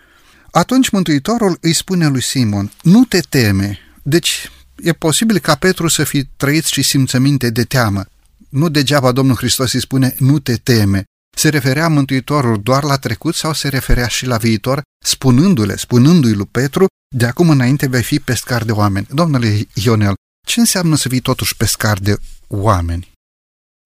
Atunci 0.51 0.89
Mântuitorul 0.89 1.57
îi 1.61 1.73
spune 1.73 2.07
lui 2.07 2.21
Simon, 2.21 2.71
nu 2.81 3.03
te 3.03 3.19
teme. 3.19 3.79
Deci 4.03 4.51
e 4.75 4.93
posibil 4.93 5.39
ca 5.39 5.55
Petru 5.55 5.87
să 5.87 6.03
fi 6.03 6.23
trăit 6.23 6.65
și 6.65 6.81
simțăminte 6.81 7.49
de 7.49 7.63
teamă. 7.63 8.05
Nu 8.51 8.69
degeaba 8.69 9.11
Domnul 9.11 9.35
Hristos 9.35 9.73
îi 9.73 9.79
spune, 9.79 10.15
nu 10.19 10.39
te 10.39 10.55
teme. 10.55 11.03
Se 11.37 11.49
referea 11.49 11.87
Mântuitorul 11.87 12.61
doar 12.61 12.83
la 12.83 12.97
trecut 12.97 13.35
sau 13.35 13.53
se 13.53 13.67
referea 13.67 14.07
și 14.07 14.25
la 14.25 14.37
viitor, 14.37 14.81
spunându-le, 15.05 15.75
spunându-i 15.75 16.33
lui 16.33 16.47
Petru, 16.51 16.85
de 17.15 17.25
acum 17.25 17.49
înainte 17.49 17.87
vei 17.87 18.03
fi 18.03 18.19
pescar 18.19 18.63
de 18.63 18.71
oameni. 18.71 19.07
Domnule 19.09 19.67
Ionel, 19.73 20.13
ce 20.47 20.59
înseamnă 20.59 20.95
să 20.95 21.09
fii 21.09 21.19
totuși 21.19 21.55
pescar 21.55 21.97
de 21.97 22.17
oameni? 22.47 23.10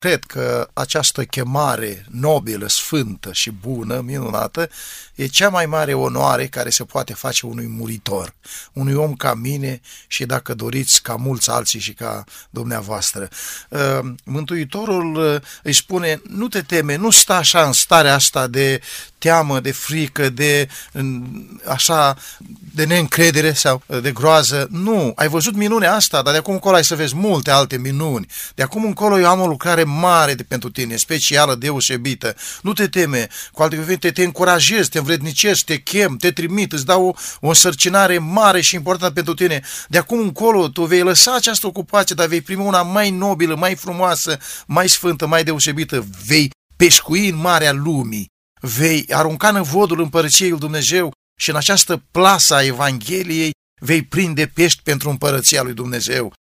Cred 0.05 0.23
că 0.23 0.69
această 0.73 1.23
chemare 1.23 2.05
nobilă, 2.11 2.67
sfântă 2.67 3.33
și 3.33 3.51
bună, 3.51 4.01
minunată, 4.01 4.69
e 5.15 5.25
cea 5.27 5.49
mai 5.49 5.65
mare 5.65 5.93
onoare 5.93 6.47
care 6.47 6.69
se 6.69 6.83
poate 6.83 7.13
face 7.13 7.45
unui 7.45 7.67
muritor, 7.67 8.33
unui 8.73 8.93
om 8.93 9.15
ca 9.15 9.33
mine 9.33 9.81
și, 10.07 10.25
dacă 10.25 10.53
doriți, 10.53 11.01
ca 11.01 11.15
mulți 11.15 11.49
alții 11.49 11.79
și 11.79 11.93
ca 11.93 12.23
dumneavoastră. 12.49 13.29
Uh, 13.69 13.99
Mântuitorul 14.23 15.15
uh, 15.15 15.41
îi 15.63 15.73
spune, 15.73 16.21
nu 16.29 16.47
te 16.47 16.61
teme, 16.61 16.95
nu 16.95 17.09
sta 17.09 17.35
așa 17.35 17.65
în 17.65 17.73
starea 17.73 18.13
asta 18.13 18.47
de 18.47 18.81
teamă, 19.25 19.59
de 19.59 19.71
frică, 19.71 20.29
de 20.29 20.67
așa, 21.67 22.17
de 22.73 22.85
neîncredere 22.85 23.53
sau 23.53 23.83
de 24.01 24.11
groază. 24.11 24.67
Nu, 24.71 25.13
ai 25.15 25.27
văzut 25.27 25.55
minunea 25.55 25.93
asta, 25.93 26.21
dar 26.21 26.31
de 26.33 26.39
acum 26.39 26.53
încolo 26.53 26.75
ai 26.75 26.83
să 26.83 26.95
vezi 26.95 27.15
multe 27.15 27.51
alte 27.51 27.77
minuni. 27.77 28.25
De 28.55 28.63
acum 28.63 28.83
încolo 28.83 29.19
eu 29.19 29.27
am 29.27 29.39
o 29.39 29.47
lucrare 29.47 29.83
mare 29.83 30.33
de 30.33 30.43
pentru 30.43 30.69
tine, 30.69 30.95
specială, 30.95 31.55
deosebită. 31.55 32.35
Nu 32.61 32.73
te 32.73 32.87
teme, 32.87 33.27
cu 33.51 33.61
alte 33.61 33.75
cuvinte, 33.75 34.11
te 34.11 34.23
încurajez, 34.23 34.87
te 34.87 34.97
învrednicesc, 34.97 35.65
te 35.65 35.77
chem, 35.77 36.17
te 36.17 36.31
trimit, 36.31 36.73
îți 36.73 36.85
dau 36.85 37.07
o, 37.07 37.13
o 37.47 37.53
sărcinare 37.53 38.17
mare 38.17 38.61
și 38.61 38.75
importantă 38.75 39.13
pentru 39.13 39.33
tine. 39.33 39.61
De 39.87 39.97
acum 39.97 40.19
încolo 40.19 40.67
tu 40.67 40.83
vei 40.83 41.01
lăsa 41.01 41.35
această 41.35 41.67
ocupație, 41.67 42.15
dar 42.15 42.27
vei 42.27 42.41
primi 42.41 42.65
una 42.65 42.81
mai 42.81 43.09
nobilă, 43.09 43.55
mai 43.55 43.75
frumoasă, 43.75 44.37
mai 44.65 44.89
sfântă, 44.89 45.27
mai 45.27 45.43
deosebită. 45.43 46.05
Vei 46.25 46.51
pescui 46.77 47.29
în 47.29 47.35
marea 47.35 47.71
lumii 47.71 48.33
vei 48.65 49.05
arunca 49.09 49.49
în 49.49 49.61
vodul 49.61 49.99
împărăției 49.99 50.49
lui 50.49 50.59
Dumnezeu 50.59 51.11
și 51.39 51.49
în 51.49 51.55
această 51.55 52.03
plasă 52.11 52.55
a 52.55 52.63
Evangheliei 52.63 53.51
vei 53.81 54.03
prinde 54.03 54.47
pești 54.47 54.81
pentru 54.83 55.09
împărăția 55.09 55.61
lui 55.61 55.73
Dumnezeu. 55.73 56.33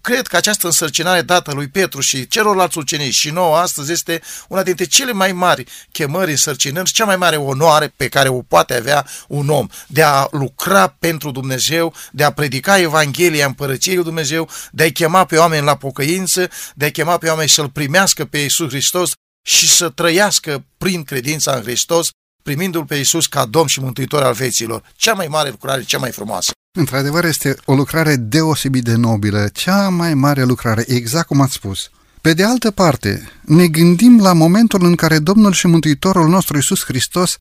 cred 0.00 0.26
că 0.26 0.36
această 0.36 0.66
însărcinare 0.66 1.22
dată 1.22 1.52
lui 1.52 1.68
Petru 1.68 2.00
și 2.00 2.26
celorlalți 2.28 2.78
ucenici 2.78 3.14
și 3.14 3.30
nouă 3.30 3.56
astăzi 3.56 3.92
este 3.92 4.20
una 4.48 4.62
dintre 4.62 4.84
cele 4.84 5.12
mai 5.12 5.32
mari 5.32 5.64
chemări 5.92 6.30
însărcinări 6.30 6.86
și 6.86 6.94
cea 6.94 7.04
mai 7.04 7.16
mare 7.16 7.36
onoare 7.36 7.92
pe 7.96 8.08
care 8.08 8.28
o 8.28 8.42
poate 8.42 8.74
avea 8.74 9.06
un 9.28 9.48
om, 9.48 9.66
de 9.86 10.02
a 10.02 10.26
lucra 10.30 10.86
pentru 10.98 11.30
Dumnezeu, 11.30 11.94
de 12.12 12.24
a 12.24 12.32
predica 12.32 12.78
Evanghelia 12.78 13.46
Împărăției 13.46 13.94
lui 13.94 14.04
Dumnezeu, 14.04 14.48
de 14.72 14.82
a-i 14.82 14.92
chema 14.92 15.24
pe 15.24 15.36
oameni 15.36 15.64
la 15.64 15.76
pocăință, 15.76 16.48
de 16.74 16.84
a-i 16.84 16.92
chema 16.92 17.18
pe 17.18 17.28
oameni 17.28 17.48
să-L 17.48 17.70
primească 17.70 18.24
pe 18.24 18.38
Iisus 18.38 18.68
Hristos 18.68 19.12
și 19.42 19.68
să 19.68 19.88
trăiască 19.88 20.64
prin 20.78 21.02
credința 21.02 21.52
în 21.52 21.62
Hristos, 21.62 22.08
primindu-L 22.42 22.84
pe 22.84 22.94
Iisus 22.94 23.26
ca 23.26 23.44
Domn 23.44 23.66
și 23.66 23.80
Mântuitor 23.80 24.22
al 24.22 24.34
vieților. 24.34 24.82
Cea 24.96 25.12
mai 25.12 25.26
mare 25.26 25.50
lucrare, 25.50 25.82
cea 25.82 25.98
mai 25.98 26.10
frumoasă. 26.10 26.52
Într-adevăr, 26.78 27.24
este 27.24 27.56
o 27.64 27.74
lucrare 27.74 28.16
deosebit 28.16 28.84
de 28.84 28.94
nobilă, 28.94 29.48
cea 29.48 29.88
mai 29.88 30.14
mare 30.14 30.44
lucrare, 30.44 30.84
exact 30.86 31.26
cum 31.26 31.40
ați 31.40 31.52
spus. 31.52 31.90
Pe 32.20 32.32
de 32.32 32.44
altă 32.44 32.70
parte, 32.70 33.32
ne 33.40 33.66
gândim 33.66 34.20
la 34.20 34.32
momentul 34.32 34.84
în 34.84 34.94
care 34.94 35.18
Domnul 35.18 35.52
și 35.52 35.66
Mântuitorul 35.66 36.28
nostru 36.28 36.56
Iisus 36.56 36.84
Hristos 36.84 37.36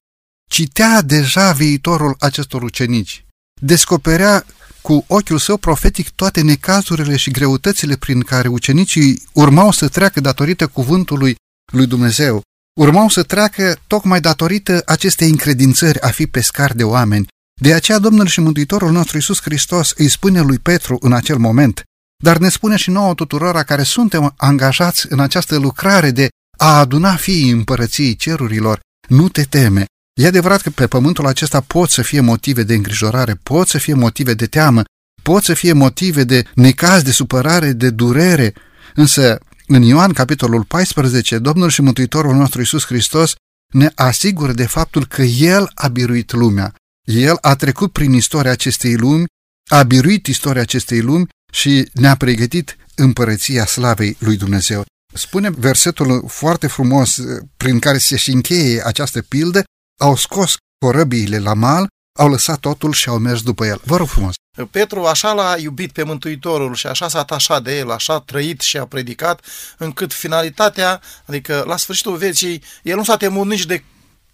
citea 0.50 1.02
deja 1.02 1.52
viitorul 1.52 2.16
acestor 2.20 2.62
ucenici. 2.62 3.26
Descoperea 3.62 4.46
cu 4.82 5.06
ochiul 5.08 5.38
său 5.38 5.58
profetic 5.58 6.10
toate 6.10 6.42
necazurile 6.42 7.16
și 7.16 7.32
greutățile 7.32 7.96
prin 7.96 8.22
care 8.22 8.48
ucenicii 8.48 9.22
urmau 9.34 9.72
să 9.72 9.88
treacă 9.88 10.20
datorită 10.20 10.68
cuvântului 10.68 11.36
lui 11.72 11.88
Dumnezeu. 11.88 12.42
Urmau 12.80 13.10
să 13.10 13.24
treacă 13.24 13.78
tocmai 13.88 14.20
datorită 14.22 14.82
acestei 14.86 15.30
încredințări 15.30 16.02
a 16.02 16.08
fi 16.08 16.28
pescar 16.28 16.74
de 16.74 16.84
oameni. 16.84 17.28
De 17.62 17.74
aceea 17.74 18.00
Domnul 18.00 18.28
și 18.28 18.40
Mântuitorul 18.40 18.92
nostru 18.92 19.16
Iisus 19.16 19.42
Hristos 19.42 19.94
îi 19.96 20.10
spune 20.10 20.42
lui 20.42 20.60
Petru 20.60 20.98
în 21.02 21.14
acel 21.14 21.38
moment, 21.38 21.84
dar 22.24 22.38
ne 22.38 22.50
spune 22.50 22.76
și 22.76 22.90
nouă 22.90 23.14
tuturora 23.14 23.64
care 23.64 23.84
suntem 23.84 24.34
angajați 24.38 25.06
în 25.10 25.20
această 25.20 25.58
lucrare 25.58 26.12
de 26.12 26.28
a 26.58 26.78
aduna 26.78 27.16
fiii 27.16 27.50
împărăției 27.50 28.16
cerurilor, 28.16 28.80
nu 29.08 29.30
te 29.30 29.44
teme. 29.44 29.86
E 30.20 30.28
adevărat 30.28 30.62
că 30.62 30.70
pe 30.70 30.88
pământul 30.88 31.26
acesta 31.26 31.62
pot 31.62 31.90
să 31.90 32.02
fie 32.02 32.20
motive 32.20 32.64
de 32.64 32.74
îngrijorare, 32.74 33.40
pot 33.44 33.68
să 33.68 33.78
fie 33.78 33.94
motive 33.94 34.34
de 34.34 34.46
teamă, 34.46 34.84
pot 35.24 35.44
să 35.44 35.54
fie 35.54 35.74
motive 35.74 36.24
de 36.24 36.46
necaz, 36.56 37.02
de 37.02 37.12
supărare, 37.12 37.72
de 37.72 37.90
durere, 37.90 38.54
însă 38.96 39.40
în 39.68 39.82
Ioan, 39.82 40.14
capitolul 40.14 40.64
14, 40.64 41.38
Domnul 41.38 41.70
și 41.70 41.82
Mântuitorul 41.82 42.36
nostru 42.36 42.60
Iisus 42.60 42.86
Hristos 42.86 43.36
ne 43.74 43.92
asigură 43.96 44.52
de 44.52 44.66
faptul 44.66 45.06
că 45.06 45.22
El 45.22 45.72
a 45.74 45.88
biruit 45.88 46.32
lumea. 46.32 46.74
El 47.04 47.38
a 47.42 47.56
trecut 47.56 47.92
prin 47.92 48.14
istoria 48.14 48.52
acestei 48.52 48.96
lumi, 48.96 49.26
a 49.70 49.84
biruit 49.84 50.28
istoria 50.28 50.62
acestei 50.62 51.02
lumi 51.02 51.28
și 51.52 51.90
ne-a 51.94 52.16
pregătit 52.16 52.78
împărăția 52.96 53.66
slavei 53.66 54.18
lui 54.20 54.38
Dumnezeu. 54.38 54.86
Spune 55.14 55.50
versetul 55.50 56.24
foarte 56.28 56.68
frumos 56.68 57.22
prin 57.58 57.80
care 57.80 57.98
se 57.98 58.16
și 58.16 58.32
încheie 58.32 58.86
această 58.86 59.22
pildă, 59.22 59.64
au 60.00 60.16
scos 60.16 60.56
corăbiile 60.86 61.40
la 61.40 61.54
mal, 61.54 61.88
au 62.18 62.30
lăsat 62.30 62.60
totul 62.60 62.94
și 62.94 63.10
au 63.10 63.18
mers 63.18 63.42
după 63.42 63.66
el. 63.66 63.82
Vă 63.84 63.98
rog 63.98 64.08
frumos. 64.08 64.34
Petru 64.72 65.06
așa 65.06 65.34
l-a 65.34 65.56
iubit 65.58 65.92
pe 65.92 66.04
Mântuitorul 66.04 66.76
și 66.76 66.88
așa 66.88 67.08
s-a 67.08 67.20
atașat 67.20 67.64
de 67.64 67.78
el, 67.78 67.92
așa 67.92 68.14
a 68.14 68.20
trăit 68.20 68.62
și 68.62 68.78
a 68.78 68.86
predicat, 68.86 69.46
încât 69.78 70.14
finalitatea, 70.14 71.02
adică 71.26 71.64
la 71.68 71.78
sfârșitul 71.78 72.16
vieții, 72.16 72.64
el 72.84 72.96
nu 72.96 73.04
s-a 73.04 73.18
temut 73.18 73.48
nici 73.48 73.66
de 73.66 73.84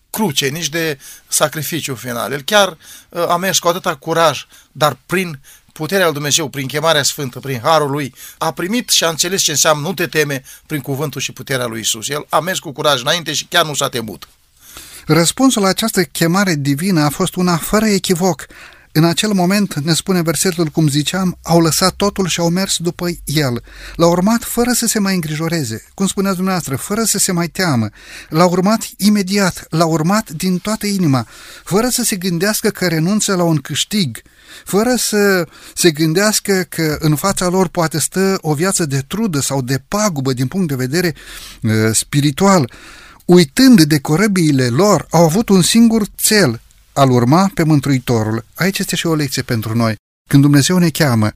cruce, 0.10 0.48
nici 0.48 0.70
de 0.70 1.00
sacrificiu 1.28 1.96
final. 1.96 2.32
El 2.32 2.42
chiar 2.42 2.78
uh, 3.10 3.28
a 3.28 3.38
mers 3.38 3.60
cu 3.60 3.68
atâta 3.68 3.96
curaj, 3.96 4.46
dar 4.72 4.98
prin 5.06 5.40
puterea 5.72 6.04
lui 6.04 6.14
Dumnezeu, 6.14 6.48
prin 6.48 6.68
chemarea 6.68 7.04
sfântă, 7.04 7.40
prin 7.40 7.60
harul 7.64 7.92
lui, 7.92 8.16
a 8.38 8.52
primit 8.52 8.90
și 8.90 9.04
a 9.04 9.10
înțeles 9.10 9.42
ce 9.42 9.52
înseamnă 9.52 9.88
nu 9.88 9.94
te 9.94 10.08
teme 10.08 10.44
prin 10.66 10.82
cuvântul 10.82 11.22
și 11.22 11.32
puterea 11.32 11.66
lui 11.66 11.80
Isus. 11.80 12.10
El 12.10 12.26
a 12.30 12.40
mers 12.40 12.60
cu 12.60 12.72
curaj 12.72 13.02
înainte 13.02 13.34
și 13.34 13.46
chiar 13.46 13.66
nu 13.66 13.74
s-a 13.74 13.90
temut. 13.90 14.28
Răspunsul 15.06 15.62
la 15.62 15.68
această 15.68 16.04
chemare 16.04 16.56
divină 16.56 17.02
a 17.02 17.10
fost 17.10 17.36
una 17.36 17.58
fără 17.58 17.86
echivoc. 17.86 18.46
În 18.96 19.04
acel 19.04 19.32
moment, 19.32 19.74
ne 19.74 19.94
spune 19.94 20.22
versetul 20.22 20.66
cum 20.66 20.88
ziceam, 20.88 21.38
au 21.42 21.60
lăsat 21.60 21.94
totul 21.94 22.28
și 22.28 22.40
au 22.40 22.50
mers 22.50 22.78
după 22.78 23.08
el. 23.26 23.64
L-au 23.96 24.10
urmat 24.12 24.44
fără 24.44 24.72
să 24.72 24.86
se 24.88 25.00
mai 25.00 25.14
îngrijoreze, 25.14 25.86
cum 25.94 26.08
spuneați 26.08 26.36
dumneavoastră, 26.36 26.76
fără 26.76 27.04
să 27.04 27.18
se 27.18 27.32
mai 27.32 27.48
teamă. 27.48 27.90
L-au 28.30 28.50
urmat 28.50 28.88
imediat, 28.98 29.66
l-au 29.70 29.92
urmat 29.92 30.30
din 30.30 30.58
toată 30.58 30.86
inima, 30.86 31.28
fără 31.64 31.88
să 31.90 32.04
se 32.04 32.16
gândească 32.16 32.70
că 32.70 32.88
renunță 32.88 33.36
la 33.36 33.44
un 33.44 33.58
câștig, 33.58 34.22
fără 34.66 34.96
să 34.98 35.48
se 35.74 35.92
gândească 35.92 36.66
că 36.70 36.98
în 37.00 37.16
fața 37.16 37.48
lor 37.48 37.68
poate 37.68 38.00
stă 38.00 38.38
o 38.42 38.54
viață 38.54 38.86
de 38.86 39.04
trudă 39.08 39.40
sau 39.40 39.62
de 39.62 39.82
pagubă 39.88 40.34
din 40.34 40.48
punct 40.48 40.68
de 40.68 40.76
vedere 40.76 41.16
uh, 41.62 41.72
spiritual 41.92 42.70
uitând 43.26 43.82
de 43.82 44.00
corăbiile 44.00 44.68
lor, 44.68 45.08
au 45.10 45.24
avut 45.24 45.50
un 45.50 45.62
singur 45.62 46.08
cel, 46.16 46.62
al 46.94 47.12
urma 47.12 47.52
pe 47.54 47.64
Mântuitorul. 47.64 48.46
Aici 48.56 48.80
este 48.80 48.96
și 48.96 49.06
o 49.06 49.16
lecție 49.16 49.42
pentru 49.42 49.76
noi. 49.76 49.96
Când 50.30 50.42
Dumnezeu 50.42 50.78
ne 50.78 50.90
cheamă, 50.90 51.26
uh, 51.26 51.32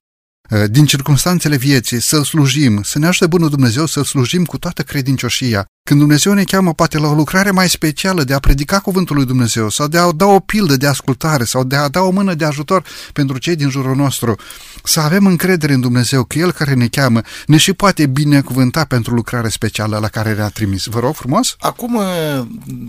din 0.70 0.86
circunstanțele 0.86 1.56
vieții, 1.56 2.02
să-L 2.02 2.24
slujim, 2.24 2.82
să 2.84 3.00
ne 3.00 3.08
ajute 3.08 3.28
Bunul 3.28 3.50
Dumnezeu 3.50 3.86
să-L 3.86 4.04
slujim 4.04 4.46
cu 4.46 4.58
toată 4.58 4.82
credincioșia. 4.82 5.66
Când 5.84 6.00
Dumnezeu 6.00 6.34
ne 6.34 6.44
cheamă 6.44 6.74
poate 6.74 6.98
la 6.98 7.08
o 7.08 7.14
lucrare 7.14 7.52
mai 7.52 7.70
specială 7.70 8.24
de 8.24 8.34
a 8.34 8.40
predica 8.40 8.80
cuvântul 8.80 9.16
lui 9.16 9.26
Dumnezeu 9.26 9.70
sau 9.70 9.88
de 9.88 9.98
a 9.98 10.12
da 10.12 10.26
o 10.26 10.40
pildă 10.40 10.78
de 10.78 10.88
ascultare 10.88 11.44
sau 11.44 11.64
de 11.64 11.76
a 11.76 11.88
da 11.88 12.02
o 12.02 12.10
mână 12.10 12.34
de 12.34 12.46
ajutor 12.46 12.84
pentru 13.14 13.38
cei 13.38 13.56
din 13.56 13.70
jurul 13.70 13.96
nostru, 13.96 14.36
să 14.84 15.00
avem 15.00 15.26
încredere 15.26 15.74
în 15.74 15.82
Dumnezeu 15.82 16.24
că 16.24 16.40
El 16.40 16.52
care 16.52 16.74
ne 16.74 16.88
cheamă 16.88 17.22
ne 17.46 17.58
și 17.58 17.74
poate 17.74 18.06
binecuvânta 18.06 18.86
pentru 18.86 19.14
lucrare 19.14 19.50
specială 19.50 19.98
la 19.98 20.08
care 20.08 20.34
ne-a 20.34 20.50
trimis. 20.50 20.86
Vă 20.86 21.00
rog 21.00 21.16
frumos? 21.16 21.56
Acum 21.60 22.02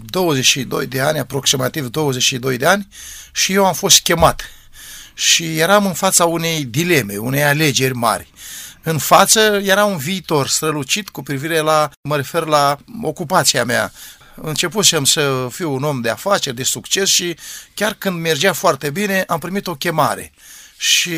22 0.04 0.82
uh, 0.82 0.88
de 0.88 1.00
ani, 1.00 1.18
aproximativ 1.18 1.86
22 1.86 2.56
de 2.56 2.66
ani, 2.66 2.88
și 3.32 3.52
eu 3.52 3.66
am 3.66 3.74
fost 3.74 4.00
chemat 4.00 4.42
și 5.18 5.58
eram 5.58 5.86
în 5.86 5.92
fața 5.92 6.24
unei 6.24 6.64
dileme, 6.64 7.16
unei 7.16 7.42
alegeri 7.42 7.94
mari. 7.94 8.32
În 8.82 8.98
față 8.98 9.40
era 9.64 9.84
un 9.84 9.96
viitor 9.96 10.48
strălucit 10.48 11.08
cu 11.08 11.22
privire 11.22 11.58
la, 11.58 11.90
mă 12.02 12.16
refer 12.16 12.44
la 12.44 12.76
ocupația 13.02 13.64
mea. 13.64 13.92
Începusem 14.34 15.04
să 15.04 15.48
fiu 15.50 15.74
un 15.74 15.82
om 15.82 16.00
de 16.00 16.08
afaceri, 16.08 16.56
de 16.56 16.62
succes 16.62 17.08
și 17.08 17.36
chiar 17.74 17.94
când 17.98 18.20
mergea 18.20 18.52
foarte 18.52 18.90
bine 18.90 19.24
am 19.26 19.38
primit 19.38 19.66
o 19.66 19.74
chemare 19.74 20.32
și 20.78 21.12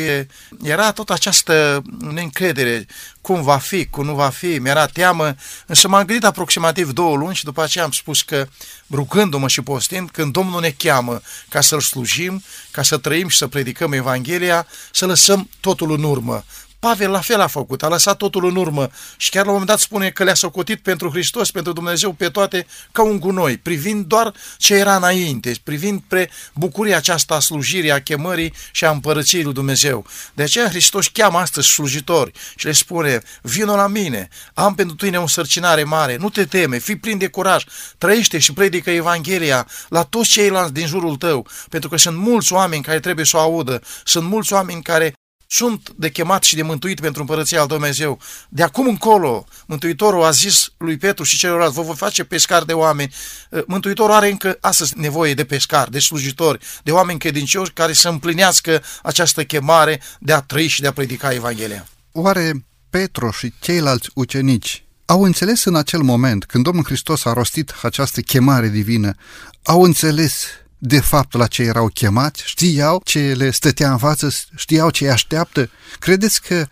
era 0.63 0.91
tot 0.91 1.09
această 1.09 1.81
neîncredere, 1.99 2.85
cum 3.21 3.41
va 3.41 3.57
fi, 3.57 3.85
cum 3.85 4.05
nu 4.05 4.13
va 4.13 4.29
fi, 4.29 4.57
mi-era 4.59 4.85
teamă, 4.85 5.35
însă 5.65 5.87
m-am 5.87 6.05
gândit 6.05 6.25
aproximativ 6.25 6.91
două 6.91 7.15
luni 7.15 7.35
și 7.35 7.43
după 7.43 7.63
aceea 7.63 7.83
am 7.83 7.91
spus 7.91 8.21
că, 8.21 8.47
rugându-mă 8.91 9.47
și 9.47 9.61
postind, 9.61 10.11
când 10.11 10.31
Domnul 10.31 10.61
ne 10.61 10.73
cheamă 10.77 11.21
ca 11.49 11.61
să-L 11.61 11.81
slujim, 11.81 12.43
ca 12.71 12.81
să 12.81 12.97
trăim 12.97 13.27
și 13.27 13.37
să 13.37 13.47
predicăm 13.47 13.91
Evanghelia, 13.91 14.67
să 14.91 15.05
lăsăm 15.05 15.49
totul 15.59 15.91
în 15.91 16.03
urmă, 16.03 16.43
Pavel 16.81 17.11
la 17.11 17.19
fel 17.19 17.39
a 17.41 17.47
făcut, 17.47 17.83
a 17.83 17.87
lăsat 17.87 18.17
totul 18.17 18.45
în 18.45 18.55
urmă 18.55 18.89
și 19.17 19.29
chiar 19.29 19.45
la 19.45 19.51
un 19.51 19.57
moment 19.57 19.69
dat 19.69 19.79
spune 19.79 20.09
că 20.09 20.23
le-a 20.23 20.33
socotit 20.33 20.81
pentru 20.81 21.09
Hristos, 21.09 21.51
pentru 21.51 21.73
Dumnezeu, 21.73 22.11
pe 22.11 22.29
toate 22.29 22.65
ca 22.91 23.03
un 23.03 23.19
gunoi, 23.19 23.57
privind 23.57 24.05
doar 24.05 24.33
ce 24.57 24.75
era 24.75 24.95
înainte, 24.95 25.53
privind 25.63 26.01
pre 26.07 26.29
bucuria 26.53 26.97
aceasta 26.97 27.35
a 27.35 27.39
slujirii, 27.39 27.91
a 27.91 28.01
chemării 28.01 28.53
și 28.71 28.85
a 28.85 28.89
împărăției 28.89 29.43
lui 29.43 29.53
Dumnezeu. 29.53 30.05
De 30.33 30.43
aceea 30.43 30.69
Hristos 30.69 31.07
cheamă 31.07 31.37
astăzi 31.37 31.67
slujitori 31.67 32.31
și 32.55 32.65
le 32.65 32.71
spune, 32.71 33.21
vino 33.41 33.75
la 33.75 33.87
mine, 33.87 34.27
am 34.53 34.75
pentru 34.75 34.95
tine 34.95 35.17
o 35.19 35.27
sărcinare 35.27 35.83
mare, 35.83 36.15
nu 36.15 36.29
te 36.29 36.45
teme, 36.45 36.77
fii 36.77 36.97
plin 36.97 37.17
de 37.17 37.27
curaj, 37.27 37.63
trăiește 37.97 38.39
și 38.39 38.53
predică 38.53 38.89
Evanghelia 38.89 39.67
la 39.89 40.03
toți 40.03 40.29
ceilalți 40.29 40.73
din 40.73 40.87
jurul 40.87 41.15
tău, 41.15 41.47
pentru 41.69 41.89
că 41.89 41.97
sunt 41.97 42.17
mulți 42.17 42.53
oameni 42.53 42.83
care 42.83 42.99
trebuie 42.99 43.25
să 43.25 43.37
o 43.37 43.39
audă, 43.39 43.81
sunt 44.03 44.25
mulți 44.25 44.53
oameni 44.53 44.81
care 44.81 45.13
sunt 45.51 45.93
de 45.95 46.09
chemat 46.09 46.43
și 46.43 46.55
de 46.55 46.61
mântuit 46.61 46.99
pentru 46.99 47.21
împărăția 47.21 47.61
al 47.61 47.67
Dumnezeu. 47.67 48.19
De 48.49 48.63
acum 48.63 48.87
încolo, 48.87 49.45
Mântuitorul 49.65 50.23
a 50.23 50.31
zis 50.31 50.73
lui 50.77 50.97
Petru 50.97 51.23
și 51.23 51.37
celorlalți, 51.37 51.75
vă 51.75 51.81
voi 51.81 51.95
face 51.95 52.23
pescar 52.23 52.63
de 52.63 52.73
oameni. 52.73 53.13
Uh, 53.49 53.61
Mântuitorul 53.67 54.15
are 54.15 54.29
încă 54.29 54.57
astăzi 54.61 54.93
nevoie 54.97 55.33
de 55.33 55.45
pescar, 55.45 55.87
de 55.87 55.99
slujitori, 55.99 56.59
de 56.83 56.91
oameni 56.91 57.19
credincioși 57.19 57.71
care 57.71 57.93
să 57.93 58.09
împlinească 58.09 58.83
această 59.03 59.43
chemare 59.43 60.01
de 60.19 60.33
a 60.33 60.41
trăi 60.41 60.67
și 60.67 60.81
de 60.81 60.87
a 60.87 60.91
predica 60.91 61.33
Evanghelia. 61.33 61.87
Oare 62.11 62.65
Petru 62.89 63.29
și 63.29 63.53
ceilalți 63.59 64.09
ucenici 64.13 64.83
au 65.05 65.23
înțeles 65.23 65.63
în 65.63 65.75
acel 65.75 66.01
moment, 66.01 66.45
când 66.45 66.63
Domnul 66.63 66.83
Hristos 66.83 67.25
a 67.25 67.33
rostit 67.33 67.73
această 67.81 68.21
chemare 68.21 68.67
divină, 68.67 69.15
au 69.63 69.81
înțeles 69.81 70.45
de 70.83 70.99
fapt 70.99 71.33
la 71.33 71.47
ce 71.47 71.63
erau 71.63 71.87
chemați, 71.87 72.43
știau 72.45 73.01
ce 73.03 73.33
le 73.37 73.51
stătea 73.51 73.91
în 73.91 73.97
față, 73.97 74.29
știau 74.55 74.89
ce 74.89 75.03
îi 75.03 75.09
așteaptă. 75.09 75.69
Credeți 75.99 76.41
că 76.41 76.67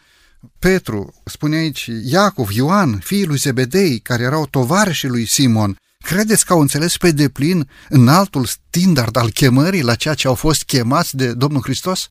Petru, 0.60 1.13
spune 1.26 1.56
aici, 1.56 1.89
Iacov, 2.04 2.50
Ioan, 2.52 3.00
fiii 3.00 3.26
lui 3.26 3.38
Zebedei, 3.38 4.00
care 4.00 4.24
erau 4.24 4.45
tovarășii 4.45 5.08
lui 5.08 5.26
Simon, 5.26 5.76
credeți 6.06 6.45
că 6.45 6.54
au 6.54 6.60
înțeles 6.60 6.98
pe 6.98 7.12
deplin 7.12 7.69
în 7.89 8.08
altul 8.08 8.45
standard 8.45 9.15
al 9.15 9.32
chemării 9.32 9.82
la 9.82 9.95
ceea 9.95 10.13
ce 10.13 10.28
au 10.28 10.36
fost 10.36 10.63
chemați 10.63 11.15
de 11.15 11.34
Domnul 11.34 11.62
Hristos? 11.62 12.08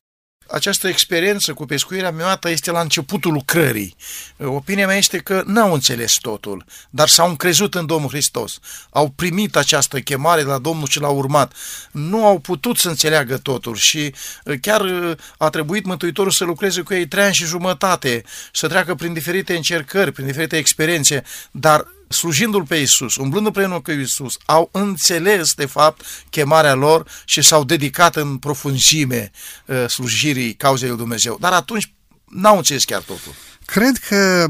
Această 0.51 0.87
experiență 0.87 1.53
cu 1.53 1.65
pescuirea 1.65 2.11
minunată 2.11 2.49
este 2.49 2.71
la 2.71 2.81
începutul 2.81 3.33
lucrării. 3.33 3.95
Opinia 4.37 4.87
mea 4.87 4.97
este 4.97 5.17
că 5.17 5.43
n-au 5.45 5.73
înțeles 5.73 6.15
totul, 6.15 6.65
dar 6.89 7.07
s-au 7.07 7.29
încrezut 7.29 7.75
în 7.75 7.85
Domnul 7.85 8.09
Hristos. 8.09 8.59
Au 8.89 9.09
primit 9.15 9.55
această 9.55 9.99
chemare 9.99 10.41
de 10.41 10.47
la 10.47 10.57
Domnul 10.57 10.87
și 10.87 10.99
l-au 10.99 11.17
urmat. 11.17 11.53
Nu 11.91 12.25
au 12.25 12.39
putut 12.39 12.77
să 12.77 12.89
înțeleagă 12.89 13.37
totul 13.37 13.75
și 13.75 14.13
uh, 14.45 14.55
chiar 14.61 14.81
uh, 14.81 15.11
a 15.37 15.49
trebuit 15.49 15.85
Mântuitorul 15.85 16.31
să 16.31 16.43
lucreze 16.43 16.81
cu 16.81 16.93
ei 16.93 17.07
trei 17.07 17.23
ani 17.23 17.33
și 17.33 17.45
jumătate, 17.45 18.23
să 18.53 18.67
treacă 18.67 18.95
prin 18.95 19.13
diferite 19.13 19.55
încercări, 19.55 20.11
prin 20.11 20.25
diferite 20.25 20.57
experiențe, 20.57 21.23
dar 21.51 21.85
slujindu-L 22.09 22.65
pe 22.65 22.75
Iisus, 22.75 23.15
umblând 23.15 23.45
împreună 23.45 23.79
cu 23.79 23.91
Iisus, 23.91 24.37
au 24.45 24.69
înțeles, 24.71 25.53
de 25.53 25.65
fapt, 25.65 26.05
chemarea 26.29 26.73
lor 26.73 27.07
și 27.25 27.41
s-au 27.41 27.63
dedicat 27.63 28.15
în 28.15 28.37
profunzime 28.37 29.31
uh, 29.65 29.85
slujirii 29.87 30.53
cauzei 30.53 30.87
lui 30.87 30.97
Dumnezeu. 30.97 31.37
Dar 31.39 31.51
atunci 31.51 31.93
n-au 32.25 32.57
înțeles 32.57 32.83
chiar 32.83 33.01
totul. 33.01 33.33
Cred 33.65 33.97
că 33.97 34.47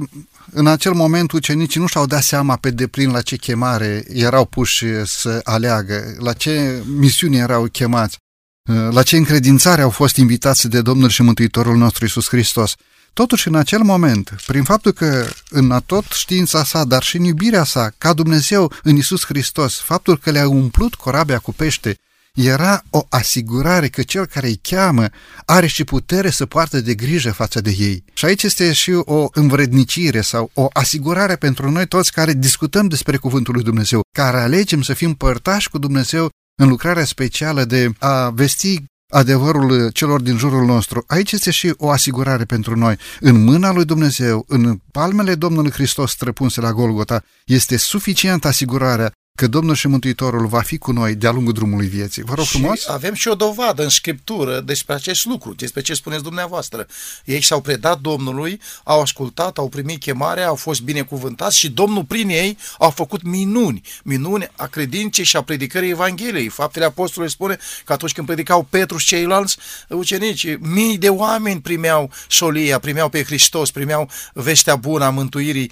în 0.51 0.67
acel 0.67 0.93
moment 0.93 1.31
ucenicii 1.31 1.79
nu 1.79 1.87
și-au 1.87 2.05
dat 2.05 2.23
seama 2.23 2.55
pe 2.55 2.71
deplin 2.71 3.11
la 3.11 3.21
ce 3.21 3.35
chemare 3.35 4.03
erau 4.07 4.45
puși 4.45 4.85
să 5.05 5.39
aleagă, 5.43 6.15
la 6.19 6.33
ce 6.33 6.83
misiune 6.85 7.37
erau 7.37 7.63
chemați, 7.63 8.17
uh, 8.69 8.87
la 8.91 9.03
ce 9.03 9.17
încredințare 9.17 9.81
au 9.81 9.89
fost 9.89 10.15
invitați 10.15 10.67
de 10.67 10.81
Domnul 10.81 11.09
și 11.09 11.21
Mântuitorul 11.21 11.77
nostru 11.77 12.05
Isus 12.05 12.27
Hristos. 12.27 12.75
Totuși, 13.13 13.47
în 13.47 13.55
acel 13.55 13.81
moment, 13.81 14.35
prin 14.47 14.63
faptul 14.63 14.91
că 14.91 15.27
în 15.49 15.79
tot 15.85 16.05
știința 16.11 16.63
sa, 16.63 16.83
dar 16.83 17.03
și 17.03 17.17
în 17.17 17.23
iubirea 17.23 17.63
sa, 17.63 17.91
ca 17.97 18.13
Dumnezeu 18.13 18.71
în 18.83 18.95
Isus 18.95 19.25
Hristos, 19.25 19.79
faptul 19.79 20.17
că 20.17 20.31
le-a 20.31 20.47
umplut 20.47 20.95
corabia 20.95 21.39
cu 21.39 21.53
pește, 21.53 21.97
era 22.33 22.83
o 22.89 23.05
asigurare 23.09 23.87
că 23.87 24.01
cel 24.01 24.25
care 24.25 24.47
îi 24.47 24.59
cheamă 24.61 25.09
are 25.45 25.67
și 25.67 25.83
putere 25.83 26.29
să 26.29 26.45
poartă 26.45 26.81
de 26.81 26.93
grijă 26.93 27.31
față 27.31 27.61
de 27.61 27.75
ei. 27.77 28.03
Și 28.13 28.25
aici 28.25 28.43
este 28.43 28.73
și 28.73 28.91
o 28.91 29.29
învrednicire 29.33 30.21
sau 30.21 30.51
o 30.53 30.67
asigurare 30.73 31.35
pentru 31.35 31.71
noi 31.71 31.87
toți 31.87 32.11
care 32.11 32.33
discutăm 32.33 32.87
despre 32.87 33.17
Cuvântul 33.17 33.53
lui 33.53 33.63
Dumnezeu, 33.63 34.01
care 34.17 34.39
alegem 34.39 34.81
să 34.81 34.93
fim 34.93 35.13
părtași 35.13 35.69
cu 35.69 35.77
Dumnezeu 35.77 36.29
în 36.61 36.67
lucrarea 36.67 37.05
specială 37.05 37.63
de 37.63 37.89
a 37.99 38.29
vesti 38.29 38.83
adevărul 39.09 39.89
celor 39.89 40.21
din 40.21 40.37
jurul 40.37 40.65
nostru. 40.65 41.03
Aici 41.07 41.31
este 41.31 41.51
și 41.51 41.73
o 41.77 41.89
asigurare 41.89 42.45
pentru 42.45 42.75
noi. 42.75 42.97
În 43.19 43.43
mâna 43.43 43.71
lui 43.71 43.85
Dumnezeu, 43.85 44.45
în 44.47 44.79
palmele 44.91 45.35
Domnului 45.35 45.71
Hristos 45.71 46.11
străpunse 46.11 46.61
la 46.61 46.71
Golgota, 46.71 47.23
este 47.45 47.77
suficientă 47.77 48.47
asigurarea 48.47 49.11
că 49.39 49.47
Domnul 49.47 49.75
și 49.75 49.87
Mântuitorul 49.87 50.47
va 50.47 50.61
fi 50.61 50.77
cu 50.77 50.91
noi 50.91 51.15
de-a 51.15 51.31
lungul 51.31 51.53
drumului 51.53 51.87
vieții. 51.87 52.23
Vă 52.23 52.33
rog 52.33 52.45
și 52.45 52.57
frumos! 52.57 52.87
avem 52.87 53.13
și 53.13 53.27
o 53.27 53.35
dovadă 53.35 53.83
în 53.83 53.89
Scriptură 53.89 54.59
despre 54.59 54.93
acest 54.93 55.25
lucru, 55.25 55.53
despre 55.53 55.81
ce 55.81 55.93
spuneți 55.93 56.23
dumneavoastră. 56.23 56.87
Ei 57.25 57.43
s-au 57.43 57.61
predat 57.61 57.99
Domnului, 57.99 58.61
au 58.83 59.01
ascultat, 59.01 59.57
au 59.57 59.69
primit 59.69 59.99
chemarea, 59.99 60.47
au 60.47 60.55
fost 60.55 60.81
binecuvântați 60.81 61.57
și 61.57 61.69
Domnul 61.69 62.03
prin 62.03 62.29
ei 62.29 62.57
a 62.77 62.89
făcut 62.89 63.23
minuni, 63.23 63.81
minuni 64.03 64.47
a 64.55 64.65
credinței 64.65 65.23
și 65.23 65.35
a 65.35 65.41
predicării 65.41 65.89
Evangheliei. 65.89 66.47
Faptele 66.47 66.85
Apostolului 66.85 67.33
spune 67.33 67.57
că 67.85 67.93
atunci 67.93 68.11
când 68.11 68.27
predicau 68.27 68.67
Petru 68.69 68.97
și 68.97 69.07
ceilalți 69.07 69.57
ucenici, 69.89 70.57
mii 70.59 70.97
de 70.97 71.09
oameni 71.09 71.61
primeau 71.61 72.11
solia, 72.29 72.79
primeau 72.79 73.09
pe 73.09 73.23
Hristos, 73.23 73.71
primeau 73.71 74.09
vestea 74.33 74.75
bună 74.75 75.05
a 75.05 75.09
mântuirii, 75.09 75.71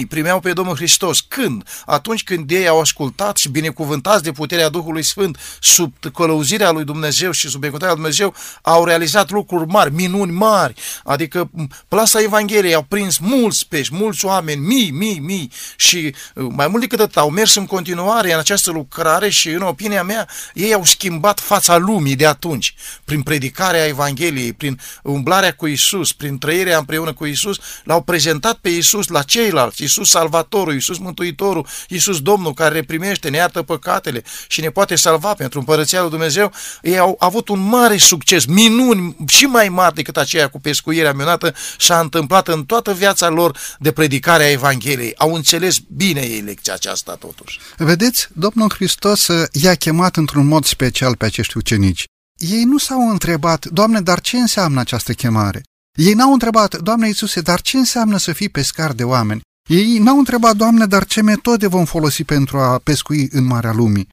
5.000 0.00 0.08
primeau 0.08 0.40
pe 0.40 0.52
Domnul 0.52 0.76
Hristos. 0.76 1.20
Când? 1.20 1.62
Atunci 1.86 2.19
atunci 2.20 2.38
când 2.38 2.50
ei 2.50 2.68
au 2.68 2.80
ascultat 2.80 3.36
și 3.36 3.48
binecuvântați 3.48 4.22
de 4.22 4.32
puterea 4.32 4.68
Duhului 4.68 5.02
Sfânt 5.02 5.38
sub 5.60 5.94
călăuzirea 6.14 6.70
lui 6.70 6.84
Dumnezeu 6.84 7.30
și 7.30 7.48
sub 7.48 7.60
binecuvântarea 7.60 7.94
lui 7.94 8.02
Dumnezeu, 8.02 8.34
au 8.62 8.84
realizat 8.84 9.30
lucruri 9.30 9.66
mari, 9.66 9.94
minuni 9.94 10.32
mari, 10.32 10.74
adică 11.04 11.50
plasa 11.88 12.20
Evangheliei 12.20 12.74
au 12.74 12.82
prins 12.88 13.18
mulți 13.18 13.66
pești, 13.68 13.94
mulți 13.94 14.24
oameni, 14.24 14.60
mii, 14.60 14.90
mii, 14.90 15.18
mii. 15.18 15.50
Și 15.76 16.14
uh, 16.34 16.46
mai 16.48 16.68
mult 16.68 16.80
decât 16.80 17.00
atât 17.00 17.16
au 17.16 17.30
mers 17.30 17.54
în 17.54 17.66
continuare 17.66 18.32
în 18.32 18.38
această 18.38 18.70
lucrare 18.70 19.28
și 19.28 19.48
în 19.48 19.62
opinia 19.62 20.02
mea 20.02 20.28
ei 20.54 20.72
au 20.74 20.84
schimbat 20.84 21.40
fața 21.40 21.76
lumii 21.76 22.16
de 22.16 22.26
atunci. 22.26 22.74
Prin 23.04 23.22
predicarea 23.22 23.86
Evangheliei, 23.86 24.52
prin 24.52 24.80
umblarea 25.02 25.52
cu 25.52 25.66
Isus, 25.66 26.12
prin 26.12 26.38
trăirea 26.38 26.78
împreună 26.78 27.12
cu 27.12 27.26
Isus, 27.26 27.58
l-au 27.84 28.02
prezentat 28.02 28.56
pe 28.56 28.68
Isus 28.68 29.08
la 29.08 29.22
ceilalți, 29.22 29.82
Isus 29.82 30.10
Salvatorul, 30.10 30.74
Isus 30.74 30.98
Mântuitorul, 30.98 31.66
Isus 31.88 32.09
Iisus 32.10 32.24
Domnul 32.24 32.54
care 32.54 32.74
ne 32.74 32.82
primește, 32.82 33.28
ne 33.28 33.36
iartă 33.36 33.62
păcatele 33.62 34.22
și 34.48 34.60
ne 34.60 34.70
poate 34.70 34.94
salva 34.94 35.34
pentru 35.34 35.58
împărăția 35.58 36.00
lui 36.00 36.10
Dumnezeu, 36.10 36.52
ei 36.82 36.98
au 36.98 37.16
avut 37.18 37.48
un 37.48 37.60
mare 37.60 37.96
succes, 37.96 38.44
minuni 38.44 39.16
și 39.26 39.44
mai 39.44 39.68
mari 39.68 39.94
decât 39.94 40.16
aceea 40.16 40.48
cu 40.48 40.60
pescuirea 40.60 41.12
minunată 41.12 41.54
s-a 41.78 42.00
întâmplat 42.00 42.48
în 42.48 42.64
toată 42.64 42.92
viața 42.92 43.28
lor 43.28 43.58
de 43.78 43.92
predicare 43.92 44.42
a 44.42 44.50
Evangheliei. 44.50 45.14
Au 45.16 45.34
înțeles 45.34 45.76
bine 45.78 46.20
ei 46.20 46.40
lecția 46.40 46.74
aceasta 46.74 47.14
totuși. 47.14 47.60
Vedeți, 47.76 48.28
Domnul 48.32 48.72
Hristos 48.74 49.28
i-a 49.52 49.74
chemat 49.74 50.16
într-un 50.16 50.46
mod 50.46 50.64
special 50.64 51.16
pe 51.16 51.24
acești 51.24 51.56
ucenici. 51.56 52.04
Ei 52.38 52.64
nu 52.64 52.78
s-au 52.78 53.10
întrebat, 53.10 53.66
Doamne, 53.66 54.00
dar 54.00 54.20
ce 54.20 54.36
înseamnă 54.36 54.80
această 54.80 55.12
chemare? 55.12 55.62
Ei 55.94 56.12
n-au 56.12 56.32
întrebat, 56.32 56.76
Doamne 56.76 57.06
Iisuse, 57.06 57.40
dar 57.40 57.60
ce 57.60 57.76
înseamnă 57.76 58.18
să 58.18 58.32
fii 58.32 58.48
pescar 58.48 58.92
de 58.92 59.04
oameni? 59.04 59.40
Ei 59.70 59.98
n-au 59.98 60.18
întrebat, 60.18 60.56
Doamne, 60.56 60.86
dar 60.86 61.04
ce 61.04 61.22
metode 61.22 61.66
vom 61.66 61.84
folosi 61.84 62.24
pentru 62.24 62.58
a 62.58 62.78
pescui 62.78 63.28
în 63.32 63.44
Marea 63.44 63.72
Lumii? 63.72 64.08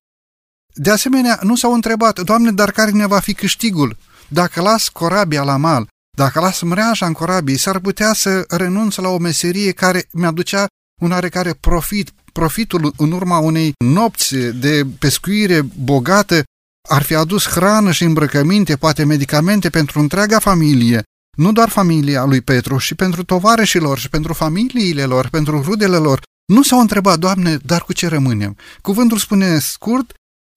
De 0.73 0.91
asemenea, 0.91 1.39
nu 1.43 1.55
s-au 1.55 1.73
întrebat, 1.73 2.19
Doamne, 2.19 2.51
dar 2.51 2.71
care 2.71 2.91
ne 2.91 3.07
va 3.07 3.19
fi 3.19 3.33
câștigul? 3.33 3.97
Dacă 4.27 4.61
las 4.61 4.87
corabia 4.87 5.43
la 5.43 5.57
mal, 5.57 5.87
dacă 6.17 6.39
las 6.39 6.61
mreaja 6.61 7.05
în 7.05 7.13
corabie, 7.13 7.57
s-ar 7.57 7.79
putea 7.79 8.13
să 8.13 8.45
renunț 8.47 8.95
la 8.95 9.09
o 9.09 9.17
meserie 9.17 9.71
care 9.71 10.07
mi-aducea 10.11 10.65
un 11.01 11.11
oarecare 11.11 11.53
profit. 11.53 12.11
Profitul 12.33 12.93
în 12.97 13.11
urma 13.11 13.37
unei 13.37 13.73
nopți 13.77 14.35
de 14.35 14.87
pescuire 14.99 15.61
bogată 15.61 16.43
ar 16.89 17.01
fi 17.01 17.15
adus 17.15 17.47
hrană 17.47 17.91
și 17.91 18.03
îmbrăcăminte, 18.03 18.75
poate 18.75 19.03
medicamente 19.03 19.69
pentru 19.69 19.99
întreaga 19.99 20.39
familie, 20.39 21.03
nu 21.37 21.51
doar 21.51 21.69
familia 21.69 22.25
lui 22.25 22.41
Petru, 22.41 22.77
și 22.77 22.95
pentru 22.95 23.23
tovarășilor, 23.23 23.97
și 23.97 24.09
pentru 24.09 24.33
familiile 24.33 25.03
lor, 25.03 25.29
pentru 25.29 25.61
rudele 25.61 25.97
lor. 25.97 26.21
Nu 26.53 26.63
s-au 26.63 26.79
întrebat, 26.79 27.19
Doamne, 27.19 27.57
dar 27.65 27.81
cu 27.81 27.93
ce 27.93 28.07
rămânem? 28.07 28.57
Cuvântul 28.81 29.17
spune 29.17 29.59
scurt, 29.59 30.13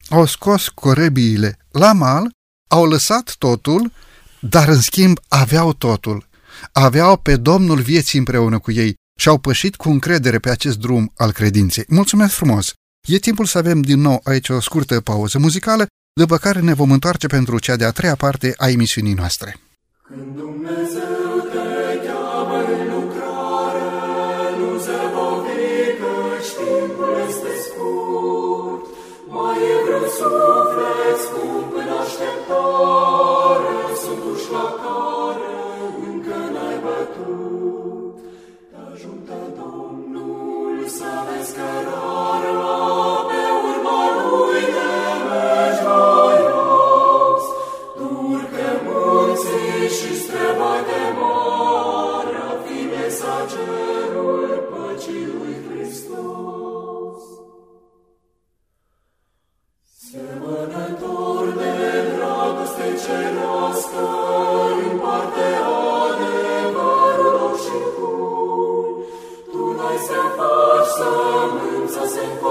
au 0.08 0.26
scos 0.26 0.68
corebiile 0.68 1.58
la 1.70 1.92
mal, 1.92 2.30
au 2.68 2.86
lăsat 2.86 3.34
totul, 3.38 3.92
dar 4.40 4.68
în 4.68 4.80
schimb 4.80 5.18
aveau 5.28 5.72
totul. 5.72 6.28
Aveau 6.72 7.16
pe 7.16 7.36
Domnul 7.36 7.80
vieții 7.80 8.18
împreună 8.18 8.58
cu 8.58 8.70
ei 8.70 8.94
și 9.18 9.28
au 9.28 9.38
pășit 9.38 9.76
cu 9.76 9.88
încredere 9.90 10.38
pe 10.38 10.50
acest 10.50 10.78
drum 10.78 11.12
al 11.16 11.32
credinței. 11.32 11.84
Mulțumesc 11.88 12.34
frumos! 12.34 12.72
E 13.08 13.18
timpul 13.18 13.46
să 13.46 13.58
avem 13.58 13.80
din 13.80 14.00
nou 14.00 14.20
aici 14.24 14.48
o 14.48 14.60
scurtă 14.60 15.00
pauză 15.00 15.38
muzicală, 15.38 15.86
după 16.12 16.36
care 16.36 16.60
ne 16.60 16.74
vom 16.74 16.90
întoarce 16.90 17.26
pentru 17.26 17.58
cea 17.58 17.76
de-a 17.76 17.90
treia 17.90 18.14
parte 18.14 18.54
a 18.56 18.68
emisiunii 18.68 19.14
noastre. 19.14 19.56
Când 20.12 20.37
Dumnezeu 20.37 21.31
te 21.53 21.68
cheamă 22.07 22.59
în 22.75 22.83
lucrare, 22.94 23.90
nu 24.59 24.70
zăbovi 24.85 25.75
căci 26.01 26.51
timpul 26.59 27.14
este 27.29 27.53
scurt. 27.64 28.83
Mai 29.33 29.59
e 29.73 29.75
vreun 29.85 30.09
suflet 30.18 31.18
scump 31.25 31.73
în 31.83 31.88
așteptare, 32.01 32.99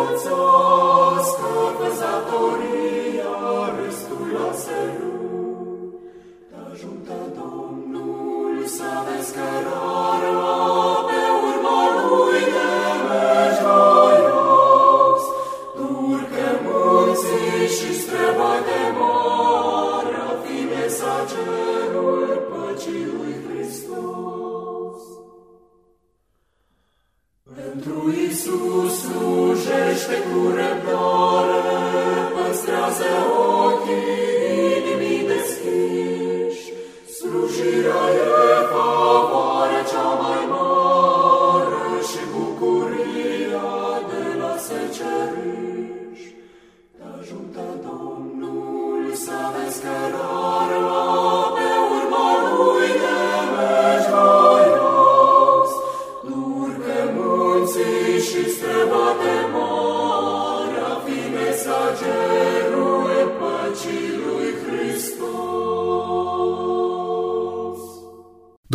Отцовского 0.01 1.89
затори. 1.91 2.78
Slujește 30.09 30.27
cu 30.31 30.88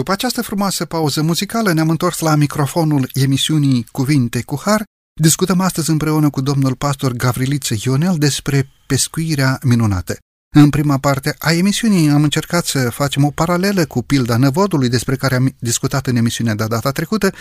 După 0.04 0.16
această 0.16 0.42
frumoasă 0.42 0.84
pauză 0.84 1.22
muzicală 1.22 1.72
ne-am 1.72 1.90
întors 1.90 2.18
la 2.18 2.34
microfonul 2.34 3.08
emisiunii 3.12 3.86
Cuvinte 3.92 4.42
cu 4.42 4.60
Har. 4.64 4.82
Discutăm 5.20 5.60
astăzi 5.60 5.90
împreună 5.90 6.30
cu 6.30 6.40
domnul 6.40 6.74
pastor 6.74 7.12
Gavriliță 7.12 7.74
Ionel 7.84 8.18
despre 8.18 8.68
pescuirea 8.86 9.58
minunată. 9.62 10.16
În 10.56 10.70
prima 10.70 10.98
parte 10.98 11.34
a 11.38 11.52
emisiunii 11.52 12.08
am 12.08 12.22
încercat 12.22 12.66
să 12.66 12.90
facem 12.90 13.24
o 13.24 13.30
paralelă 13.30 13.84
cu 13.84 14.02
pilda 14.02 14.36
năvodului 14.36 14.88
despre 14.88 15.16
care 15.16 15.34
am 15.34 15.54
discutat 15.58 16.06
în 16.06 16.16
emisiunea 16.16 16.54
de 16.54 16.64
data 16.68 16.90
trecută, 16.90 17.32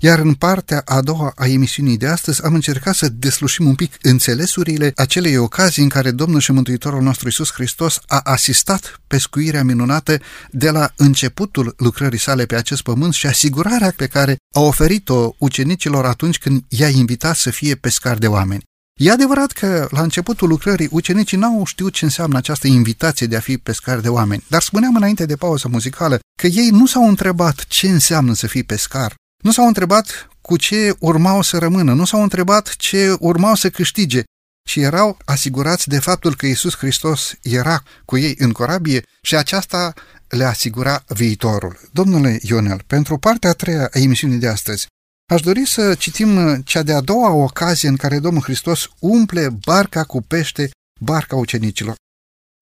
iar 0.00 0.18
în 0.18 0.34
partea 0.34 0.82
a 0.84 1.00
doua 1.00 1.32
a 1.36 1.46
emisiunii 1.46 1.96
de 1.96 2.06
astăzi 2.06 2.44
am 2.44 2.54
încercat 2.54 2.94
să 2.94 3.08
deslușim 3.08 3.66
un 3.66 3.74
pic 3.74 3.96
înțelesurile 4.02 4.92
acelei 4.96 5.36
ocazii 5.36 5.82
în 5.82 5.88
care 5.88 6.10
Domnul 6.10 6.40
și 6.40 6.52
Mântuitorul 6.52 7.02
nostru 7.02 7.28
Isus 7.28 7.52
Hristos 7.52 8.00
a 8.06 8.20
asistat 8.24 9.00
pescuirea 9.06 9.64
minunată 9.64 10.20
de 10.50 10.70
la 10.70 10.92
începutul 10.96 11.74
lucrării 11.76 12.18
sale 12.18 12.46
pe 12.46 12.54
acest 12.54 12.82
pământ 12.82 13.12
și 13.12 13.26
asigurarea 13.26 13.92
pe 13.96 14.06
care 14.06 14.36
a 14.54 14.60
oferit-o 14.60 15.34
ucenicilor 15.38 16.04
atunci 16.04 16.38
când 16.38 16.64
i-a 16.68 16.88
invitat 16.88 17.36
să 17.36 17.50
fie 17.50 17.74
pescari 17.74 18.20
de 18.20 18.26
oameni. 18.26 18.68
E 19.02 19.10
adevărat 19.10 19.52
că 19.52 19.88
la 19.90 20.02
începutul 20.02 20.48
lucrării 20.48 20.88
ucenicii 20.90 21.36
n-au 21.36 21.64
știut 21.64 21.92
ce 21.92 22.04
înseamnă 22.04 22.36
această 22.36 22.66
invitație 22.66 23.26
de 23.26 23.36
a 23.36 23.40
fi 23.40 23.58
pescari 23.58 24.02
de 24.02 24.08
oameni, 24.08 24.44
dar 24.48 24.62
spuneam 24.62 24.96
înainte 24.96 25.26
de 25.26 25.36
pauză 25.36 25.68
muzicală 25.68 26.18
că 26.40 26.46
ei 26.46 26.68
nu 26.68 26.86
s-au 26.86 27.08
întrebat 27.08 27.64
ce 27.68 27.88
înseamnă 27.88 28.34
să 28.34 28.46
fii 28.46 28.62
pescar, 28.62 29.14
nu 29.42 29.50
s-au 29.50 29.66
întrebat 29.66 30.28
cu 30.40 30.56
ce 30.56 30.94
urmau 30.98 31.42
să 31.42 31.58
rămână, 31.58 31.92
nu 31.92 32.04
s-au 32.04 32.22
întrebat 32.22 32.74
ce 32.76 33.16
urmau 33.18 33.54
să 33.54 33.70
câștige, 33.70 34.22
ci 34.68 34.76
erau 34.76 35.18
asigurați 35.24 35.88
de 35.88 35.98
faptul 35.98 36.36
că 36.36 36.46
Isus 36.46 36.76
Hristos 36.76 37.34
era 37.42 37.82
cu 38.04 38.18
ei 38.18 38.34
în 38.38 38.52
corabie 38.52 39.02
și 39.22 39.36
aceasta 39.36 39.92
le 40.28 40.44
asigura 40.44 41.04
viitorul. 41.08 41.80
Domnule 41.92 42.38
Ionel, 42.42 42.82
pentru 42.86 43.18
partea 43.18 43.50
a 43.50 43.52
treia 43.52 43.88
a 43.92 43.98
emisiunii 43.98 44.38
de 44.38 44.48
astăzi, 44.48 44.86
Aș 45.30 45.40
dori 45.40 45.66
să 45.66 45.94
citim 45.94 46.62
cea 46.62 46.82
de-a 46.82 47.00
doua 47.00 47.30
ocazie 47.30 47.88
în 47.88 47.96
care 47.96 48.18
Domnul 48.18 48.42
Hristos 48.42 48.88
umple 48.98 49.48
barca 49.48 50.04
cu 50.04 50.22
pește, 50.22 50.70
barca 51.00 51.36
ucenicilor. 51.36 51.94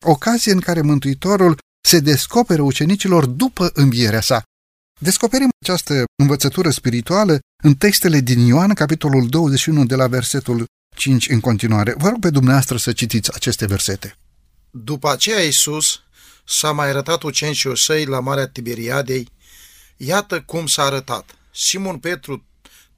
Ocazie 0.06 0.52
în 0.52 0.60
care 0.60 0.80
Mântuitorul 0.80 1.58
se 1.88 2.00
descoperă 2.00 2.62
ucenicilor 2.62 3.26
după 3.26 3.70
învierea 3.74 4.20
sa. 4.20 4.42
Descoperim 5.00 5.48
această 5.64 6.04
învățătură 6.22 6.70
spirituală 6.70 7.38
în 7.62 7.74
textele 7.74 8.20
din 8.20 8.46
Ioan, 8.46 8.74
capitolul 8.74 9.28
21, 9.28 9.84
de 9.84 9.94
la 9.94 10.06
versetul 10.06 10.64
5 10.96 11.28
în 11.28 11.40
continuare. 11.40 11.94
Vă 11.96 12.08
rog 12.08 12.20
pe 12.20 12.30
dumneavoastră 12.30 12.76
să 12.76 12.92
citiți 12.92 13.34
aceste 13.34 13.66
versete. 13.66 14.16
După 14.70 15.10
aceea 15.10 15.44
Iisus 15.44 16.00
s-a 16.44 16.72
mai 16.72 16.88
arătat 16.88 17.22
ucenicilor 17.22 17.76
săi 17.76 18.04
la 18.04 18.20
Marea 18.20 18.48
Tiberiadei. 18.48 19.28
Iată 19.96 20.40
cum 20.40 20.66
s-a 20.66 20.82
arătat. 20.82 21.32
Simon 21.50 21.98
Petru, 21.98 22.47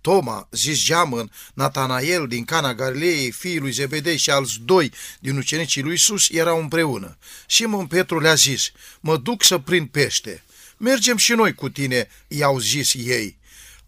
Toma, 0.01 0.48
zis 0.51 0.84
Geamăn, 0.84 1.30
Natanael 1.55 2.26
din 2.26 2.44
Cana 2.44 2.74
Galilei, 2.74 3.30
fiul 3.30 3.61
lui 3.61 3.70
Zebedei 3.70 4.16
și 4.16 4.30
alți 4.30 4.59
doi 4.64 4.92
din 5.20 5.36
ucenicii 5.36 5.82
lui 5.82 5.94
Isus 5.94 6.28
erau 6.30 6.61
împreună. 6.61 7.18
Simon 7.48 7.86
Petru 7.86 8.20
le-a 8.20 8.34
zis, 8.34 8.72
mă 9.01 9.16
duc 9.16 9.44
să 9.44 9.59
prind 9.59 9.88
pește. 9.88 10.44
Mergem 10.76 11.16
și 11.16 11.32
noi 11.32 11.55
cu 11.55 11.68
tine, 11.68 12.09
i-au 12.28 12.59
zis 12.59 12.94
ei. 12.94 13.38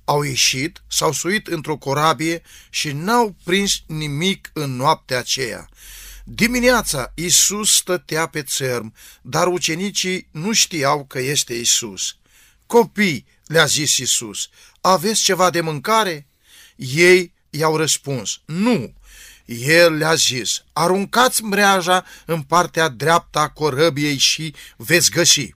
Au 0.05 0.23
ieșit, 0.23 0.83
s-au 0.89 1.13
suit 1.13 1.47
într-o 1.47 1.77
corabie 1.77 2.43
și 2.71 2.93
n-au 2.93 3.37
prins 3.45 3.83
nimic 3.87 4.51
în 4.53 4.77
noaptea 4.77 5.19
aceea. 5.19 5.69
Dimineața 6.25 7.13
Isus 7.15 7.75
stătea 7.75 8.27
pe 8.27 8.43
țărm, 8.43 8.95
dar 9.23 9.47
ucenicii 9.47 10.29
nu 10.31 10.53
știau 10.53 11.05
că 11.05 11.19
este 11.19 11.55
Isus. 11.55 12.17
Copii, 12.67 13.27
le-a 13.47 13.65
zis 13.65 13.97
Isus, 13.97 14.49
aveți 14.83 15.23
ceva 15.23 15.51
de 15.51 15.61
mâncare? 15.61 16.27
Ei 16.77 17.33
i-au 17.51 17.77
răspuns, 17.77 18.41
nu. 18.45 18.95
El 19.45 19.93
le-a 19.95 20.15
zis, 20.15 20.65
aruncați 20.73 21.43
mreaja 21.43 22.05
în 22.27 22.43
partea 22.43 22.89
dreaptă 22.89 23.39
a 23.39 23.49
corăbiei 23.49 24.17
și 24.17 24.55
veți 24.77 25.11
găsi. 25.11 25.55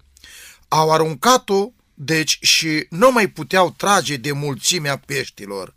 Au 0.68 0.92
aruncat-o, 0.92 1.70
deci, 1.94 2.38
și 2.40 2.86
nu 2.90 3.12
mai 3.12 3.26
puteau 3.26 3.70
trage 3.70 4.16
de 4.16 4.32
mulțimea 4.32 4.96
peștilor. 4.96 5.74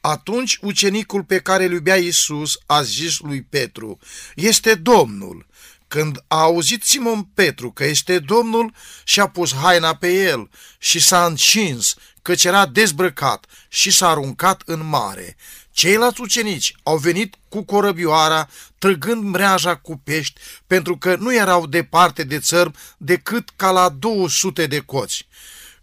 Atunci 0.00 0.58
ucenicul 0.60 1.24
pe 1.24 1.38
care 1.38 1.64
îl 1.64 1.72
iubea 1.72 1.96
Iisus 1.96 2.58
a 2.66 2.82
zis 2.82 3.18
lui 3.18 3.42
Petru, 3.42 3.98
este 4.34 4.74
Domnul. 4.74 5.46
Când 5.88 6.24
a 6.26 6.40
auzit 6.40 6.84
Simon 6.84 7.22
Petru 7.22 7.70
că 7.70 7.84
este 7.84 8.18
Domnul, 8.18 8.74
și-a 9.04 9.26
pus 9.26 9.54
haina 9.54 9.94
pe 9.94 10.12
el 10.12 10.50
și 10.78 11.00
s-a 11.00 11.26
încins, 11.26 11.94
căci 12.28 12.44
era 12.44 12.66
dezbrăcat 12.66 13.46
și 13.68 13.90
s-a 13.90 14.08
aruncat 14.08 14.62
în 14.64 14.88
mare. 14.88 15.36
Ceilalți 15.70 16.20
ucenici 16.20 16.74
au 16.82 16.96
venit 16.96 17.34
cu 17.48 17.62
corăbioara, 17.62 18.48
trăgând 18.78 19.22
mreaja 19.22 19.76
cu 19.76 20.00
pești, 20.04 20.40
pentru 20.66 20.98
că 20.98 21.16
nu 21.16 21.34
erau 21.34 21.66
departe 21.66 22.22
de 22.22 22.38
țărm 22.38 22.74
decât 22.96 23.48
ca 23.56 23.70
la 23.70 23.88
200 23.88 24.66
de 24.66 24.78
coți. 24.78 25.26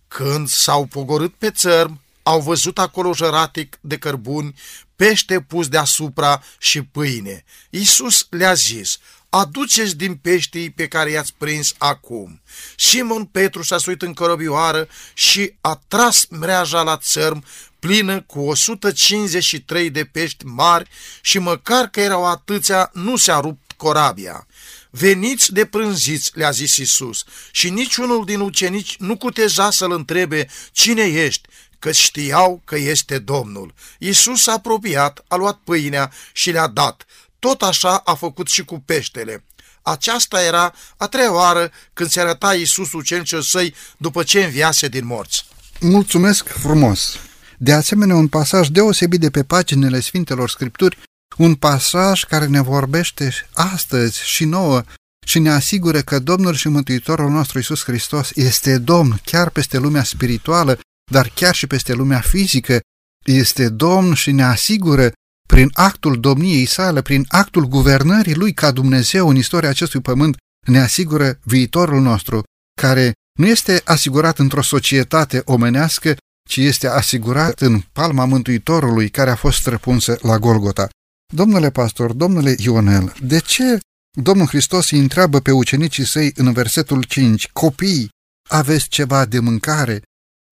Când 0.07 0.47
s-au 0.47 0.85
pogorât 0.85 1.33
pe 1.33 1.51
țărm, 1.51 2.01
au 2.23 2.41
văzut 2.41 2.79
acolo 2.79 3.13
jăratic 3.13 3.77
de 3.81 3.97
cărbuni, 3.97 4.55
pește 4.95 5.41
pus 5.41 5.67
deasupra 5.67 6.43
și 6.57 6.81
pâine. 6.81 7.43
Iisus 7.69 8.27
le-a 8.29 8.53
zis, 8.53 8.97
aduceți 9.29 9.95
din 9.95 10.15
peștii 10.15 10.69
pe 10.69 10.87
care 10.87 11.09
i-ați 11.09 11.33
prins 11.37 11.73
acum. 11.77 12.41
Simon 12.77 13.25
Petru 13.25 13.63
s-a 13.63 13.77
suit 13.77 14.01
în 14.01 14.13
corăbioară 14.13 14.87
și 15.13 15.53
a 15.61 15.81
tras 15.87 16.25
mreaja 16.29 16.81
la 16.81 16.97
țărm, 16.97 17.43
plină 17.79 18.21
cu 18.21 18.39
153 18.39 19.89
de 19.89 20.05
pești 20.05 20.45
mari 20.45 20.89
și 21.21 21.39
măcar 21.39 21.87
că 21.87 22.01
erau 22.01 22.25
atâția, 22.25 22.89
nu 22.93 23.15
s-a 23.15 23.39
rupt 23.39 23.71
corabia. 23.77 24.47
Veniți 24.89 25.53
de 25.53 25.65
prânziți, 25.65 26.31
le-a 26.33 26.51
zis 26.51 26.77
Isus, 26.77 27.23
și 27.51 27.69
niciunul 27.69 28.25
din 28.25 28.39
ucenici 28.39 28.95
nu 28.97 29.17
cuteja 29.17 29.71
să-l 29.71 29.91
întrebe 29.91 30.49
cine 30.71 31.03
ești, 31.03 31.47
că 31.79 31.91
știau 31.91 32.61
că 32.65 32.77
este 32.77 33.17
Domnul. 33.19 33.73
Isus 33.99 34.41
s-a 34.41 34.51
apropiat, 34.51 35.23
a 35.27 35.35
luat 35.35 35.59
pâinea 35.63 36.11
și 36.33 36.51
le-a 36.51 36.67
dat. 36.67 37.05
Tot 37.45 37.61
așa 37.61 37.95
a 37.97 38.13
făcut 38.13 38.47
și 38.47 38.65
cu 38.65 38.79
peștele. 38.85 39.45
Aceasta 39.81 40.43
era 40.43 40.73
a 40.97 41.07
treia 41.07 41.33
oară 41.33 41.71
când 41.93 42.09
se 42.09 42.19
arăta 42.19 42.55
Iisus 42.55 42.93
ucenicilor 42.93 43.43
săi 43.43 43.75
după 43.97 44.23
ce 44.23 44.43
înviase 44.43 44.87
din 44.87 45.05
morți. 45.05 45.45
Mulțumesc 45.79 46.47
frumos! 46.47 47.19
De 47.57 47.73
asemenea, 47.73 48.15
un 48.15 48.27
pasaj 48.27 48.67
deosebit 48.67 49.19
de 49.19 49.29
pe 49.29 49.43
paginile 49.43 49.99
Sfintelor 49.99 50.49
Scripturi, 50.49 50.97
un 51.37 51.55
pasaj 51.55 52.23
care 52.23 52.45
ne 52.45 52.61
vorbește 52.61 53.31
astăzi 53.53 54.23
și 54.23 54.45
nouă 54.45 54.83
și 55.25 55.39
ne 55.39 55.49
asigură 55.49 56.01
că 56.01 56.19
Domnul 56.19 56.53
și 56.53 56.67
Mântuitorul 56.67 57.29
nostru 57.29 57.57
Iisus 57.57 57.83
Hristos 57.83 58.31
este 58.35 58.77
Domn 58.77 59.19
chiar 59.23 59.49
peste 59.49 59.77
lumea 59.77 60.03
spirituală, 60.03 60.79
dar 61.11 61.31
chiar 61.35 61.55
și 61.55 61.67
peste 61.67 61.93
lumea 61.93 62.19
fizică, 62.19 62.79
este 63.23 63.69
Domn 63.69 64.13
și 64.13 64.31
ne 64.31 64.43
asigură 64.43 65.11
prin 65.55 65.69
actul 65.73 66.19
domniei 66.19 66.65
sale, 66.65 67.01
prin 67.01 67.25
actul 67.27 67.65
guvernării 67.65 68.35
lui 68.35 68.53
ca 68.53 68.71
Dumnezeu 68.71 69.29
în 69.29 69.35
istoria 69.35 69.69
acestui 69.69 70.01
pământ, 70.01 70.37
ne 70.67 70.79
asigură 70.79 71.39
viitorul 71.43 72.01
nostru, 72.01 72.43
care 72.81 73.13
nu 73.39 73.47
este 73.47 73.81
asigurat 73.85 74.39
într-o 74.39 74.61
societate 74.61 75.41
omenească, 75.45 76.15
ci 76.49 76.55
este 76.55 76.87
asigurat 76.87 77.61
în 77.61 77.81
palma 77.91 78.25
Mântuitorului 78.25 79.09
care 79.09 79.29
a 79.29 79.35
fost 79.35 79.57
străpunsă 79.57 80.17
la 80.21 80.37
Golgota. 80.37 80.89
Domnule 81.33 81.69
pastor, 81.69 82.13
domnule 82.13 82.55
Ionel, 82.57 83.13
de 83.21 83.39
ce 83.39 83.79
Domnul 84.11 84.47
Hristos 84.47 84.91
îi 84.91 84.99
întreabă 84.99 85.39
pe 85.39 85.51
ucenicii 85.51 86.05
săi 86.05 86.31
în 86.35 86.53
versetul 86.53 87.03
5, 87.03 87.47
copii, 87.47 88.09
aveți 88.49 88.87
ceva 88.87 89.25
de 89.25 89.39
mâncare? 89.39 90.01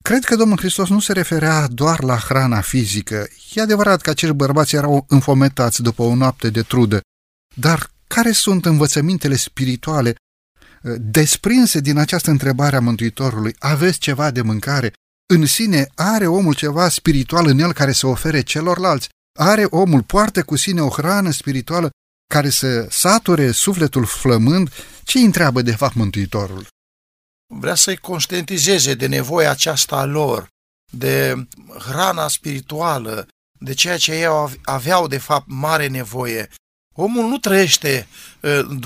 Cred 0.04 0.24
că 0.24 0.36
Domnul 0.36 0.58
Hristos 0.58 0.90
nu 0.90 1.00
se 1.00 1.14
referea 1.14 1.68
doar 1.68 2.04
la 2.04 2.18
hrana 2.18 2.62
fizică. 2.62 3.28
E 3.54 3.62
adevărat 3.62 4.02
că 4.02 4.10
acești 4.10 4.36
bărbați 4.36 4.76
erau 4.76 5.06
înfometați 5.08 5.82
după 5.82 6.02
o 6.04 6.16
noapte 6.16 6.50
de 6.50 6.62
trudă, 6.62 7.02
dar 7.56 7.92
care 8.08 8.32
sunt 8.32 8.66
învățămintele 8.66 9.36
spirituale 9.36 10.16
uh, 10.16 10.96
desprinse 11.00 11.80
din 11.80 11.98
această 11.98 12.30
întrebare 12.30 12.76
a 12.76 12.80
Mântuitorului? 12.80 13.56
Aveți 13.60 14.00
ceva 14.00 14.32
de 14.32 14.42
mâncare? 14.42 14.94
În 15.34 15.46
sine 15.46 15.88
are 15.96 16.28
omul 16.28 16.54
ceva 16.54 16.90
spiritual 16.90 17.48
în 17.48 17.60
el 17.60 17.74
care 17.74 17.92
să 17.92 18.08
ofere 18.08 18.42
celorlalți? 18.42 19.10
Are 19.40 19.64
omul, 19.64 20.04
poartă 20.04 20.44
cu 20.44 20.56
sine 20.56 20.82
o 20.82 20.90
hrană 20.90 21.32
spirituală 21.32 21.90
care 22.34 22.50
să 22.50 22.88
sature 22.90 23.52
sufletul 23.52 24.06
flămând? 24.06 24.70
Ce 25.04 25.20
întreabă 25.20 25.62
de 25.62 25.76
fapt 25.76 25.96
Mântuitorul? 25.96 26.68
Vrea 27.60 27.76
să-i 27.76 27.98
conștientizeze 27.98 28.94
de 28.94 29.08
nevoia 29.08 29.50
aceasta 29.50 29.96
a 29.96 30.06
lor, 30.06 30.48
de 30.92 31.48
hrana 31.80 32.28
spirituală, 32.28 33.28
de 33.60 33.74
ceea 33.74 33.98
ce 33.98 34.14
ei 34.14 34.50
aveau 34.64 35.08
de 35.08 35.18
fapt 35.18 35.46
mare 35.48 35.88
nevoie. 35.88 36.50
Omul 36.96 37.28
nu 37.28 37.38
trăiește 37.38 38.08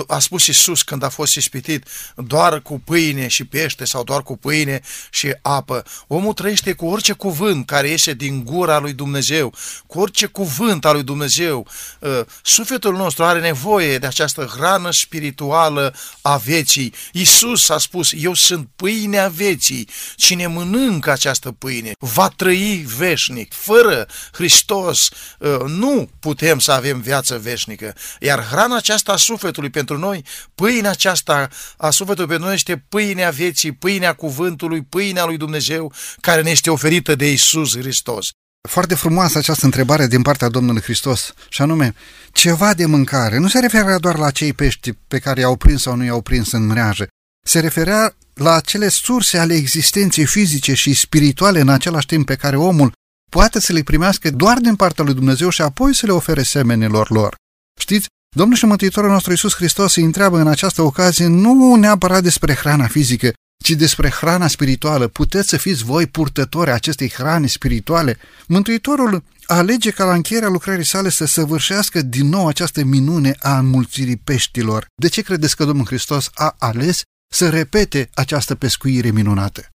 a 0.07 0.19
spus 0.19 0.47
Isus 0.47 0.81
când 0.81 1.03
a 1.03 1.09
fost 1.09 1.35
ispitit, 1.35 1.85
doar 2.15 2.61
cu 2.61 2.79
pâine 2.79 3.27
și 3.27 3.43
pește 3.43 3.85
sau 3.85 4.03
doar 4.03 4.23
cu 4.23 4.37
pâine 4.37 4.81
și 5.09 5.35
apă. 5.41 5.83
Omul 6.07 6.33
trăiește 6.33 6.73
cu 6.73 6.85
orice 6.85 7.13
cuvânt 7.13 7.65
care 7.65 7.87
iese 7.87 8.13
din 8.13 8.43
gura 8.43 8.79
lui 8.79 8.93
Dumnezeu, 8.93 9.53
cu 9.87 9.99
orice 9.99 10.25
cuvânt 10.25 10.85
al 10.85 10.93
lui 10.93 11.03
Dumnezeu. 11.03 11.67
Sufletul 12.43 12.95
nostru 12.95 13.23
are 13.23 13.39
nevoie 13.39 13.97
de 13.97 14.07
această 14.07 14.53
hrană 14.55 14.91
spirituală 14.91 15.95
a 16.21 16.37
vieții. 16.37 16.93
Isus 17.11 17.69
a 17.69 17.77
spus, 17.77 18.09
eu 18.15 18.33
sunt 18.33 18.67
pâinea 18.75 19.27
vieții. 19.27 19.89
Cine 20.15 20.47
mănâncă 20.47 21.11
această 21.11 21.51
pâine 21.51 21.91
va 21.99 22.27
trăi 22.35 22.85
veșnic. 22.97 23.53
Fără 23.53 24.07
Hristos 24.31 25.09
nu 25.65 26.09
putem 26.19 26.59
să 26.59 26.71
avem 26.71 27.01
viață 27.01 27.37
veșnică. 27.37 27.95
Iar 28.19 28.47
hrana 28.47 28.75
aceasta 28.75 29.11
a 29.11 29.15
sufletului 29.15 29.45
sufletului 29.47 29.69
pentru 29.69 29.97
noi, 29.97 30.25
pâinea 30.55 30.89
aceasta 30.89 31.49
a 31.77 31.89
sufletului 31.89 32.29
pentru 32.29 32.45
noi 32.45 32.55
este 32.55 32.85
pâinea 32.89 33.29
vieții, 33.29 33.71
pâinea 33.71 34.13
cuvântului, 34.13 34.81
pâinea 34.81 35.25
lui 35.25 35.37
Dumnezeu, 35.37 35.93
care 36.21 36.41
ne 36.41 36.49
este 36.49 36.69
oferită 36.69 37.15
de 37.15 37.31
Isus 37.31 37.77
Hristos. 37.77 38.29
Foarte 38.69 38.95
frumoasă 38.95 39.37
această 39.37 39.65
întrebare 39.65 40.07
din 40.07 40.21
partea 40.21 40.49
Domnului 40.49 40.81
Hristos, 40.81 41.33
și 41.49 41.61
anume, 41.61 41.93
ceva 42.31 42.73
de 42.73 42.85
mâncare 42.85 43.37
nu 43.37 43.47
se 43.47 43.59
referea 43.59 43.97
doar 43.97 44.17
la 44.17 44.31
cei 44.31 44.53
pești 44.53 44.93
pe 45.07 45.19
care 45.19 45.39
i-au 45.39 45.55
prins 45.55 45.81
sau 45.81 45.95
nu 45.95 46.03
i-au 46.03 46.21
prins 46.21 46.51
în 46.51 46.65
mreajă, 46.65 47.07
se 47.45 47.59
referea 47.59 48.15
la 48.33 48.53
acele 48.53 48.87
surse 48.87 49.37
ale 49.37 49.53
existenței 49.53 50.25
fizice 50.25 50.73
și 50.73 50.93
spirituale 50.93 51.59
în 51.59 51.69
același 51.69 52.05
timp 52.05 52.25
pe 52.25 52.35
care 52.35 52.57
omul 52.57 52.91
poate 53.31 53.59
să 53.59 53.73
le 53.73 53.81
primească 53.81 54.31
doar 54.31 54.57
din 54.57 54.75
partea 54.75 55.03
lui 55.03 55.13
Dumnezeu 55.13 55.49
și 55.49 55.61
apoi 55.61 55.95
să 55.95 56.05
le 56.05 56.11
ofere 56.11 56.43
semenilor 56.43 57.09
lor. 57.09 57.35
Știți, 57.79 58.07
Domnul 58.35 58.57
și 58.57 58.65
Mântuitorul 58.65 59.09
nostru 59.09 59.31
Iisus 59.31 59.55
Hristos 59.55 59.95
îi 59.95 60.03
întreabă 60.03 60.39
în 60.39 60.47
această 60.47 60.81
ocazie 60.81 61.27
nu 61.27 61.75
neapărat 61.75 62.23
despre 62.23 62.53
hrana 62.53 62.87
fizică, 62.87 63.33
ci 63.63 63.69
despre 63.69 64.09
hrana 64.09 64.47
spirituală. 64.47 65.07
Puteți 65.07 65.49
să 65.49 65.57
fiți 65.57 65.83
voi 65.83 66.07
purtători 66.07 66.71
acestei 66.71 67.09
hrane 67.09 67.47
spirituale? 67.47 68.17
Mântuitorul 68.47 69.23
alege 69.45 69.91
ca 69.91 70.05
la 70.05 70.13
încheierea 70.13 70.49
lucrării 70.49 70.85
sale 70.85 71.09
să 71.09 71.25
săvârșească 71.25 72.01
din 72.01 72.29
nou 72.29 72.47
această 72.47 72.83
minune 72.83 73.35
a 73.39 73.57
înmulțirii 73.57 74.17
peștilor. 74.17 74.85
De 75.01 75.07
ce 75.07 75.21
credeți 75.21 75.55
că 75.55 75.65
Domnul 75.65 75.85
Hristos 75.85 76.29
a 76.33 76.55
ales 76.59 77.01
să 77.33 77.49
repete 77.49 78.09
această 78.13 78.55
pescuire 78.55 79.11
minunată? 79.11 79.69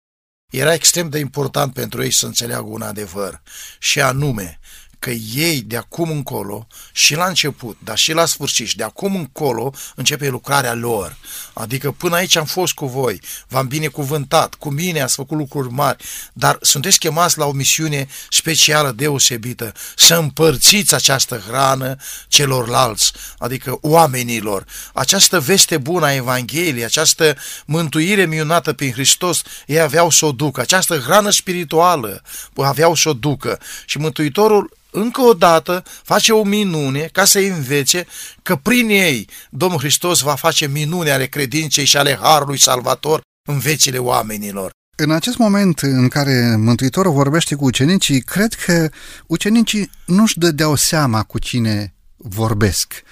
Era 0.53 0.75
extrem 0.75 1.09
de 1.09 1.19
important 1.19 1.73
pentru 1.73 2.03
ei 2.03 2.13
să 2.13 2.27
înțeleagă 2.27 2.67
un 2.67 2.83
adevăr, 2.83 3.43
și 3.79 4.01
anume 4.01 4.59
că 5.01 5.11
ei 5.35 5.61
de 5.61 5.77
acum 5.77 6.11
încolo, 6.11 6.67
și 6.93 7.15
la 7.15 7.27
început, 7.27 7.77
dar 7.85 7.99
și 7.99 8.13
la 8.13 8.25
sfârșit, 8.25 8.69
și 8.69 8.77
de 8.77 8.83
acum 8.83 9.17
încolo, 9.17 9.73
începe 9.95 10.29
lucrarea 10.29 10.75
lor. 10.75 11.17
Adică 11.53 11.91
până 11.91 12.15
aici 12.15 12.37
am 12.37 12.45
fost 12.45 12.73
cu 12.73 12.87
voi, 12.87 13.21
v-am 13.49 13.67
binecuvântat, 13.67 14.55
cu 14.55 14.71
mine 14.71 15.01
ați 15.01 15.15
făcut 15.15 15.39
lucruri 15.39 15.73
mari, 15.73 16.05
dar 16.33 16.59
sunteți 16.61 16.99
chemați 16.99 17.39
la 17.39 17.47
o 17.47 17.53
misiune 17.53 18.09
specială, 18.29 18.93
deosebită, 18.93 19.73
să 19.97 20.15
împărțiți 20.15 20.95
această 20.95 21.43
hrană 21.49 21.97
celorlalți, 22.29 23.13
adică 23.39 23.79
oamenilor. 23.81 24.65
Această 24.95 25.41
veste 25.41 25.79
bună 25.79 26.07
a 26.07 26.15
Evangheliei, 26.15 26.85
această 26.85 27.37
mântuire 27.65 28.27
minunată 28.27 28.73
prin 28.73 28.93
Hristos, 28.93 29.43
ei 29.67 29.81
aveau 29.81 30.11
să 30.11 30.27
o 30.27 30.33
ducă, 30.33 30.61
această 30.61 30.99
hrană 30.99 31.31
spirituală 31.31 32.23
aveau 32.55 32.95
să 32.95 33.09
o 33.09 33.13
ducă. 33.13 33.59
Și 33.87 33.99
Mântuitorul 33.99 34.79
încă 34.91 35.21
o 35.21 35.33
dată 35.35 35.83
face 36.03 36.33
o 36.33 36.43
minune 36.43 37.09
ca 37.13 37.25
să 37.25 37.39
învețe 37.39 38.07
că 38.43 38.57
prin 38.57 38.89
ei 38.89 39.29
Domnul 39.51 39.79
Hristos 39.79 40.21
va 40.21 40.35
face 40.35 40.67
minune 40.67 41.11
ale 41.11 41.27
credinței 41.27 41.85
și 41.85 41.97
ale 41.97 42.19
Harului 42.23 42.59
Salvator 42.59 43.21
în 43.49 43.59
vecile 43.59 43.99
oamenilor. 43.99 44.71
În 44.97 45.11
acest 45.11 45.37
moment 45.37 45.79
în 45.79 46.09
care 46.09 46.57
Mântuitorul 46.59 47.13
vorbește 47.13 47.55
cu 47.55 47.65
ucenicii, 47.65 48.21
cred 48.21 48.55
că 48.55 48.89
ucenicii 49.27 49.91
nu-și 50.07 50.39
dădeau 50.39 50.75
seama 50.75 51.23
cu 51.23 51.39
cine 51.39 51.95
vorbesc. 52.17 53.03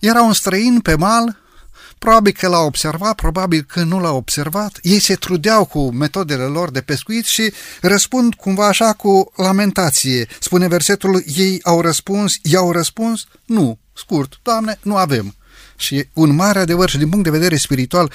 Era 0.00 0.22
un 0.22 0.32
străin 0.32 0.80
pe 0.80 0.94
mal, 0.94 1.36
Probabil 1.98 2.32
că 2.32 2.48
l-a 2.48 2.58
observat, 2.58 3.14
probabil 3.14 3.62
că 3.62 3.82
nu 3.82 4.00
l-a 4.00 4.12
observat. 4.12 4.78
Ei 4.82 4.98
se 4.98 5.14
trudeau 5.14 5.64
cu 5.64 5.90
metodele 5.90 6.44
lor 6.44 6.70
de 6.70 6.80
pescuit 6.80 7.24
și 7.24 7.52
răspund 7.80 8.34
cumva 8.34 8.66
așa 8.66 8.92
cu 8.92 9.32
lamentație. 9.36 10.28
Spune 10.40 10.68
versetul, 10.68 11.22
ei 11.36 11.60
au 11.62 11.80
răspuns, 11.80 12.38
i-au 12.42 12.72
răspuns, 12.72 13.26
nu, 13.44 13.78
scurt, 13.92 14.38
Doamne, 14.42 14.78
nu 14.82 14.96
avem. 14.96 15.34
Și 15.76 16.08
un 16.12 16.34
mare 16.34 16.58
adevăr 16.58 16.88
și 16.88 16.98
din 16.98 17.08
punct 17.08 17.24
de 17.24 17.30
vedere 17.30 17.56
spiritual, 17.56 18.12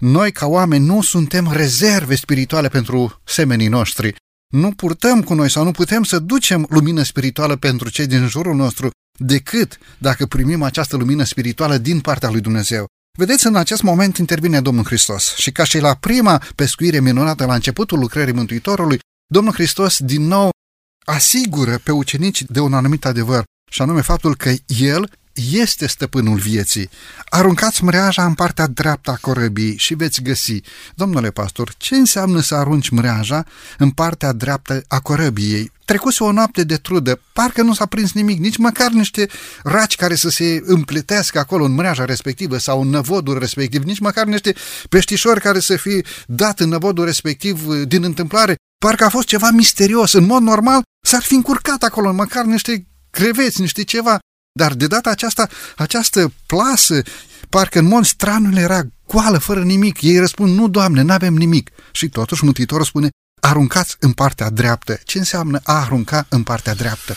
noi 0.00 0.32
ca 0.32 0.46
oameni 0.46 0.84
nu 0.84 1.02
suntem 1.02 1.52
rezerve 1.52 2.14
spirituale 2.14 2.68
pentru 2.68 3.20
semenii 3.24 3.68
noștri. 3.68 4.14
Nu 4.52 4.70
purtăm 4.72 5.22
cu 5.22 5.34
noi 5.34 5.50
sau 5.50 5.64
nu 5.64 5.70
putem 5.70 6.02
să 6.02 6.18
ducem 6.18 6.66
lumină 6.70 7.02
spirituală 7.02 7.56
pentru 7.56 7.90
cei 7.90 8.06
din 8.06 8.26
jurul 8.26 8.54
nostru 8.54 8.90
decât 9.18 9.78
dacă 9.98 10.26
primim 10.26 10.62
această 10.62 10.96
lumină 10.96 11.24
spirituală 11.24 11.78
din 11.78 12.00
partea 12.00 12.30
lui 12.30 12.40
Dumnezeu. 12.40 12.86
Vedeți, 13.18 13.46
în 13.46 13.56
acest 13.56 13.82
moment 13.82 14.16
intervine 14.16 14.60
Domnul 14.60 14.84
Hristos. 14.84 15.34
Și 15.36 15.52
ca 15.52 15.64
și 15.64 15.78
la 15.78 15.94
prima 15.94 16.42
pescuire 16.54 17.00
minunată 17.00 17.44
la 17.44 17.54
începutul 17.54 17.98
lucrării 17.98 18.34
Mântuitorului, 18.34 18.98
Domnul 19.26 19.52
Hristos 19.52 19.98
din 19.98 20.22
nou 20.22 20.50
asigură 21.04 21.78
pe 21.78 21.92
ucenici 21.92 22.42
de 22.42 22.60
un 22.60 22.74
anumit 22.74 23.04
adevăr, 23.04 23.44
și 23.70 23.82
anume 23.82 24.00
faptul 24.00 24.36
că 24.36 24.52
El 24.66 25.10
este 25.52 25.86
stăpânul 25.86 26.38
vieții. 26.38 26.90
Aruncați 27.24 27.84
mreaja 27.84 28.24
în 28.24 28.34
partea 28.34 28.66
dreaptă 28.66 29.10
a 29.10 29.18
corăbii 29.20 29.76
și 29.76 29.94
veți 29.94 30.22
găsi. 30.22 30.60
Domnule 30.94 31.30
pastor, 31.30 31.74
ce 31.76 31.94
înseamnă 31.94 32.40
să 32.40 32.54
arunci 32.54 32.88
mreaja 32.88 33.44
în 33.78 33.90
partea 33.90 34.32
dreaptă 34.32 34.84
a 34.88 35.00
corăbiei? 35.00 35.72
Trecuse 35.84 36.24
o 36.24 36.32
noapte 36.32 36.64
de 36.64 36.76
trudă, 36.76 37.20
parcă 37.32 37.62
nu 37.62 37.74
s-a 37.74 37.86
prins 37.86 38.12
nimic, 38.12 38.38
nici 38.38 38.56
măcar 38.56 38.90
niște 38.90 39.28
raci 39.62 39.96
care 39.96 40.14
să 40.14 40.28
se 40.28 40.62
împletească 40.64 41.38
acolo 41.38 41.64
în 41.64 41.72
mreaja 41.72 42.04
respectivă 42.04 42.58
sau 42.58 42.80
în 42.80 42.88
năvodul 42.88 43.38
respectiv, 43.38 43.82
nici 43.82 43.98
măcar 43.98 44.26
niște 44.26 44.54
peștișori 44.88 45.40
care 45.40 45.60
să 45.60 45.76
fie 45.76 46.04
dat 46.26 46.60
în 46.60 46.68
năvodul 46.68 47.04
respectiv 47.04 47.66
din 47.84 48.04
întâmplare. 48.04 48.54
Parcă 48.78 49.04
a 49.04 49.08
fost 49.08 49.26
ceva 49.26 49.50
misterios. 49.50 50.12
În 50.12 50.24
mod 50.24 50.42
normal 50.42 50.82
s-ar 51.06 51.22
fi 51.22 51.34
încurcat 51.34 51.82
acolo, 51.82 52.12
măcar 52.12 52.44
niște 52.44 52.86
creveți, 53.10 53.60
niște 53.60 53.84
ceva. 53.84 54.18
Dar 54.58 54.74
de 54.74 54.86
data 54.86 55.10
aceasta, 55.10 55.48
această 55.76 56.32
plasă, 56.46 57.02
parcă 57.48 57.78
în 57.78 57.84
mod 57.84 58.04
straniu 58.04 58.60
era 58.60 58.82
goală, 59.06 59.38
fără 59.38 59.62
nimic. 59.62 60.02
Ei 60.02 60.18
răspund, 60.18 60.54
nu, 60.54 60.68
Doamne, 60.68 61.02
nu 61.02 61.12
avem 61.12 61.34
nimic. 61.34 61.70
Și 61.92 62.08
totuși 62.08 62.44
Mântuitorul 62.44 62.84
spune, 62.84 63.08
aruncați 63.40 63.96
în 64.00 64.12
partea 64.12 64.50
dreaptă. 64.50 65.00
Ce 65.04 65.18
înseamnă 65.18 65.60
a 65.64 65.72
arunca 65.72 66.26
în 66.28 66.42
partea 66.42 66.74
dreaptă? 66.74 67.16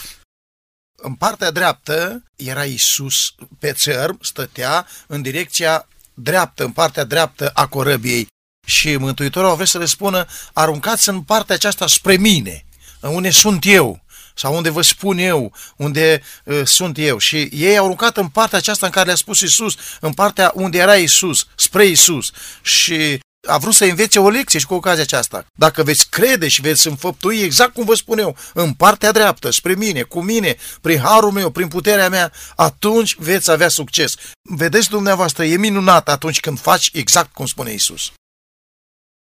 În 1.01 1.13
partea 1.13 1.51
dreaptă 1.51 2.23
era 2.35 2.63
Isus 2.63 3.35
pe 3.59 3.71
țărm, 3.71 4.17
stătea 4.21 4.87
în 5.07 5.21
direcția 5.21 5.87
dreaptă, 6.13 6.63
în 6.63 6.71
partea 6.71 7.03
dreaptă 7.03 7.49
a 7.49 7.67
corăbiei. 7.67 8.27
Și 8.67 8.97
Mântuitorul 8.97 9.53
vrea 9.53 9.65
să 9.65 9.77
le 9.77 9.85
spună, 9.85 10.25
aruncați 10.53 11.09
în 11.09 11.21
partea 11.21 11.55
aceasta 11.55 11.87
spre 11.87 12.15
mine, 12.15 12.65
unde 13.01 13.29
sunt 13.29 13.65
eu 13.65 14.05
sau 14.37 14.55
unde 14.55 14.69
vă 14.69 14.81
spun 14.81 15.17
eu, 15.17 15.53
unde 15.75 16.21
uh, 16.43 16.61
sunt 16.65 16.97
eu. 16.97 17.17
Și 17.17 17.49
ei 17.51 17.77
au 17.77 17.85
aruncat 17.85 18.17
în 18.17 18.27
partea 18.27 18.57
aceasta 18.57 18.85
în 18.85 18.91
care 18.91 19.05
le-a 19.05 19.15
spus 19.15 19.39
Isus, 19.39 19.75
în 19.99 20.13
partea 20.13 20.51
unde 20.55 20.77
era 20.77 20.95
Isus, 20.95 21.47
spre 21.55 21.85
Isus. 21.85 22.31
Și 22.61 23.19
a 23.47 23.57
vrut 23.57 23.73
să 23.73 23.85
învețe 23.85 24.19
o 24.19 24.29
lecție 24.29 24.59
și 24.59 24.65
cu 24.65 24.73
ocazia 24.73 25.01
aceasta. 25.01 25.45
Dacă 25.53 25.83
veți 25.83 26.09
crede 26.09 26.47
și 26.47 26.61
veți 26.61 26.87
înfăptui 26.87 27.37
exact 27.37 27.73
cum 27.73 27.85
vă 27.85 27.93
spun 27.93 28.19
eu, 28.19 28.37
în 28.53 28.73
partea 28.73 29.11
dreaptă, 29.11 29.51
spre 29.51 29.73
mine, 29.73 30.01
cu 30.01 30.21
mine, 30.21 30.55
prin 30.81 30.99
harul 30.99 31.31
meu, 31.31 31.49
prin 31.49 31.67
puterea 31.67 32.09
mea, 32.09 32.31
atunci 32.55 33.15
veți 33.15 33.51
avea 33.51 33.67
succes. 33.67 34.13
Vedeți 34.41 34.89
dumneavoastră, 34.89 35.45
e 35.45 35.57
minunat 35.57 36.09
atunci 36.09 36.39
când 36.39 36.59
faci 36.59 36.89
exact 36.93 37.33
cum 37.33 37.45
spune 37.45 37.73
Isus. 37.73 38.11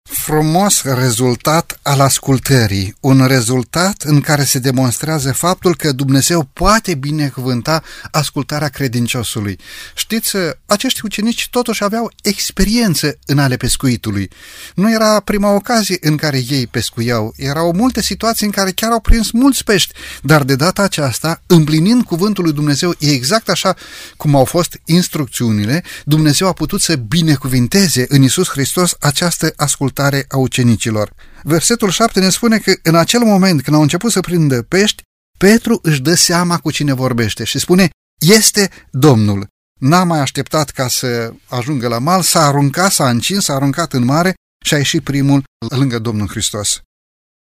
Frumos 0.10 0.82
rezultat 0.84 1.80
al 1.82 2.00
ascultării, 2.00 2.96
un 3.00 3.26
rezultat 3.26 4.02
în 4.02 4.22
care 4.22 4.44
se 4.44 4.60
demonstrează 4.60 5.34
faptul 5.34 5.76
că 5.76 5.92
Dumnezeu 5.92 6.50
poate 6.54 6.96
binecuvânta 6.96 7.84
ascultarea 8.12 8.68
credinciosului. 8.68 9.60
Știți, 9.96 10.36
acești 10.66 11.06
ucenici 11.06 11.48
totuși 11.52 11.84
aveau 11.84 12.12
experiență 12.24 13.18
în 13.26 13.40
ale 13.40 13.58
pescuitului. 13.58 14.30
Nu 14.76 14.92
era 14.92 15.20
prima 15.20 15.52
ocazie 15.52 15.98
în 16.02 16.16
care 16.16 16.44
ei 16.50 16.68
pescuiau, 16.68 17.34
erau 17.38 17.74
multe 17.76 18.02
situații 18.02 18.46
în 18.46 18.52
care 18.52 18.72
chiar 18.72 18.92
au 18.92 19.00
prins 19.00 19.32
mulți 19.32 19.64
pești, 19.64 19.94
dar 20.22 20.44
de 20.44 20.56
data 20.56 20.82
aceasta, 20.82 21.42
împlinind 21.48 22.04
cuvântul 22.04 22.44
lui 22.44 22.54
Dumnezeu, 22.54 22.96
e 23.00 23.12
exact 23.12 23.50
așa 23.50 23.76
cum 24.18 24.36
au 24.36 24.46
fost 24.46 24.80
instrucțiunile, 24.86 25.84
Dumnezeu 26.04 26.48
a 26.48 26.54
putut 26.54 26.82
să 26.82 26.96
binecuvinteze 26.96 28.06
în 28.08 28.22
Isus 28.22 28.50
Hristos 28.50 28.96
această 29.00 29.54
ascultare 29.56 29.94
mare 29.98 30.26
a 30.30 30.38
ucenicilor. 30.38 31.14
Versetul 31.44 31.90
7 31.90 32.20
ne 32.20 32.30
spune 32.30 32.58
că 32.58 32.74
în 32.84 32.96
acel 32.96 33.20
moment 33.20 33.62
când 33.62 33.76
au 33.76 33.82
început 33.82 34.12
să 34.12 34.20
prindă 34.20 34.62
pești, 34.62 35.02
Petru 35.38 35.80
își 35.82 36.02
dă 36.02 36.16
seama 36.16 36.58
cu 36.58 36.72
cine 36.72 36.94
vorbește 36.94 37.44
și 37.44 37.60
spune, 37.60 37.90
este 38.20 38.70
Domnul. 38.92 39.48
N-a 39.80 40.04
mai 40.04 40.20
așteptat 40.20 40.70
ca 40.70 40.88
să 40.88 41.34
ajungă 41.48 41.88
la 41.88 41.98
mal, 41.98 42.22
s-a 42.22 42.46
aruncat, 42.46 42.92
s-a 42.92 43.10
încins, 43.10 43.44
s-a 43.44 43.54
aruncat 43.54 43.94
în 43.94 44.04
mare 44.04 44.34
și 44.66 44.74
a 44.74 44.78
ieșit 44.78 45.04
primul 45.04 45.44
lângă 45.70 46.00
Domnul 46.00 46.28
Hristos. 46.28 46.82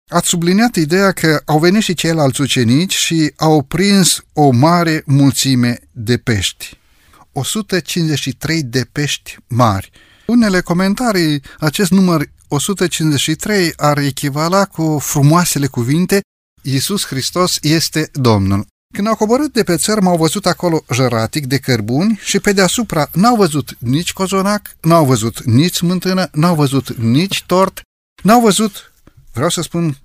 Ați 0.10 0.28
subliniat 0.28 0.76
ideea 0.76 1.12
că 1.12 1.42
au 1.46 1.60
venit 1.60 1.82
și 1.82 1.94
ceilalți 1.94 2.42
ucenici 2.42 2.96
și 2.96 3.34
au 3.38 3.62
prins 3.62 4.24
o 4.34 4.50
mare 4.50 5.04
mulțime 5.06 5.80
de 5.92 6.18
pești. 6.18 6.80
153 7.32 8.64
de 8.64 8.88
pești 8.92 9.38
mari. 9.48 9.92
Unele 10.32 10.62
comentarii, 10.62 11.42
acest 11.60 11.92
număr 11.92 12.30
153 12.48 13.74
ar 13.76 13.98
echivala 13.98 14.66
cu 14.66 15.00
frumoasele 15.00 15.68
cuvinte 15.68 16.22
Iisus 16.62 17.06
Hristos 17.06 17.58
este 17.62 18.10
Domnul. 18.14 18.66
Când 18.94 19.08
au 19.08 19.16
coborât 19.16 19.54
de 19.54 19.64
pe 19.64 19.76
țărm, 19.76 20.08
au 20.08 20.18
văzut 20.18 20.46
acolo 20.46 20.84
jăratic 20.92 21.46
de 21.46 21.58
cărbuni 21.58 22.20
și 22.24 22.40
pe 22.40 22.52
deasupra 22.52 23.10
n-au 23.14 23.36
văzut 23.36 23.76
nici 23.80 24.14
cozonac, 24.14 24.76
n-au 24.82 25.06
văzut 25.06 25.44
nici 25.44 25.76
smântână, 25.76 26.30
n-au 26.32 26.56
văzut 26.56 26.98
nici 26.98 27.44
tort, 27.46 27.82
n-au 28.24 28.42
văzut, 28.42 28.94
vreau 29.34 29.50
să 29.50 29.62
spun, 29.62 29.98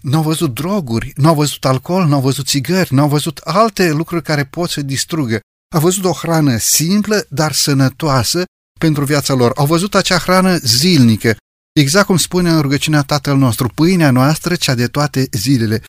n-au 0.00 0.22
văzut 0.22 0.54
droguri, 0.54 1.12
n-au 1.16 1.34
văzut 1.34 1.64
alcool, 1.64 2.06
n-au 2.06 2.20
văzut 2.20 2.46
țigări, 2.46 2.94
n-au 2.94 3.08
văzut 3.08 3.38
alte 3.38 3.90
lucruri 3.90 4.22
care 4.22 4.44
pot 4.44 4.70
să 4.70 4.82
distrugă. 4.82 5.40
Au 5.74 5.80
văzut 5.80 6.04
o 6.04 6.12
hrană 6.12 6.56
simplă, 6.56 7.26
dar 7.28 7.52
sănătoasă 7.52 8.44
pentru 8.80 9.04
viața 9.04 9.34
lor. 9.34 9.52
Au 9.54 9.66
văzut 9.66 9.94
acea 9.94 10.18
hrană 10.18 10.56
zilnică, 10.56 11.36
Exact 11.72 12.06
cum 12.06 12.16
spune 12.16 12.50
în 12.50 12.60
rugăciunea 12.60 13.02
Tatăl 13.02 13.36
nostru, 13.36 13.68
pâinea 13.74 14.10
noastră, 14.10 14.54
cea 14.54 14.74
de 14.74 14.86
toate 14.86 15.28
zilele. 15.32 15.82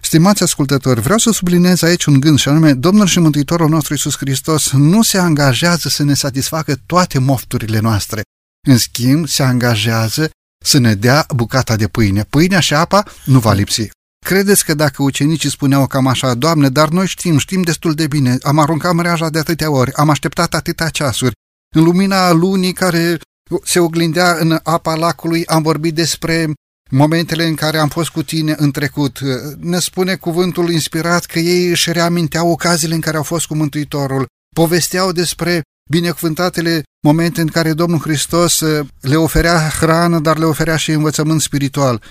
Stimați 0.00 0.42
ascultători, 0.42 1.00
vreau 1.00 1.18
să 1.18 1.30
subliniez 1.30 1.82
aici 1.82 2.04
un 2.04 2.20
gând 2.20 2.38
și 2.38 2.48
anume, 2.48 2.72
Domnul 2.72 3.06
și 3.06 3.18
Mântuitorul 3.18 3.68
nostru 3.68 3.92
Iisus 3.92 4.16
Hristos 4.16 4.72
nu 4.72 5.02
se 5.02 5.18
angajează 5.18 5.88
să 5.88 6.02
ne 6.02 6.14
satisfacă 6.14 6.76
toate 6.86 7.18
mofturile 7.18 7.78
noastre. 7.78 8.22
În 8.68 8.78
schimb, 8.78 9.26
se 9.26 9.42
angajează 9.42 10.30
să 10.64 10.78
ne 10.78 10.94
dea 10.94 11.26
bucata 11.34 11.76
de 11.76 11.88
pâine. 11.88 12.22
Pâinea 12.22 12.60
și 12.60 12.74
apa 12.74 13.04
nu 13.24 13.38
va 13.38 13.52
lipsi. 13.52 13.88
Credeți 14.24 14.64
că 14.64 14.74
dacă 14.74 15.02
ucenicii 15.02 15.50
spuneau 15.50 15.86
cam 15.86 16.06
așa, 16.06 16.34
Doamne, 16.34 16.68
dar 16.68 16.88
noi 16.88 17.06
știm, 17.06 17.38
știm 17.38 17.62
destul 17.62 17.94
de 17.94 18.06
bine, 18.06 18.38
am 18.42 18.58
aruncat 18.58 18.92
mreaja 18.94 19.30
de 19.30 19.38
atâtea 19.38 19.70
ori, 19.70 19.92
am 19.92 20.10
așteptat 20.10 20.54
atâtea 20.54 20.88
ceasuri, 20.88 21.34
în 21.76 21.84
lumina 21.84 22.30
lunii 22.30 22.72
care 22.72 23.18
se 23.64 23.80
oglindea 23.80 24.36
în 24.40 24.58
apa 24.62 24.94
lacului, 24.94 25.46
am 25.46 25.62
vorbit 25.62 25.94
despre 25.94 26.52
momentele 26.90 27.44
în 27.44 27.54
care 27.54 27.78
am 27.78 27.88
fost 27.88 28.08
cu 28.08 28.22
tine 28.22 28.54
în 28.56 28.70
trecut. 28.70 29.18
Ne 29.58 29.78
spune 29.78 30.14
cuvântul 30.14 30.70
inspirat 30.70 31.24
că 31.24 31.38
ei 31.38 31.68
își 31.68 31.92
reaminteau 31.92 32.50
ocaziile 32.50 32.94
în 32.94 33.00
care 33.00 33.16
au 33.16 33.22
fost 33.22 33.46
cu 33.46 33.54
Mântuitorul, 33.54 34.26
povesteau 34.54 35.12
despre 35.12 35.62
binecuvântatele 35.90 36.82
momente 37.06 37.40
în 37.40 37.46
care 37.46 37.72
Domnul 37.72 38.00
Hristos 38.00 38.60
uh, 38.60 38.86
le 39.00 39.16
oferea 39.16 39.68
hrană, 39.68 40.18
dar 40.18 40.38
le 40.38 40.44
oferea 40.44 40.76
și 40.76 40.90
învățământ 40.90 41.40
spiritual. 41.40 42.02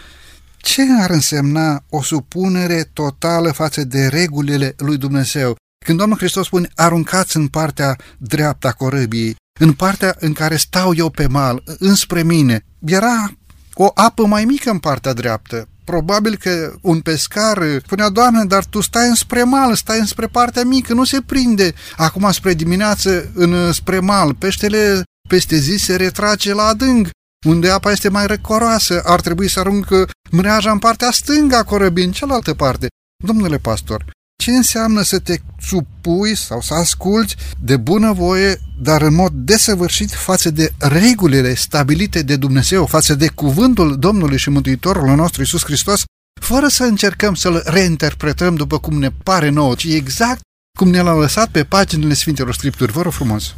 Ce 0.57 0.82
ar 1.01 1.09
însemna 1.09 1.84
o 1.89 2.01
supunere 2.01 2.89
totală 2.93 3.51
față 3.51 3.84
de 3.84 4.07
regulile 4.07 4.74
lui 4.78 4.97
Dumnezeu? 4.97 5.55
Când 5.86 5.97
Domnul 5.97 6.18
Hristos 6.18 6.45
spune, 6.45 6.70
aruncați 6.76 7.38
în 7.38 7.47
partea 7.47 7.97
dreaptă 8.18 8.68
a 8.68 8.72
corăbiei, 8.72 9.36
în 9.60 9.74
partea 9.74 10.16
în 10.20 10.34
care 10.34 10.56
stau 10.56 10.93
eu 10.95 11.10
pe 11.10 11.28
mal, 11.28 11.64
înspre 11.80 12.24
mine, 12.24 12.66
era 12.86 13.34
o 13.74 13.91
apă 13.93 14.26
mai 14.26 14.45
mică 14.45 14.70
în 14.70 14.80
partea 14.80 15.14
dreaptă. 15.14 15.68
Probabil 15.84 16.36
că 16.36 16.74
un 16.82 16.99
pescar 16.99 17.64
spunea, 17.84 18.10
Doamne, 18.10 18.45
dar 18.45 18.66
tu 18.66 18.82
stai 18.82 19.08
înspre 19.08 19.43
mal, 19.43 19.76
stai 19.76 19.99
înspre 19.99 20.28
partea 20.28 20.64
mică, 20.64 20.93
nu 20.93 21.03
se 21.03 21.22
prinde. 21.22 21.74
Acum 21.95 22.32
spre 22.32 22.53
dimineață, 22.53 23.32
în 23.34 23.72
spre 23.72 23.99
mal, 23.99 24.34
peștele 24.34 25.03
peste 25.30 25.56
zi 25.56 25.76
se 25.78 25.95
retrage 25.95 26.53
la 26.53 26.64
adânc, 26.64 27.08
unde 27.47 27.70
apa 27.70 27.91
este 27.91 28.10
mai 28.10 28.28
răcoroasă, 28.28 29.01
ar 29.06 29.22
trebui 29.22 29.49
să 29.49 29.60
aruncă 29.60 30.08
mreaja 30.32 30.72
în 30.72 30.80
partea 30.80 31.12
stângă 31.12 31.56
a 31.56 31.64
corăbii, 31.64 32.06
în 32.06 32.12
cealaltă 32.12 32.53
parte. 32.53 32.88
Domnule 33.24 33.58
pastor, 33.58 34.06
ce 34.43 34.51
înseamnă 34.51 35.01
să 35.01 35.19
te 35.19 35.38
supui 35.61 36.36
sau 36.36 36.61
să 36.61 36.73
asculți 36.73 37.36
de 37.59 37.77
bunăvoie, 37.77 38.59
dar 38.81 39.01
în 39.01 39.13
mod 39.13 39.31
desăvârșit 39.33 40.11
față 40.11 40.51
de 40.51 40.73
regulile 40.77 41.53
stabilite 41.53 42.21
de 42.21 42.36
Dumnezeu, 42.36 42.86
față 42.86 43.15
de 43.15 43.27
cuvântul 43.27 43.99
Domnului 43.99 44.38
și 44.38 44.49
Mântuitorului 44.49 45.15
nostru 45.15 45.41
Isus 45.41 45.63
Hristos, 45.63 46.03
fără 46.41 46.67
să 46.67 46.83
încercăm 46.83 47.33
să-l 47.33 47.63
reinterpretăm 47.65 48.55
după 48.55 48.79
cum 48.79 48.99
ne 48.99 49.09
pare 49.23 49.49
nouă, 49.49 49.75
ci 49.75 49.83
exact 49.83 50.39
cum 50.77 50.89
ne 50.89 51.01
l-a 51.01 51.13
lăsat 51.13 51.49
pe 51.49 51.63
paginile 51.63 52.13
Sfintelor 52.13 52.53
Scripturi. 52.53 52.91
Vă 52.91 53.01
rog 53.01 53.11
frumos! 53.11 53.53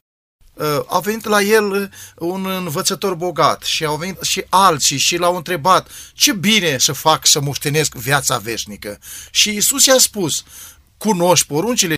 Uh, 0.60 0.80
a 0.88 1.00
venit 1.00 1.26
la 1.26 1.42
el 1.42 1.72
uh, 1.72 1.90
un 2.16 2.46
învățător 2.46 3.16
bogat 3.16 3.64
și 3.64 3.86
au 3.86 3.96
venit 3.96 4.22
și 4.22 4.46
alții 4.50 4.98
și 4.98 5.18
l-au 5.18 5.36
întrebat 5.36 5.88
ce 6.14 6.34
bine 6.34 6.78
să 6.78 6.92
fac 6.92 7.26
să 7.26 7.40
moștenesc 7.40 7.96
viața 7.96 8.38
veșnică. 8.38 9.00
Și 9.32 9.56
Isus 9.56 9.86
i-a 9.86 9.98
spus, 9.98 10.44
cunoști 10.98 11.46
poruncile, 11.46 11.96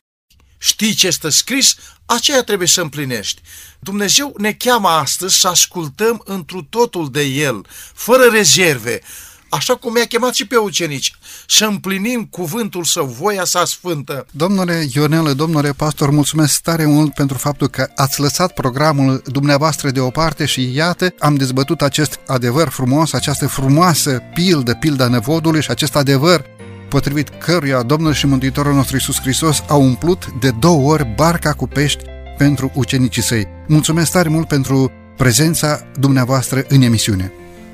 știi 0.57 0.93
ce 0.93 1.07
este 1.07 1.29
scris, 1.29 1.75
aceea 2.05 2.43
trebuie 2.43 2.67
să 2.67 2.81
împlinești. 2.81 3.41
Dumnezeu 3.79 4.35
ne 4.37 4.53
cheamă 4.53 4.89
astăzi 4.89 5.39
să 5.39 5.47
ascultăm 5.47 6.21
întru 6.25 6.63
totul 6.63 7.11
de 7.11 7.21
El, 7.21 7.65
fără 7.93 8.23
rezerve, 8.23 9.01
așa 9.49 9.75
cum 9.75 9.97
i-a 9.97 10.05
chemat 10.05 10.33
și 10.33 10.45
pe 10.45 10.57
ucenici, 10.57 11.13
să 11.51 11.65
împlinim 11.65 12.27
cuvântul 12.31 12.83
său, 12.83 13.05
voia 13.05 13.43
sa 13.43 13.65
sfântă. 13.65 14.25
Domnule 14.31 14.85
Ionele, 14.93 15.33
domnule 15.33 15.71
pastor, 15.71 16.09
mulțumesc 16.09 16.61
tare 16.61 16.85
mult 16.85 17.13
pentru 17.13 17.37
faptul 17.37 17.67
că 17.67 17.87
ați 17.95 18.19
lăsat 18.19 18.53
programul 18.53 19.21
dumneavoastră 19.25 19.89
deoparte 19.89 20.45
și 20.45 20.75
iată, 20.75 21.13
am 21.19 21.35
dezbătut 21.35 21.81
acest 21.81 22.19
adevăr 22.27 22.67
frumos, 22.67 23.13
această 23.13 23.47
frumoasă 23.47 24.19
pildă, 24.33 24.73
pilda 24.73 25.07
nevodului 25.07 25.61
și 25.61 25.71
acest 25.71 25.95
adevăr 25.95 26.45
potrivit 26.89 27.29
căruia 27.29 27.81
Domnul 27.81 28.13
și 28.13 28.25
Mântuitorul 28.25 28.73
nostru 28.73 28.95
Iisus 28.95 29.19
Hristos 29.21 29.63
a 29.67 29.75
umplut 29.75 30.25
de 30.39 30.51
două 30.59 30.91
ori 30.91 31.13
barca 31.15 31.53
cu 31.53 31.67
pești 31.67 32.03
pentru 32.37 32.71
ucenicii 32.75 33.21
săi. 33.21 33.47
Mulțumesc 33.67 34.11
tare 34.11 34.29
mult 34.29 34.47
pentru 34.47 34.91
prezența 35.17 35.81
dumneavoastră 35.99 36.65
în 36.67 36.81
emisiune. 36.81 37.31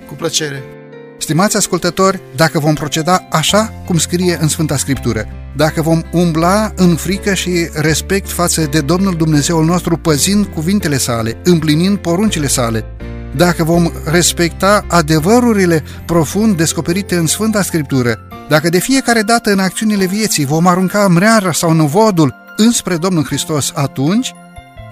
Cu 0.08 0.14
plăcere! 0.14 0.85
Stimați 1.26 1.58
ascultători, 1.58 2.20
dacă 2.36 2.60
vom 2.60 2.74
proceda 2.74 3.28
așa 3.32 3.74
cum 3.86 3.98
scrie 3.98 4.38
în 4.42 4.48
Sfânta 4.48 4.78
Scriptură, 4.78 5.28
dacă 5.56 5.82
vom 5.82 6.02
umbla 6.12 6.72
în 6.76 6.96
frică 6.96 7.34
și 7.34 7.70
respect 7.74 8.30
față 8.30 8.62
de 8.62 8.82
Domnul 8.82 9.16
Dumnezeul 9.16 9.66
nostru 9.66 9.98
păzind 9.98 10.46
cuvintele 10.46 10.98
sale, 10.98 11.38
împlinind 11.44 11.98
poruncile 11.98 12.48
sale, 12.48 12.86
dacă 13.36 13.64
vom 13.64 13.92
respecta 14.04 14.86
adevărurile 14.88 15.84
profund 16.06 16.58
descoperite 16.58 17.16
în 17.16 17.28
Sfânta 17.28 17.62
Scriptură, 17.62 18.20
dacă 18.50 18.70
de 18.70 18.80
fiecare 18.80 19.22
dată 19.22 19.52
în 19.52 19.60
acțiunile 19.60 20.06
vieții 20.06 20.46
vom 20.46 20.68
arunca 20.68 21.08
mreara 21.08 21.52
sau 21.52 21.74
năvodul 21.74 22.36
înspre 22.58 22.98
Domnul 22.98 23.26
Hristos, 23.26 23.72
atunci, 23.76 24.34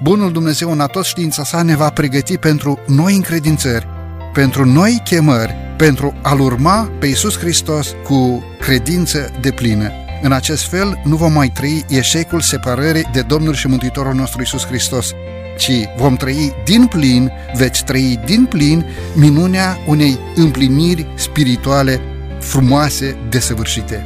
Bunul 0.04 0.32
Dumnezeu 0.32 0.72
în 0.72 0.86
tot 0.92 1.06
știința 1.06 1.44
sa 1.44 1.62
ne 1.62 1.76
va 1.76 1.90
pregăti 1.90 2.38
pentru 2.38 2.80
noi 2.88 3.16
încredințări, 3.16 3.88
pentru 4.34 4.66
noi 4.66 5.02
chemări, 5.04 5.56
pentru 5.78 6.14
a-L 6.22 6.40
urma 6.40 6.92
pe 7.00 7.06
Iisus 7.06 7.38
Hristos 7.38 7.96
cu 8.04 8.44
credință 8.60 9.32
de 9.42 9.52
plină. 9.52 9.92
În 10.22 10.32
acest 10.32 10.70
fel 10.70 11.02
nu 11.04 11.16
vom 11.16 11.34
mai 11.34 11.52
trăi 11.54 11.86
eșecul 11.90 12.42
separării 12.42 13.10
de 13.14 13.22
Domnul 13.22 13.54
și 13.54 13.68
Mântuitorul 13.68 14.14
nostru 14.14 14.40
Iisus 14.40 14.66
Hristos, 14.66 15.12
ci 15.58 15.72
vom 15.98 16.16
trăi 16.16 16.54
din 16.66 16.86
plin, 16.86 17.32
veți 17.56 17.84
trăi 17.84 18.20
din 18.26 18.46
plin 18.46 18.86
minunea 19.16 19.78
unei 19.88 20.20
împliniri 20.36 21.08
spirituale 21.16 22.02
frumoase, 22.40 23.18
desăvârșite. 23.30 24.06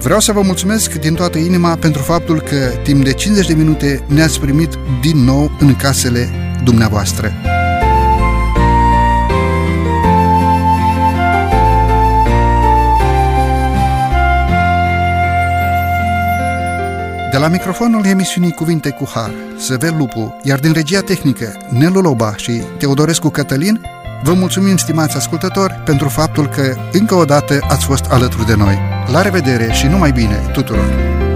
Vreau 0.00 0.20
să 0.20 0.32
vă 0.32 0.40
mulțumesc 0.40 0.92
din 0.94 1.14
toată 1.14 1.38
inima 1.38 1.76
pentru 1.76 2.02
faptul 2.02 2.40
că 2.40 2.72
timp 2.82 3.04
de 3.04 3.12
50 3.12 3.46
de 3.46 3.54
minute 3.54 4.04
ne-ați 4.06 4.40
primit 4.40 4.78
din 5.00 5.16
nou 5.16 5.50
în 5.58 5.76
casele 5.76 6.28
dumneavoastră. 6.64 7.32
La 17.38 17.48
microfonul 17.48 18.04
emisiunii 18.04 18.52
Cuvinte 18.52 18.90
cu 18.90 19.08
Har, 19.14 19.30
Săvel 19.56 19.96
Lupu, 19.96 20.40
iar 20.42 20.58
din 20.58 20.72
regia 20.72 21.00
tehnică 21.00 21.52
Nelu 21.68 22.00
Loba 22.00 22.36
și 22.36 22.62
Teodorescu 22.78 23.28
Cătălin, 23.28 23.80
vă 24.22 24.32
mulțumim, 24.32 24.76
stimați 24.76 25.16
ascultători, 25.16 25.80
pentru 25.84 26.08
faptul 26.08 26.48
că 26.48 26.74
încă 26.92 27.14
o 27.14 27.24
dată 27.24 27.58
ați 27.68 27.84
fost 27.84 28.04
alături 28.04 28.46
de 28.46 28.54
noi. 28.54 28.78
La 29.12 29.22
revedere 29.22 29.72
și 29.72 29.86
numai 29.86 30.12
bine 30.12 30.50
tuturor! 30.52 31.29